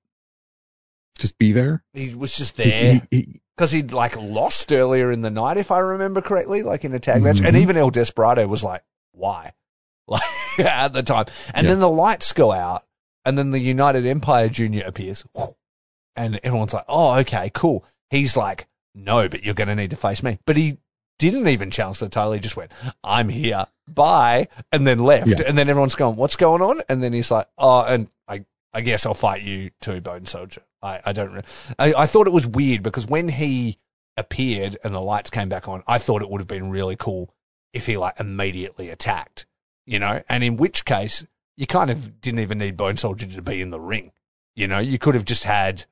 [1.19, 1.83] Just be there?
[1.93, 5.57] He was just He- there he- he- because he'd like lost earlier in the night,
[5.57, 7.39] if I remember correctly, like in a tag match.
[7.41, 7.61] And Mhm.
[7.61, 8.83] even El Desperado was like,
[9.13, 9.53] "Why?"
[10.09, 10.23] Like
[10.61, 11.27] at the time.
[11.53, 11.73] And Yeah.
[11.73, 12.85] then the lights go out,
[13.25, 15.25] and then the United Empire Junior appears,
[16.17, 19.97] and everyone's like, "Oh, okay, cool." He's like, "No, but you're going to need to
[19.97, 20.78] face me." But he
[21.18, 22.32] didn't even challenge for the title.
[22.32, 22.73] He just went,
[23.05, 25.28] "I'm here, bye," and then left.
[25.28, 25.43] Yeah.
[25.47, 28.81] And then everyone's going, "What's going on?" And then he's like, "Oh, and I, I
[28.81, 31.32] guess I'll fight you too, Bone Soldier." I, I don't.
[31.32, 31.43] Re-
[31.78, 33.78] I, I thought it was weird because when he
[34.16, 37.35] appeared and the lights came back on, I thought it would have been really cool
[37.73, 39.47] if he like immediately attacked,
[39.85, 40.23] you know.
[40.28, 43.70] And in which case, you kind of didn't even need Bone Soldier to be in
[43.70, 44.12] the ring.
[44.55, 45.85] You know, you could have just had,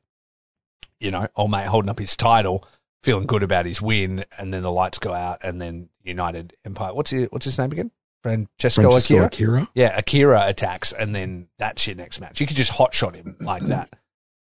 [0.98, 2.66] you know, old mate holding up his title,
[3.04, 6.94] feeling good about his win, and then the lights go out, and then United Empire.
[6.94, 7.90] What's his What's his name again?
[8.22, 9.26] Francesco, Francesco Akira.
[9.26, 9.68] Akira.
[9.74, 12.40] Yeah, Akira attacks, and then that's your next match.
[12.40, 13.90] You could just hotshot him like that.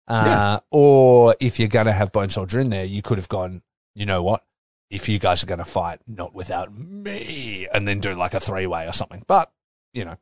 [0.07, 0.59] Uh, Yeah.
[0.71, 3.61] Or if you're going to have Bone Soldier in there, you could have gone,
[3.95, 4.43] you know what?
[4.89, 8.39] If you guys are going to fight, not without me, and then do like a
[8.41, 9.23] three way or something.
[9.25, 9.51] But,
[9.93, 10.17] you know,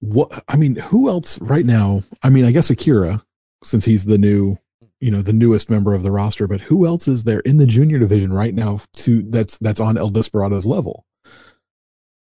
[0.00, 2.02] What I mean, who else right now?
[2.22, 3.24] I mean, I guess Akira,
[3.64, 4.56] since he's the new,
[5.00, 6.46] you know, the newest member of the roster.
[6.46, 9.96] But who else is there in the junior division right now to that's that's on
[9.98, 11.04] El Desperado's level?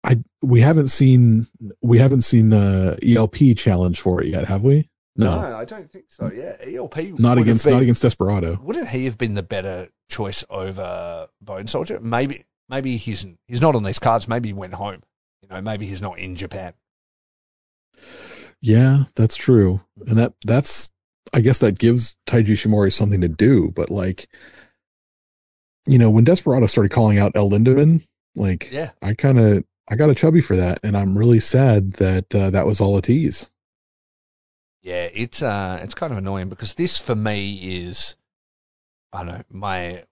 [0.04, 1.48] I we haven't seen
[1.82, 4.88] we haven't seen uh ELP challenge for it yet, have we?
[5.16, 6.30] No, I don't think so.
[6.32, 7.18] Yeah, ELP.
[7.18, 8.56] not against been- not against Desperado.
[8.62, 11.98] Wouldn't he have been the better choice over Bone Soldier?
[11.98, 14.28] Maybe, maybe he's he's not on these cards.
[14.28, 15.02] Maybe he went home.
[15.42, 16.74] You know, maybe he's not in Japan.
[18.60, 20.90] Yeah, that's true, and that that's
[21.32, 23.70] I guess that gives Taiji Shimori something to do.
[23.74, 24.28] But like,
[25.86, 28.90] you know, when Desperado started calling out El Lindaman, like Yeah.
[29.02, 32.50] I kind of I got a chubby for that, and I'm really sad that uh,
[32.50, 33.50] that was all a tease.
[34.82, 38.16] Yeah, it's uh, it's kind of annoying because this for me is,
[39.12, 40.04] I don't know, my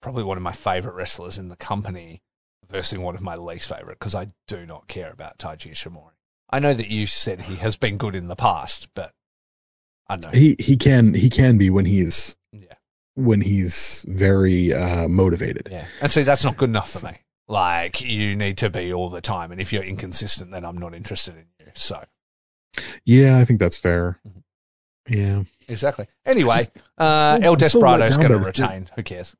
[0.00, 2.22] probably one of my favorite wrestlers in the company
[2.68, 6.12] versus one of my least favorite because I do not care about Taiji Ishimori.
[6.50, 9.12] I know that you said he has been good in the past, but
[10.08, 10.30] I know.
[10.30, 12.74] He he can he can be when he's yeah,
[13.14, 15.68] when he's very uh, motivated.
[15.70, 17.12] yeah, and see that's not good enough for me.
[17.46, 20.94] Like you need to be all the time, and if you're inconsistent, then I'm not
[20.94, 21.72] interested in you.
[21.74, 22.02] So
[23.04, 24.18] Yeah, I think that's fair.
[24.26, 24.42] Mhm.
[25.08, 25.42] Yeah.
[25.68, 26.06] exactly.
[26.26, 28.88] Anyway, Just- uh, so- El so Desperado's down going to retain.
[28.94, 29.34] Who cares?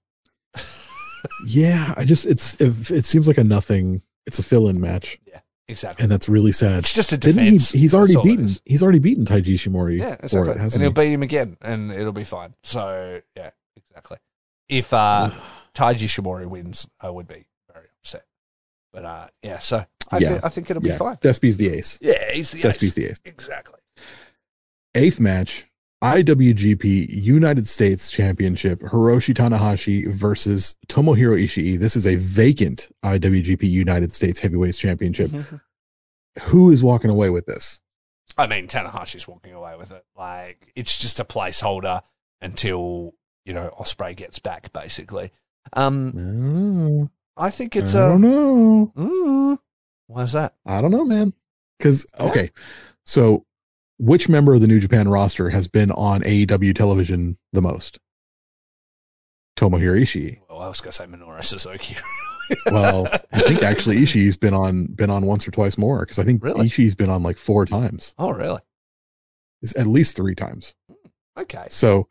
[1.47, 4.03] Yeah, I just it's it, it seems like a nothing.
[4.27, 5.19] It's a fill-in match,
[5.71, 6.03] Exactly.
[6.03, 6.79] and that's really sad.
[6.81, 7.71] It's just a Didn't defense.
[7.73, 7.81] he?
[7.81, 8.57] He's already That's all it beaten.
[8.65, 10.51] He's already beaten Taiji Ishimori Yeah, exactly.
[10.53, 10.89] it, and he'll he?
[10.91, 12.55] beat him again, and it'll be fine.
[12.63, 14.17] So yeah, exactly.
[14.69, 15.31] If uh,
[15.75, 18.25] Taiji Shimori wins, I would be very upset.
[18.93, 20.35] But uh, yeah, so I, Yeah.
[20.35, 21.17] thi- I think it'll be yeah, fine.
[21.19, 21.99] Despy's the ace.
[22.01, 22.95] Yeah, he's the Despy's ace.
[22.95, 23.21] the ace.
[23.27, 23.79] Exactly.
[24.95, 25.67] Eighth match,
[26.03, 31.79] IWGP United States Championship, Hiroshi Tanahashi versus Tomohiro Ishii.
[31.79, 35.31] This is a vacant IWGP United States Heavyweights Championship.
[36.43, 37.81] Who is walking away with this?
[38.37, 40.05] I mean, Tanahashi's walking away with it.
[40.17, 42.03] Like it's just a placeholder
[42.41, 43.15] until
[43.45, 45.33] you know Ospreay gets back, basically.
[45.73, 47.11] Um, don't.
[47.37, 48.09] I think it's I a.
[48.11, 48.93] don't know.
[48.97, 49.59] Mm,
[50.07, 50.55] why's that?
[50.65, 51.33] I don't know, man.
[51.79, 52.51] Because okay,
[53.05, 53.47] so
[53.99, 57.99] which member of the New Japan roster has been on AEW television the most?
[59.57, 60.41] Tomohiro Ishii.
[60.49, 61.97] Well, I was to say Minoru Suzuki.
[62.71, 66.25] Well, I think actually Ishii's been on been on once or twice more because I
[66.25, 66.67] think Really?
[66.67, 68.61] Ishii's been on like four times, oh, really?
[69.61, 70.75] It's at least three times.
[70.89, 71.41] Hmm.
[71.43, 71.67] Okay.
[71.69, 72.09] So,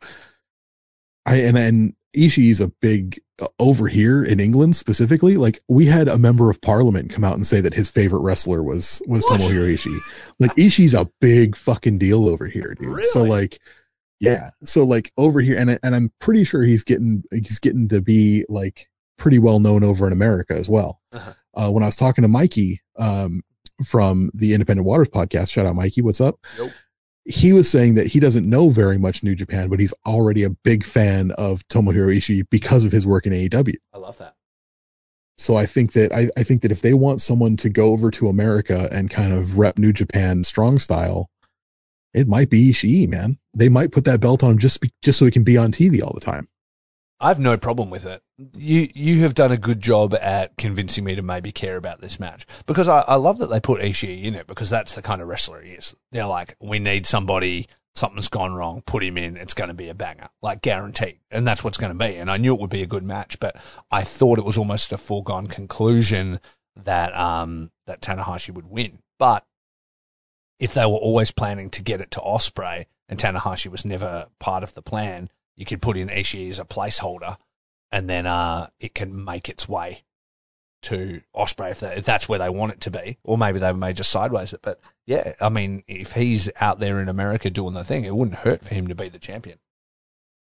[1.26, 5.36] I and and Ishii's a big uh, over here in England specifically.
[5.36, 8.62] Like we had a member of Parliament come out and say that his favorite wrestler
[8.62, 9.40] was was What?
[9.40, 9.98] Tomohiro Ishii.
[10.38, 12.88] Like Ishii's a big fucking deal over here, dude.
[12.88, 13.04] Really?
[13.04, 13.58] So like,
[14.20, 14.50] yeah.
[14.64, 18.44] So like over here, and and I'm pretty sure he's getting he's getting to be
[18.48, 21.00] like pretty well known over in America as well.
[21.12, 21.32] Uh-huh.
[21.54, 23.42] Uh, when I was talking to Mikey um,
[23.84, 26.36] from the Independent Waters podcast, shout out Mikey, what's up?
[26.56, 26.70] Nope.
[27.28, 30.50] He was saying that he doesn't know very much New Japan, but he's already a
[30.50, 33.74] big fan of Tomohiro Ishii because of his work in AEW.
[33.92, 34.34] I love that.
[35.36, 38.10] So I think that I, I think that if they want someone to go over
[38.12, 41.28] to America and kind of rep New Japan strong style,
[42.14, 43.38] it might be Ishii, man.
[43.54, 45.70] They might put that belt on him just be, just so he can be on
[45.70, 46.48] TV all the time.
[47.20, 48.22] I have no problem with it.
[48.56, 52.20] You you have done a good job at convincing me to maybe care about this
[52.20, 55.20] match because I, I love that they put Ishii in it because that's the kind
[55.20, 55.94] of wrestler he is.
[56.12, 57.66] They're like, we need somebody.
[57.94, 58.82] Something's gone wrong.
[58.86, 59.36] Put him in.
[59.36, 61.18] It's going to be a banger, like guaranteed.
[61.32, 62.14] And that's what's going to be.
[62.14, 63.56] And I knew it would be a good match, but
[63.90, 66.38] I thought it was almost a foregone conclusion
[66.76, 69.00] that um that Tanahashi would win.
[69.18, 69.44] But
[70.60, 74.62] if they were always planning to get it to Ospreay and Tanahashi was never part
[74.62, 77.36] of the plan, you could put in Ishii as a placeholder,
[77.90, 80.04] and then uh, it can make its way
[80.82, 83.72] to Ospreay if, that, if that's where they want it to be, or maybe they
[83.72, 84.60] may just sideways it.
[84.62, 88.38] But yeah, I mean, if he's out there in America doing the thing, it wouldn't
[88.38, 89.58] hurt for him to be the champion.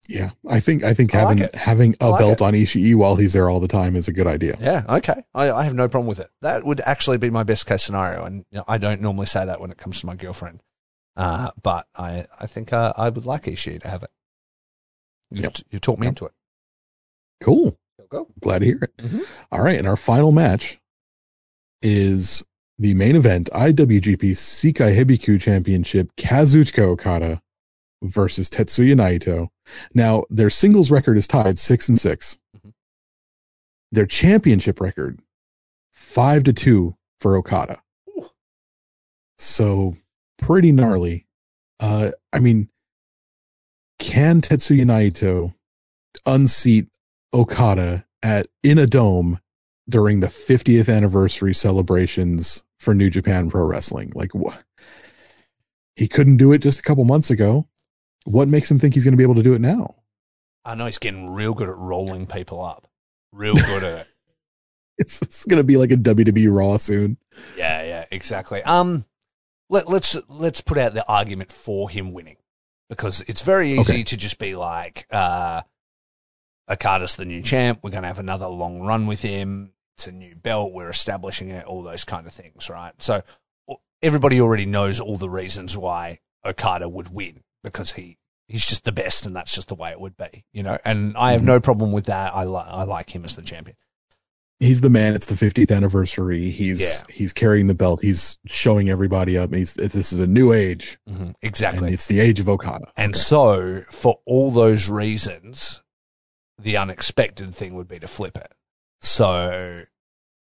[0.10, 1.56] Yeah, I think I think I like having it.
[1.56, 2.42] having a like belt it.
[2.42, 4.58] on Ishii while he's there all the time is a good idea.
[4.60, 6.30] Yeah, okay, I, I have no problem with it.
[6.42, 9.46] That would actually be my best case scenario, and you know, I don't normally say
[9.46, 10.62] that when it comes to my girlfriend,
[11.16, 14.10] uh, but I I think uh, I would like Ishii to have it.
[15.32, 15.58] You've, Yep.
[15.72, 16.12] you've talked me Yep.
[16.12, 16.32] into it.
[17.42, 17.78] Cool.
[17.98, 18.28] Go go.
[18.40, 18.98] Glad to hear it.
[18.98, 19.26] Mhm.
[19.52, 20.80] All right, and our final match
[21.82, 22.44] is
[22.78, 27.42] the main event: IWGP Sekai Hebiku Championship, Kazuchika Okada
[28.04, 29.50] versus Tetsuya Naito.
[29.94, 32.74] Now, their singles record is tied six and 6 Mhm.
[33.92, 35.22] Their championship record
[35.92, 37.82] five to two for Okada.
[38.10, 38.30] Ooh.
[39.38, 39.96] So
[40.38, 41.28] pretty gnarly.
[41.80, 42.70] Uh, I mean,
[44.00, 45.54] can Tetsuya Naito
[46.26, 46.88] unseat
[47.34, 49.40] Okada at in a dome
[49.88, 54.12] during the 50th anniversary celebrations for New Japan Pro Wrestling.
[54.16, 54.64] Like what?
[55.96, 57.68] He couldn't do it just a couple months ago.
[58.24, 59.96] What makes him think he's going to be able to do it now?
[60.64, 62.88] I know he's getting real good at rolling people up.
[63.32, 64.08] Real good at it.
[65.02, 67.16] It's, it's going to be like a WWE Raw soon.
[67.56, 68.62] Yeah, yeah, exactly.
[68.64, 69.06] Um,
[69.70, 72.36] let, let's let's put out the argument for him winning
[72.90, 74.04] because it's very easy Okay.
[74.04, 75.62] to just be like, uh,
[76.70, 77.80] Okada's the new champ.
[77.84, 79.74] We're going to have another long run with him.
[79.98, 80.72] It's a new belt.
[80.74, 81.66] We're establishing it.
[81.66, 82.94] All those kind of things, right?
[83.00, 83.24] So
[84.02, 88.18] everybody already knows all the reasons why Okada would win because he
[88.48, 90.78] he's just the best, and that's just the way it would be, you know.
[90.86, 92.34] And I have no problem with that.
[92.34, 93.76] I like I like him as the champion.
[94.60, 95.16] He's the man.
[95.16, 96.50] It's the 50th anniversary.
[96.52, 97.04] He's Yeah.
[97.14, 98.02] he's carrying the belt.
[98.02, 99.54] He's showing everybody up.
[99.54, 101.86] He's this is a new age, Mhm, Exactly.
[101.88, 102.92] and it's the age of Okada.
[102.98, 103.20] And Okay.
[103.22, 105.82] so, for all those reasons,
[106.58, 108.54] the unexpected thing would be to flip it.
[109.02, 109.86] So,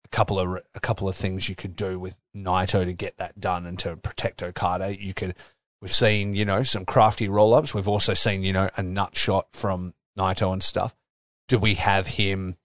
[0.05, 3.41] a couple of a couple of things you could do with Naito to get that
[3.41, 4.97] done and to protect Okada.
[5.03, 5.35] You could.
[5.83, 7.75] We've seen, you know, some crafty roll ups.
[7.75, 10.95] We've also seen, you know, a nut shot from Naito and stuff.
[11.49, 12.57] Do we have him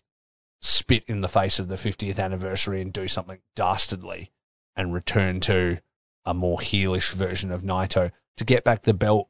[0.62, 4.32] spit in the face of the 50th anniversary and do something dastardly
[4.76, 5.80] and return to
[6.26, 9.28] a more heelish version of Naito to get back the belt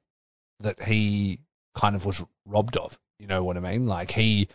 [0.60, 1.40] that he
[1.74, 3.00] kind of was robbed of.
[3.18, 3.86] You know what I mean?
[3.86, 4.50] Like he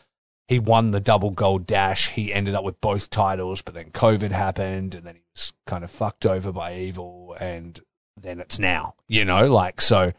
[0.48, 2.10] he won the double gold dash.
[2.10, 5.82] He ended up with both titles, but then COVID happened, and then he was kind
[5.82, 7.80] of fucked over by evil, and
[8.16, 8.94] then it's now.
[9.08, 10.12] You know, like so.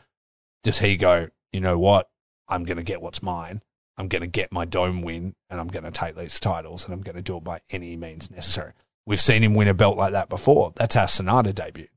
[0.63, 1.29] Does he go?
[1.53, 2.09] You know what?
[2.49, 3.61] I'm to get what's mine.
[3.97, 6.93] I'm going to get my dome win, and I'm going to take these titles, and
[6.93, 8.73] I'm going to do it by any means necessary.
[9.05, 10.73] We've seen him win a belt like that before.
[10.75, 11.89] That's our Sanada debuted.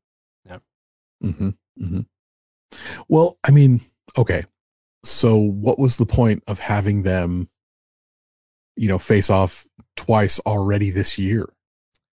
[1.20, 2.01] hmm mm-hmm.
[3.09, 3.81] Well, I mean,
[4.16, 4.44] okay.
[5.05, 7.48] So, what was the point of having them,
[8.77, 9.66] you know, face off
[9.97, 11.48] twice already this year?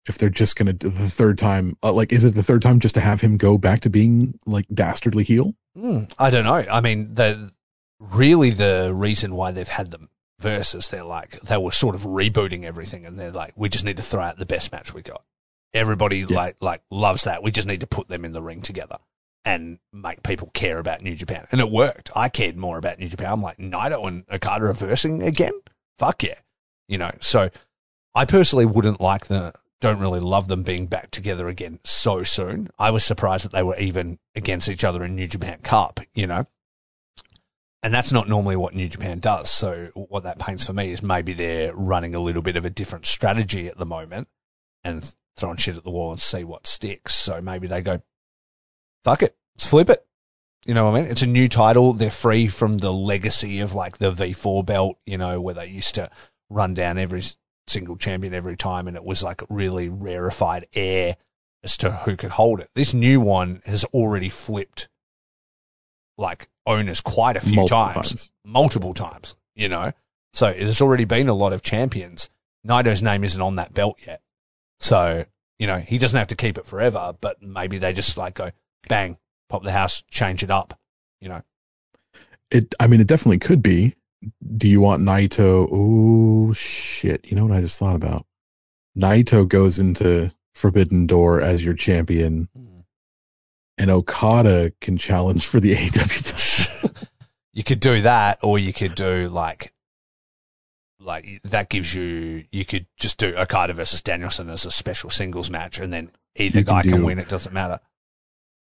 [0.08, 2.62] If they're just going to do the third time, uh, like, is it the third
[2.62, 5.54] time just to have him go back to being like dastardly heel?
[5.76, 6.54] Mm, I don't know.
[6.54, 7.52] I mean, the
[7.98, 12.64] really the reason why they've had them versus they're like they were sort of rebooting
[12.64, 15.22] everything, and they're like, we just need to throw out the best match we got.
[15.74, 16.36] Everybody Yeah.
[16.36, 17.42] like like loves that.
[17.42, 18.98] We just need to put them in the ring together
[19.44, 22.10] and make people care about New Japan, and it worked.
[22.14, 23.32] I cared more about New Japan.
[23.32, 25.52] I'm like Naito and Okada reversing again.
[25.98, 26.38] Fuck yeah,
[26.88, 27.12] you know.
[27.20, 27.50] So
[28.14, 29.52] I personally wouldn't like the.
[29.82, 32.70] Don't really love them being back together again so soon.
[32.78, 36.26] I was surprised that they were even against each other in New Japan Cup, you
[36.26, 36.46] know.
[37.86, 39.48] And that's not normally what New Japan does.
[39.48, 42.68] So what that paints for me is maybe they're running a little bit of a
[42.68, 44.26] different strategy at the moment
[44.82, 47.14] and throwing shit at the wall and see what sticks.
[47.14, 48.02] So maybe they go,
[49.04, 50.04] fuck it, let's flip it.
[50.64, 51.10] You know what I mean?
[51.12, 51.92] It's a new title.
[51.92, 55.94] They're free from the legacy of like the V4 belt, you know, where they used
[55.94, 56.10] to
[56.50, 57.22] run down every
[57.68, 61.18] single champion every time and it was like really rarefied air
[61.62, 62.70] as to who could hold it.
[62.74, 64.88] This new one has already flipped
[66.18, 68.30] like owners quite a few Multiple times, times.
[68.44, 69.92] multiple times, you know.
[70.32, 72.28] So there's already been a lot of champions.
[72.66, 74.20] Naito's name isn't on that belt yet.
[74.80, 75.24] So,
[75.58, 78.50] you know, he doesn't have to keep it forever, but maybe they just like go
[78.88, 79.18] bang,
[79.48, 80.78] pop the house, change it up,
[81.20, 81.42] you know.
[82.50, 83.94] It, I mean, it definitely could be.
[84.56, 85.68] Do you want Naito?
[85.70, 87.24] Oh shit!
[87.30, 88.26] You know what I just thought about?
[88.96, 92.65] Naito goes into Forbidden Door as your champion, hmm.
[93.78, 96.90] And Okada can challenge for the title.
[97.52, 99.72] you could do that, or you could do like,
[101.00, 102.44] like that gives you.
[102.52, 106.58] You could just do Okada versus Danielson as a special singles match, and then either
[106.60, 107.18] You can guy can do- win.
[107.18, 107.80] It doesn't matter.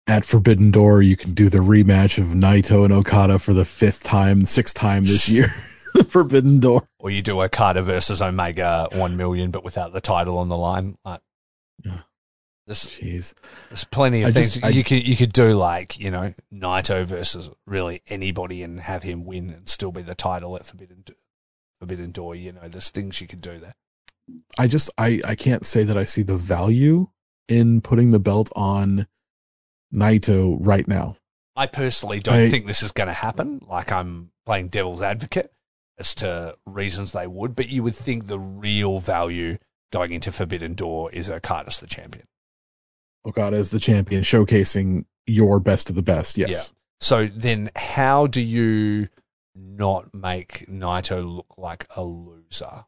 [0.07, 4.05] At Forbidden Door, you can do the rematch of Naito and Okada for the fifth
[4.05, 5.49] time, sixth time this year.
[6.09, 6.89] Forbidden Door.
[6.99, 10.97] Or you do Okada versus Omega one million, but without the title on the line.
[11.05, 11.21] Like,
[11.85, 11.99] Yeah.
[12.69, 13.35] There's Jeez.
[13.70, 15.55] there's plenty of I things just- I- you could you could do.
[15.55, 20.15] Like you know, Naito versus really anybody, and have him win and still be the
[20.15, 21.05] title at Forbidden
[21.81, 22.36] Forbidden Door.
[22.36, 23.74] You know, there's things you could do there.
[24.59, 27.09] I just I I can't say that I see the value
[27.49, 29.07] in putting the belt on
[29.93, 31.16] Naito right now.
[31.57, 33.62] I personally don't I- think this is going to happen.
[33.66, 35.53] Like I'm playing devil's advocate
[35.99, 39.59] as to reasons they would, but you would think the real value
[39.90, 42.27] going into Forbidden Door is Okada's the champion.
[43.27, 46.39] Okada is the champion, showcasing your best of the best.
[46.39, 46.51] Yes.
[46.51, 46.62] Yeah.
[47.01, 49.09] So then, how do you
[49.55, 52.86] not make Naito look like a loser?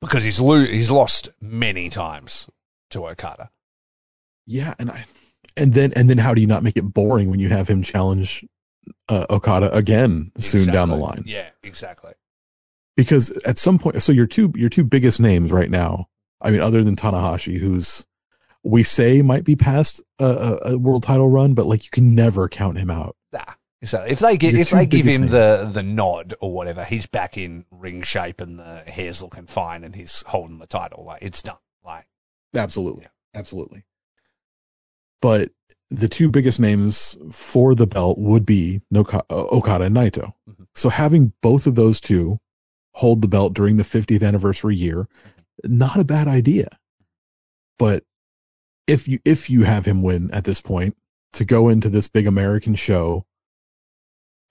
[0.00, 2.48] Because he's lo- he's lost many times
[2.90, 3.50] to Okada.
[4.46, 5.04] Yeah, and I
[5.56, 7.82] and then and then how do you not make it boring when you have him
[7.82, 8.44] challenge
[9.08, 11.22] uh, Okada again soon down the line?
[11.26, 12.12] Yeah, exactly.
[12.96, 16.08] Because at some point, so your two your two biggest names right now,
[16.40, 18.06] I mean, other than Tanahashi, who's
[18.64, 22.48] we say might be past a, a, world title run, but like you can never
[22.48, 23.14] count him out.
[23.32, 23.44] Nah.
[23.84, 27.04] So if they give Your if they give him the the nod or whatever, he's
[27.04, 31.04] back in ring shape and the hair's looking fine and he's holding the title.
[31.04, 31.58] Like it's done.
[31.84, 32.06] Like
[32.54, 33.38] Absolutely, Yeah.
[33.38, 33.84] absolutely.
[35.20, 35.50] But
[35.90, 40.32] the two biggest names for the belt would be Noka- uh, Okada and Naito.
[40.48, 40.66] Mhm.
[40.74, 42.38] So having both of those two
[42.92, 45.08] hold the belt during the 50th anniversary year,
[45.64, 46.68] not a bad idea.
[47.78, 48.04] But
[48.86, 50.96] if you if you have him win at this point
[51.34, 53.24] to go into this big American show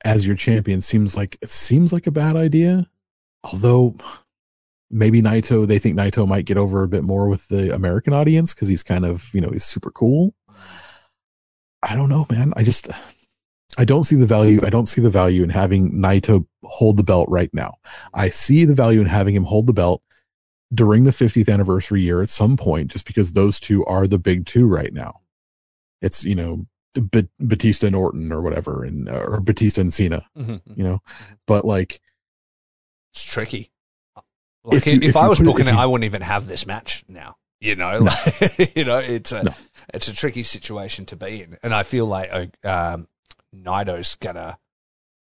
[0.03, 2.87] as your champion seems like it seems like a bad idea.
[3.43, 3.95] Although
[4.89, 8.53] maybe Naito, they think Naito might get over a bit more with the American audience
[8.53, 10.33] because he's kind of, you know, he's super cool.
[11.81, 12.53] I don't know, man.
[12.55, 12.87] I just,
[13.77, 14.61] I don't see the value.
[14.63, 17.73] I don't see the value in having Naito hold the belt right now.
[18.13, 20.01] I see the value in having him hold the belt
[20.73, 24.45] during the 50th anniversary year at some point, just because those two are the big
[24.45, 25.19] two right now.
[26.01, 26.65] It's, you know,
[27.11, 30.61] B- Batista and Orton or whatever, and, or Batista and Cena, Mhm.
[30.75, 31.01] you know,
[31.47, 32.01] but like,
[33.13, 33.71] It's tricky.
[34.63, 36.21] Like If if, you- if I was put booking if it, you- I wouldn't even
[36.21, 37.37] have this match now.
[37.59, 38.11] You know, No.
[38.11, 39.53] like, you know, it's a No.
[39.93, 42.29] it's a tricky situation to be in, and I feel like
[42.63, 43.07] uh, um,
[43.55, 44.57] Naito's gonna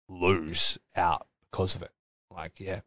[0.08, 1.90] lose out because of it.
[2.30, 2.80] Like, yeah,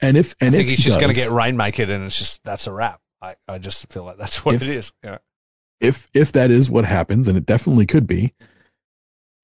[0.00, 2.66] and if, and I if he's he just gonna get rainmaker, and it's just that's
[2.66, 3.00] a wrap.
[3.22, 4.92] I, I just feel like that's what If- it is.
[5.04, 5.18] Yeah.
[5.80, 8.32] if if that is what happens and it definitely could be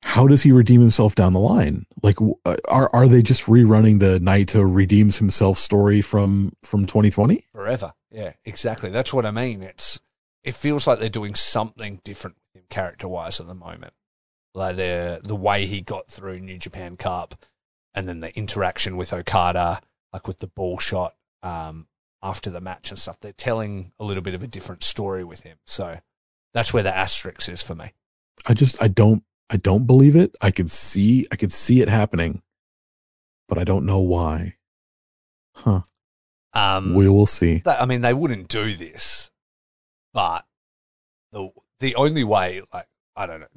[0.02, 3.98] how does he redeem himself down the line like uh, are are they just rerunning
[4.00, 7.92] the naito redeems himself story from from 2020 forever.
[8.10, 8.90] Yeah, exactly.
[8.90, 9.62] That's what I mean.
[9.62, 10.00] It's
[10.44, 13.92] it feels like they're doing something different with him character wise at the moment.
[14.54, 17.44] Like the the way he got through New Japan Cup,
[17.94, 19.80] and then the interaction with Okada,
[20.16, 21.86] like with the ball shot um,
[22.22, 23.20] after the match and stuff.
[23.20, 25.58] They're telling a little bit of a different story with him.
[25.66, 25.98] So
[26.54, 27.92] that's where the asterisk is for me.
[28.46, 31.88] i just i don't i don't believe it i could see i could see it
[31.88, 32.40] happening
[33.48, 34.56] but i don't know why
[35.54, 35.82] huh
[36.54, 39.30] Um, we will see that, I mean, they wouldn't do this,
[40.14, 40.46] but
[41.32, 43.48] the the only way, like, I don't know,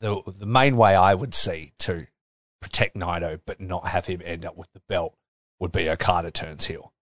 [0.00, 2.08] the the main way I would see to
[2.60, 5.14] protect Naito but not have him end up with the belt
[5.60, 6.92] would be Okada turns heel.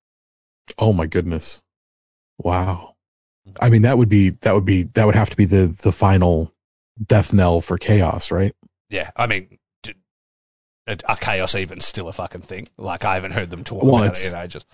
[0.79, 1.63] oh my goodness
[2.39, 2.95] wow
[3.49, 3.57] mm-hmm.
[3.65, 5.93] i mean that would be that would be that would have to be the the
[5.93, 6.53] final
[7.05, 8.55] death knell for chaos right
[8.91, 9.59] Yeah, I mean,
[10.89, 12.69] are are uh, chaos even still a fucking thing?
[12.79, 14.65] Like, I haven't heard them talk Well, about it in ages.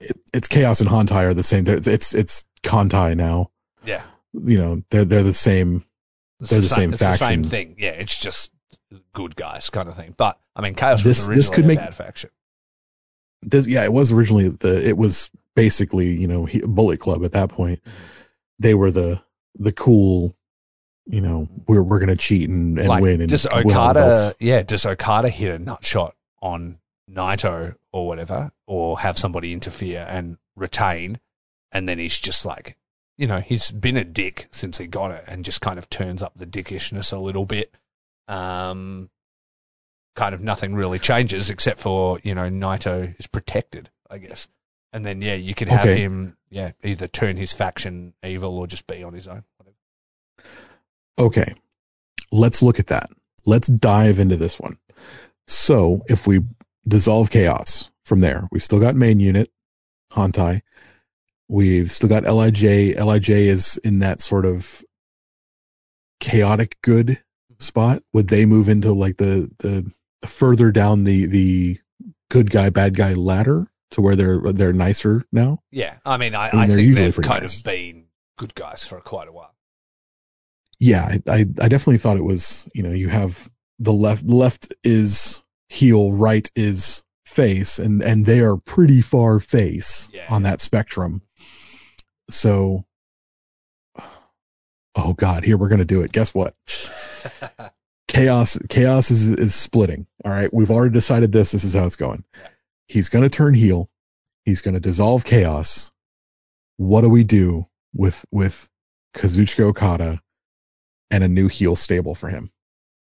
[0.00, 1.64] it, it's chaos and Hontai are the same.
[1.64, 3.50] They're, it's it's Kantai now.
[3.84, 4.02] Yeah,
[4.32, 5.84] You know, they're they're the same.
[6.40, 7.44] it's They're the same It's the same faction.
[7.44, 7.74] thing.
[7.78, 8.50] Yeah, it's just
[9.12, 10.14] good guys kind of thing.
[10.16, 12.30] But I mean, chaos This- was this originally could a make- bad faction.
[13.42, 14.86] This, yeah, it was originally the.
[14.86, 17.82] It was basically you know he, Bullet Club at that point.
[17.84, 17.90] Mhm.
[18.58, 19.22] They were the
[19.58, 20.34] the cool.
[21.06, 24.00] You know, we're we're gonna cheat and, and like, win and does win all the
[24.00, 26.78] Okada, yeah, does Okada hit a nut shot on
[27.10, 31.18] Naito or whatever, or have somebody interfere and retain,
[31.72, 32.76] and then he's just like,
[33.16, 36.22] you know, he's been a dick since he got it, and just kind of turns
[36.22, 37.74] up the dickishness a little bit.
[38.28, 39.10] Um,
[40.20, 44.48] kind of nothing really changes except for you know Naito is protected, I guess,
[44.92, 45.98] and then yeah, you could have Okay.
[45.98, 49.44] him, yeah, either turn his faction evil or just be on his own.
[49.56, 49.76] Whatever.
[51.18, 51.54] Okay,
[52.32, 53.08] let's look at that.
[53.46, 54.76] Let's dive into this one.
[55.46, 56.40] So, if we
[56.86, 59.50] dissolve chaos from there, we've still got main unit,
[60.12, 60.60] Hontai.
[61.48, 62.94] We've still got Lij.
[62.94, 64.84] Lij is in that sort of
[66.20, 67.54] chaotic good mm-hmm.
[67.58, 68.02] spot.
[68.12, 69.90] Would they move into like the the
[70.26, 71.78] further down the the
[72.28, 75.62] good guy bad guy ladder to where they're they're nicer now?
[75.70, 77.58] Yeah, I mean, I, I mean, I think they've kind nice.
[77.58, 78.06] of been
[78.36, 79.54] good guys for quite a while.
[80.78, 84.72] yeah, I, I, I definitely thought it was, you know, you have the left, left
[84.84, 90.60] is heel, right is face, and, and they are pretty far face Yeah, on that
[90.60, 91.22] spectrum.
[92.30, 92.84] So,
[94.94, 96.12] oh God, here we're going to do it.
[96.12, 96.54] Guess what?
[98.08, 100.06] Chaos, chaos is, is splitting.
[100.24, 100.52] All right.
[100.52, 101.52] We've already decided this.
[101.52, 102.24] This is how it's going.
[102.88, 103.88] He's going to turn heel.
[104.44, 105.92] He's going to dissolve chaos.
[106.76, 108.70] What do we do with, with
[109.14, 110.20] Kazuchika Okada
[111.10, 112.50] and a new heel stable for him?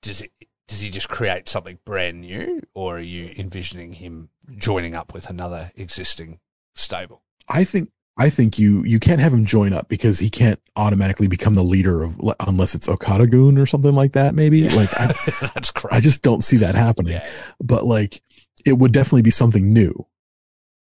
[0.04, 0.32] does it?
[0.68, 5.30] Does he just create something brand new, or are you envisioning him joining up with
[5.30, 6.40] another existing
[6.74, 7.24] stable?
[7.50, 11.28] I think I think you you can't have him join up because he can't automatically
[11.28, 14.36] become the leader of unless it's Okada Goon or something like that.
[14.36, 15.14] Maybe like I,
[15.54, 15.94] that's great.
[15.94, 17.14] I just don't see that happening.
[17.14, 17.28] yeah,
[17.60, 18.22] But like
[18.66, 20.08] it would definitely be something new.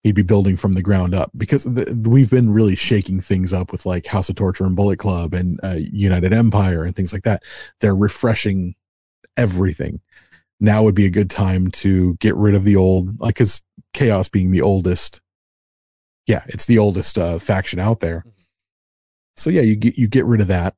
[0.04, 3.72] He'd be building from the ground up because the, we've been really shaking things up
[3.72, 7.24] with like House of Torture and Bullet Club and uh, United Empire and things like
[7.24, 7.42] that.
[7.82, 8.76] They're refreshing
[9.36, 10.00] everything.
[10.60, 14.30] Now would be a good time to get rid of the old, like, cause Chaos
[14.30, 15.22] being the oldest.
[16.28, 18.24] Yeah, it's the oldest uh, faction out there.
[18.26, 18.32] Mhm.
[19.36, 20.76] So yeah, you get you get rid of that.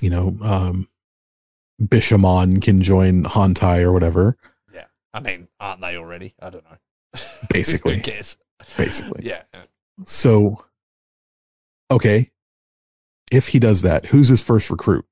[0.00, 0.88] You know, um,
[1.82, 4.36] Bishamon can join Hontai or whatever.
[4.72, 4.84] yeah.
[5.14, 6.34] I mean, aren't they already?
[6.40, 6.76] I don't know.
[7.50, 7.96] Basically.
[7.96, 8.36] Who cares?
[8.76, 9.42] Basically, Yeah.
[10.04, 10.64] So,
[11.90, 12.30] okay,
[13.32, 15.04] if he does that, who's his first recruit?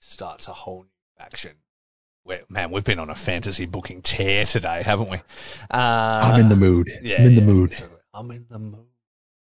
[0.00, 1.52] Starts a whole new faction
[2.48, 5.18] man, we've been on a fantasy booking tear today, haven't we?
[5.70, 6.90] Uh, I'm in the mood.
[7.02, 7.72] yeah, I'm in the mood.
[7.72, 7.98] absolutely.
[8.14, 8.86] I'm in the mood.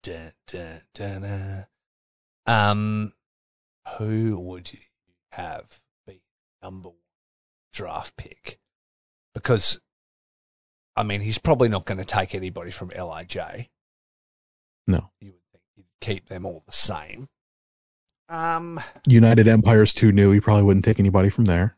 [0.02, 0.64] Da, da,
[0.94, 1.64] da, da.
[2.46, 3.12] Um,
[3.98, 4.80] who would you
[5.32, 6.22] have be
[6.62, 6.98] number one
[7.72, 8.58] draft pick?
[9.34, 9.80] Because,
[10.96, 13.36] I mean, he's probably not going to take anybody from Lij.
[14.86, 15.10] No.
[15.20, 17.28] You would think he'd keep them all the same.
[18.28, 20.30] Um, United Empire's too new.
[20.30, 21.76] He probably wouldn't take anybody from there.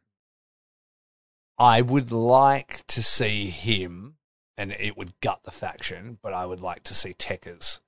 [1.58, 4.16] I would like to see him,
[4.56, 7.80] and it would gut the faction, but I would like to see Tekkers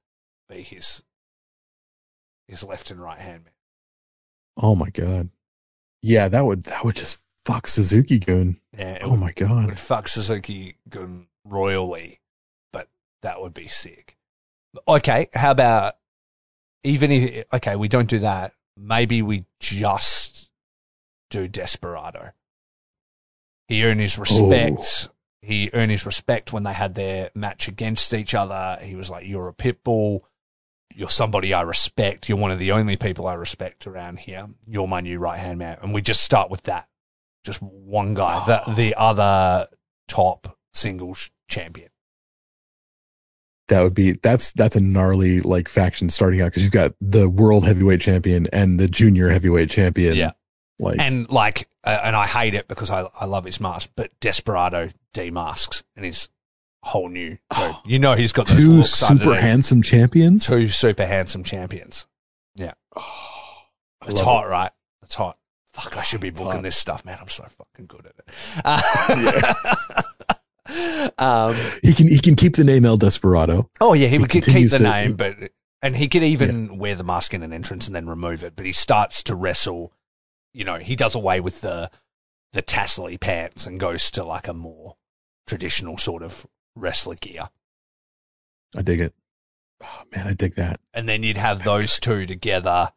[0.48, 1.02] be his
[2.46, 3.52] his left and right hand man.
[4.56, 5.28] Oh my god.
[6.02, 8.58] Yeah, that would that would just fuck Suzuki Gun.
[8.76, 9.66] Yeah, Oh would, my god.
[9.66, 12.20] would fuck Suzuki Gun royally,
[12.72, 12.88] but
[13.22, 14.16] that would be sick.
[14.86, 15.94] Okay, how about
[16.84, 18.52] even if okay, we don't do that.
[18.76, 20.50] Maybe we just
[21.30, 22.30] do Desperado.
[23.68, 25.10] He earned his respect.
[25.42, 28.78] He earned his respect when they had their match against each other.
[28.82, 30.26] He was like, "You're a pit bull.
[30.94, 32.28] You're somebody I respect.
[32.28, 34.46] You're one of the only people I respect around here.
[34.66, 36.88] You're my new right hand man." And we just start with that.
[37.44, 38.74] Just one guy, the ah.
[38.74, 39.68] the other
[40.08, 41.90] top singles champion.
[43.68, 47.28] That would be that's that's a gnarly like faction starting out because you've got the
[47.28, 50.16] world heavyweight champion and the junior heavyweight champion.
[50.16, 50.32] Yeah.
[50.78, 54.10] Like And like, uh, and I hate it because I I love his mask, but
[54.20, 56.28] Desperado demasks and he's
[56.84, 57.38] whole new.
[57.56, 57.74] dude.
[57.84, 60.46] you know he's got those two super handsome champions.
[60.46, 62.06] two super handsome champions.
[62.60, 63.62] Oh,
[64.06, 64.50] It's hot, it.
[64.50, 64.70] right?
[65.02, 65.36] It's hot.
[65.74, 66.62] Fuck, I should be It's booking hot.
[66.62, 67.18] this stuff, man.
[67.20, 68.24] I'm so fucking good at it.
[71.18, 73.70] um, He can he can keep the name El Desperado.
[73.80, 75.36] oh yeah, he, He would keep the to- name, but
[75.82, 78.54] and he could even wear the mask in an entrance and then remove it.
[78.56, 79.92] But he starts to wrestle.
[80.54, 81.90] You know, he does away with the
[82.52, 84.96] the tassely pants and goes to like a more
[85.46, 87.48] traditional sort of wrestler gear.
[88.76, 89.14] I dig it.
[89.82, 90.80] Oh, man, I dig that.
[90.92, 92.90] and then you'd have That's those two together,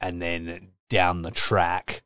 [0.00, 2.02] and then down the track,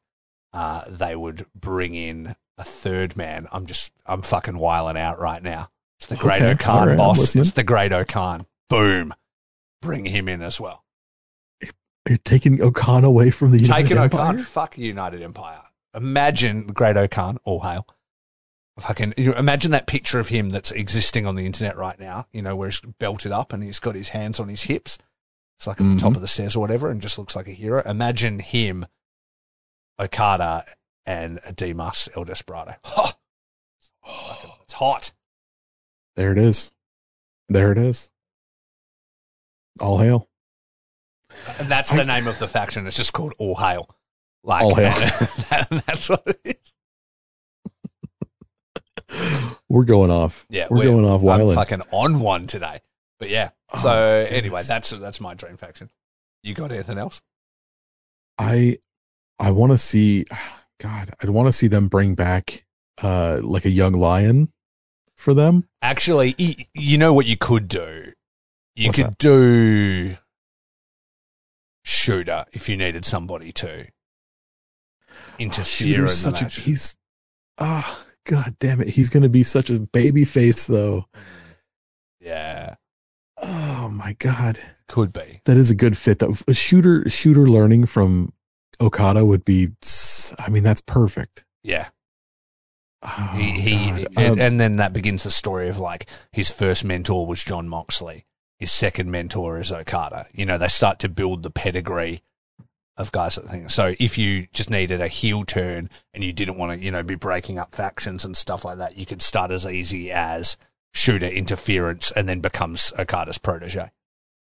[0.53, 3.47] uh, they would bring in a third man.
[3.53, 5.69] I'm just, I'm fucking wiling out right now.
[5.99, 7.36] It's the Great Okay, O-Khan right, boss.
[7.36, 8.47] It's the Great-O-Khan.
[8.69, 9.15] Boom.
[9.81, 10.85] Bring him in as well.
[12.08, 14.20] You're taking O-Khan away from the United Taking Empire?
[14.32, 14.38] O-Khan.
[14.44, 15.62] Fuck United Empire.
[15.94, 17.38] Imagine the Great-O-Khan.
[17.44, 17.86] All hail.
[18.80, 22.26] Fucking you imagine that picture of him that's existing on the internet right now.
[22.32, 24.96] You know where he's belted up and he's got his hands on his hips.
[25.58, 26.16] It's like at the top Mhm.
[26.16, 27.82] of the stairs or whatever, and just looks like a hero.
[27.84, 28.86] Imagine him,
[30.00, 30.64] Okada,
[31.04, 32.74] and a Demas El Desperado.
[32.84, 33.16] Ha!
[34.04, 35.12] Fucking- It's hot.
[36.16, 36.72] There it is.
[37.48, 38.10] There it is.
[39.80, 40.28] All hail.
[41.59, 42.86] And that's the name of the faction.
[42.86, 43.89] It's just called All Hail.
[44.44, 44.90] Like All Hail.
[44.90, 46.56] that- that's what it is.
[49.69, 50.47] We're going off.
[50.51, 51.55] Yeah, we're, going off I'm wild.
[51.55, 52.81] fucking on one today.
[53.19, 53.51] But yeah.
[53.81, 55.90] So Oh, anyway, that's that's my dream faction.
[56.43, 57.20] You got anything else?
[58.39, 58.78] I
[59.39, 60.24] I want to see.
[60.81, 62.64] God, I'd want to see them bring back
[63.02, 64.52] uh like a young lion
[65.16, 65.69] for them.
[65.81, 68.12] Actually, you know what you could do?
[68.74, 69.19] You What's could that?
[69.19, 70.16] do
[71.84, 73.86] shooter if you needed somebody to
[75.38, 76.56] interfere in Shooter's the such a match.
[76.56, 76.96] he's
[77.59, 81.06] ah god damn it he's gonna be such a baby face though
[82.20, 82.76] yeah,
[83.42, 85.40] oh my god could be.
[85.44, 88.32] that is a good fit though a shooter shooter learning from
[88.80, 91.88] okada would be s- i mean that's perfect Yeah.
[93.02, 96.84] oh, he, he and, Um, and then that begins the story of like his first
[96.84, 98.24] mentor was Jon Moxley.
[98.62, 100.28] His second mentor is Okada.
[100.32, 102.22] You know, they start to build the pedigree
[102.97, 103.68] of guys that thing.
[103.68, 107.02] So if you just needed a heel turn and you didn't want to, you know,
[107.02, 110.56] be breaking up factions and stuff like that, you could start as easy as
[110.94, 113.90] shooter interference and then becomes Okada's protege.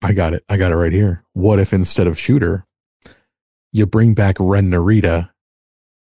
[0.03, 2.65] i got it i got it right here what if instead of shooter
[3.73, 5.29] you bring back ren narita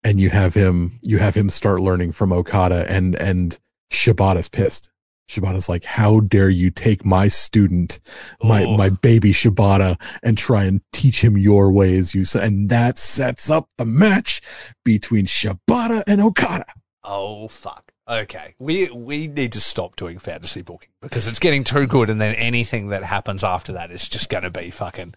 [0.02, 3.60] and you have him you have him start learning from okada and and
[3.92, 4.90] shibata's pissed
[5.28, 7.98] shibata's like how dare you take my student
[8.42, 8.76] my Oh.
[8.76, 13.68] my baby Shibata and try and teach him your ways, you and that sets up
[13.78, 14.40] the match
[14.84, 16.66] between Shibata and Okada.
[17.02, 17.92] Oh fuck.
[18.08, 18.54] Okay.
[18.58, 22.34] We we need to stop doing fantasy booking because it's getting too good and then
[22.34, 25.14] anything that happens after that is just gonna be fucking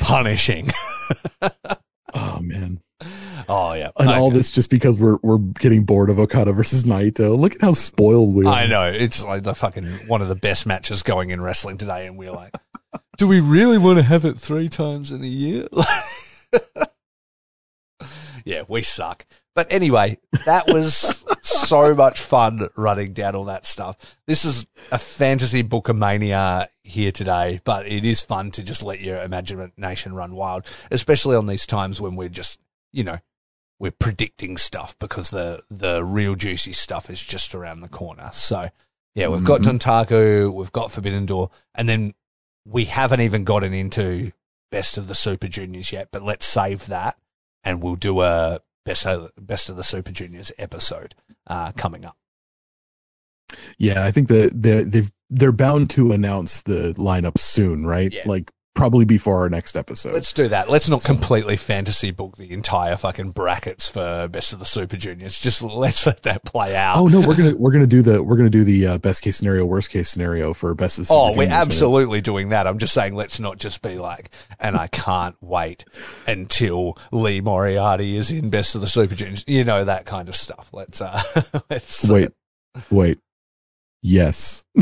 [0.00, 0.70] punishing.
[2.14, 2.80] Oh man.
[3.48, 3.90] Oh yeah.
[3.98, 7.36] And all this just because we're we're getting bored of Okada versus Naito.
[7.36, 8.54] Look at how spoiled we are.
[8.54, 8.84] I know.
[8.84, 12.32] It's like the fucking one of the best matches going in wrestling today and we're
[12.32, 12.54] like
[13.16, 15.66] Do we really want to have it three times in a year?
[18.44, 19.24] yeah, we suck.
[19.54, 23.96] But anyway, that was so much fun running down all that stuff.
[24.26, 28.82] This is a fantasy book of mania here today, but it is fun to just
[28.82, 32.60] let your imagination run wild, especially on these times when we're just,
[32.92, 33.18] you know,
[33.78, 38.30] we're predicting stuff because the the real juicy stuff is just around the corner.
[38.32, 38.68] So
[39.14, 39.78] yeah, we've got Mhm.
[39.78, 42.14] Dontaku, we've got Forbidden Door, and then
[42.66, 44.32] we haven't even gotten into
[44.70, 46.08] Best of the Super Juniors yet.
[46.10, 47.16] But let's save that,
[47.64, 51.14] and we'll do a Best of, Best of the Super Juniors episode
[51.46, 52.16] uh, coming up.
[53.78, 58.12] Yeah, I think that they they've they're bound to announce the lineup soon, right?
[58.12, 58.22] Yeah.
[58.26, 60.12] Like probably before our next episode.
[60.12, 60.70] Let's do that.
[60.70, 65.38] Let's not completely fantasy book the entire fucking brackets for Best of the Super Juniors.
[65.40, 66.98] Just let's let that play out.
[66.98, 69.36] oh no, we're gonna we're gonna do the we're gonna do the uh, best case
[69.36, 72.66] scenario, worst case scenario for best of the Super Oh, we're absolutely doing that.
[72.66, 74.30] I'm just saying, let's not just be like,
[74.60, 75.84] and I can't wait
[76.26, 79.44] until Lee Moriarty is in Best of the Super Juniors.
[79.46, 80.68] You know that kind of stuff.
[80.72, 81.22] Let's uh,
[81.70, 82.30] let's Wait,
[82.90, 83.18] wait.
[84.02, 84.64] Yes.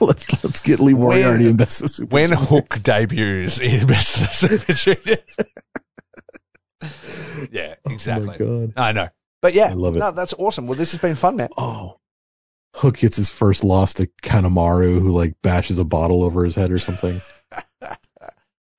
[0.00, 2.48] let's let's get Lee When- Moriarty in best of Super when Juniors.
[2.48, 5.36] Hook debuts in Best of Super Juniors.
[7.52, 8.36] yeah, exactly.
[8.40, 8.72] Oh my god.
[8.76, 9.08] I know,
[9.42, 10.00] but yeah, I love it.
[10.00, 10.66] No, that's awesome.
[10.66, 11.50] Well, this has been fun, man.
[11.56, 11.98] Oh.
[12.76, 16.70] Hook gets his first loss to Kanemaru, who like bashes a bottle over his head
[16.70, 17.20] or something.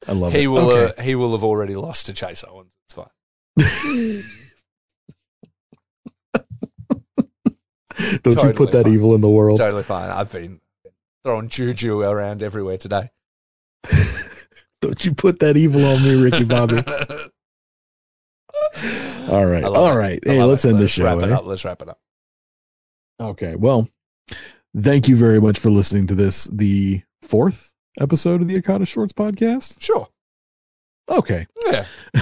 [0.08, 0.48] I love He it.
[0.48, 0.94] will Okay.
[0.98, 2.72] uh, he will have already lost to Chase Owens.
[2.88, 4.41] It's fine.
[8.23, 8.94] Don't you put that fine.
[8.94, 9.60] evil in the world.
[9.60, 10.10] Totally fine.
[10.10, 10.60] I've been
[11.23, 13.11] throwing juju around everywhere today.
[14.82, 16.78] Don't you put that evil on me, Ricky Bobby.
[19.30, 19.64] All right.
[19.64, 20.18] All right.
[20.18, 20.28] it.
[20.28, 20.69] Hey, let's it.
[20.69, 21.03] end the Let's show.
[21.03, 21.36] Wrap it eh?
[21.36, 21.45] up.
[21.45, 21.99] Let's wrap it up.
[23.19, 23.56] Okay.
[23.56, 23.88] Well,
[24.76, 29.14] thank you very much for listening to this, the fourth episode of the Okada Shorts
[29.14, 29.80] podcast.
[29.82, 30.07] Sure.
[31.10, 31.45] Okay.
[31.68, 31.86] Yeah.
[32.15, 32.22] I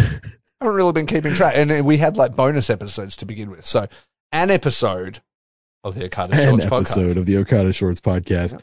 [0.61, 1.55] haven't really been keeping track.
[1.55, 3.65] And we had like bonus episodes to begin with.
[3.65, 3.87] So
[4.31, 5.21] an episode
[5.83, 7.19] of the Okada An Shorts episode podcast.
[7.19, 8.51] of the Okada Shorts podcast.
[8.53, 8.61] Yep.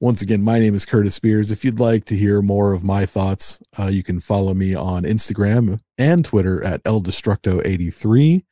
[0.00, 1.50] Once again, my name is Curtis Spears.
[1.50, 5.04] If you'd like to hear more of my thoughts, uh, you can follow me on
[5.04, 8.44] Instagram and Twitter at eldestructo83.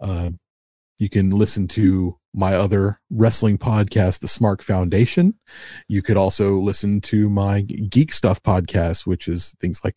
[0.00, 0.30] Uh,
[0.98, 5.34] you can listen to my other wrestling podcast, The Smart Foundation.
[5.88, 9.96] You could also listen to my geek stuff podcast, which is things like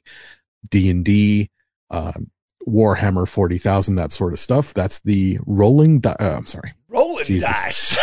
[0.69, 1.49] D and D,
[1.91, 2.27] um,
[2.67, 4.73] Warhammer 40,000, that sort of stuff.
[4.73, 5.99] That's the rolling.
[5.99, 6.71] Di- uh, I'm sorry,
[7.15, 7.47] Rolling Jesus.
[7.47, 7.97] dice.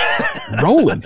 [0.63, 1.05] rolling.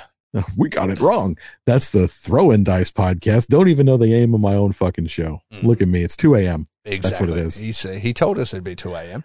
[0.57, 1.39] We got it wrong.
[1.65, 3.47] That's the Throw and Dice podcast.
[3.47, 5.41] Don't even know the aim of my own fucking show.
[5.53, 5.63] Mm.
[5.63, 6.03] Look at me.
[6.03, 6.69] It's 2 a.m.
[6.85, 7.31] exactly.
[7.31, 7.57] what it is.
[7.57, 9.25] He, said, he told us it'd be 2 a.m.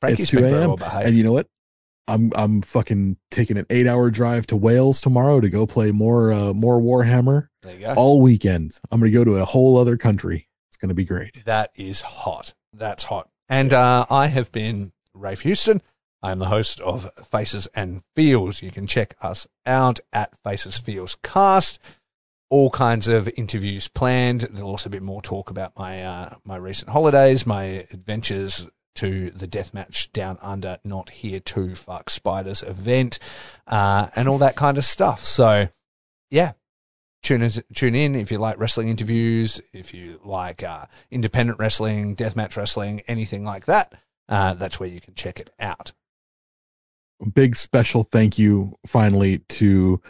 [0.00, 0.76] Frankie's It's 2 a.m.
[0.76, 1.02] well.
[1.04, 1.48] And you know what?
[2.08, 6.32] I'm I'm fucking taking an eight hour drive to Wales tomorrow to go play more
[6.32, 7.92] uh, more Warhammer there you go.
[7.94, 8.78] all weekend.
[8.90, 10.48] I'm gonna go to a whole other country.
[10.70, 11.44] It's gonna be great.
[11.44, 12.54] That is hot.
[12.72, 13.28] That's hot.
[13.48, 15.82] And uh, I have been Raffe Houston.
[16.22, 18.62] I'm the host of Faces and Feels.
[18.62, 21.78] You can check us out at Faces Feels Cast.
[22.50, 24.40] All kinds of interviews planned.
[24.40, 28.66] There'll also be more talk about my uh, my recent holidays, my adventures
[28.96, 33.20] to the Deathmatch Down Under Not Here to Fuck Spiders event,
[33.68, 35.22] uh, and all that kind of stuff.
[35.22, 35.68] So,
[36.30, 36.52] yeah,
[37.22, 42.16] tune in, tune in if you like wrestling interviews, if you like uh, independent wrestling,
[42.16, 43.94] deathmatch wrestling, anything like that.
[44.28, 45.92] Uh, that's where you can check it out.
[47.34, 50.00] Big special thank you finally to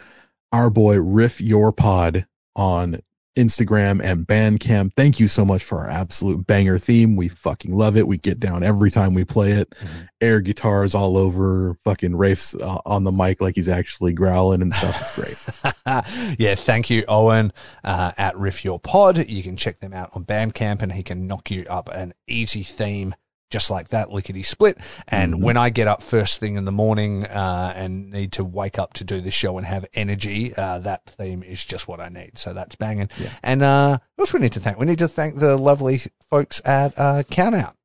[0.51, 2.25] our boy Riff Your Pod
[2.55, 2.99] on
[3.35, 4.93] Instagram and Bandcamp.
[4.93, 7.15] Thank you so much for our absolute banger theme.
[7.15, 8.07] We fucking love it.
[8.07, 9.69] We get down every time we play it.
[9.69, 10.09] Mhm.
[10.19, 11.77] Air guitars all over.
[11.85, 15.17] Fucking Raffe's uh, on the mic like he's actually growling and stuff.
[15.17, 16.35] It's great.
[16.39, 17.53] yeah, thank you, Owen,
[17.83, 19.29] uh, at Riff Your Pod.
[19.29, 22.63] You can check them out on Bandcamp and he can knock you up an easy
[22.63, 23.15] theme
[23.49, 24.77] just like that, lickety split.
[25.07, 25.41] And Mhm.
[25.41, 28.93] when I get up first thing in the morning uh, and need to wake up
[28.93, 32.37] to do the show and have energy, uh, that theme is just what I need.
[32.37, 33.09] So that's banging.
[33.17, 33.29] Yeah.
[33.43, 34.77] And uh, what else we need to thank?
[34.77, 37.75] We need to thank the lovely folks at uh, Count Out.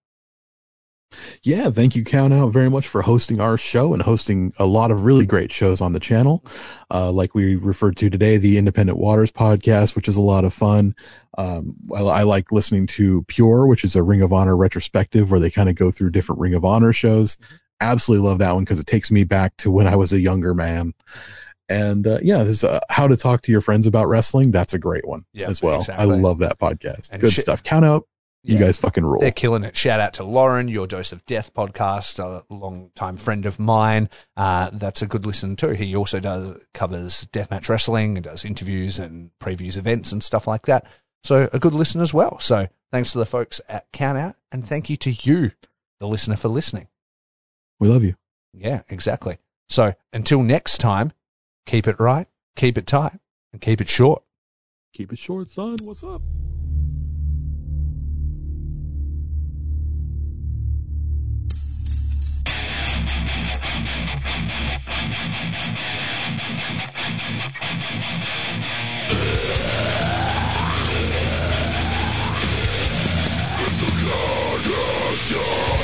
[1.43, 4.91] Yeah, thank you, Count Out, very much for hosting our show and hosting a lot
[4.91, 6.45] of really great shows on the channel.
[6.93, 10.55] Uh, like we referred to today, the Independent Waters podcast, which is a lot of
[10.55, 10.95] fun.
[11.36, 15.41] Um, I, I like listening to Pure, which is a Ring of Honor retrospective where
[15.41, 17.36] they kind of go through different Ring of Honor shows.
[17.81, 20.55] Absolutely love that one because it takes me back to when I was a younger
[20.55, 20.95] man.
[21.69, 24.51] And uh, yeah, this uh, how to talk to your friends about wrestling.
[24.51, 25.81] That's a great one Yeah, as well.
[25.81, 26.05] exactly.
[26.15, 27.11] I love that podcast.
[27.11, 27.62] And Good shi- stuff.
[27.62, 28.07] Count out.
[28.47, 28.66] You Yeah.
[28.66, 29.21] guys fucking rule.
[29.23, 29.75] They're killing it.
[29.75, 34.11] Shout out to Lauren, your Dose of Death podcast, a long time friend of mine.
[34.37, 35.71] Uh, that's a good listen too.
[35.71, 40.66] He also does covers deathmatch wrestling and does interviews and previews events and stuff like
[40.66, 40.87] that.
[41.23, 42.39] So a good listen as well.
[42.39, 45.53] So thanks to the folks at Count Out and thank you to you
[45.99, 46.89] the listener for listening.
[47.81, 48.15] We love you.
[48.53, 49.39] Yeah, exactly.
[49.71, 51.12] So until next time,
[51.65, 53.19] keep it right, keep it tight,
[53.53, 54.23] and keep it short.
[54.93, 55.79] Keep it short, son.
[55.83, 56.21] What's up?
[75.17, 75.84] It's a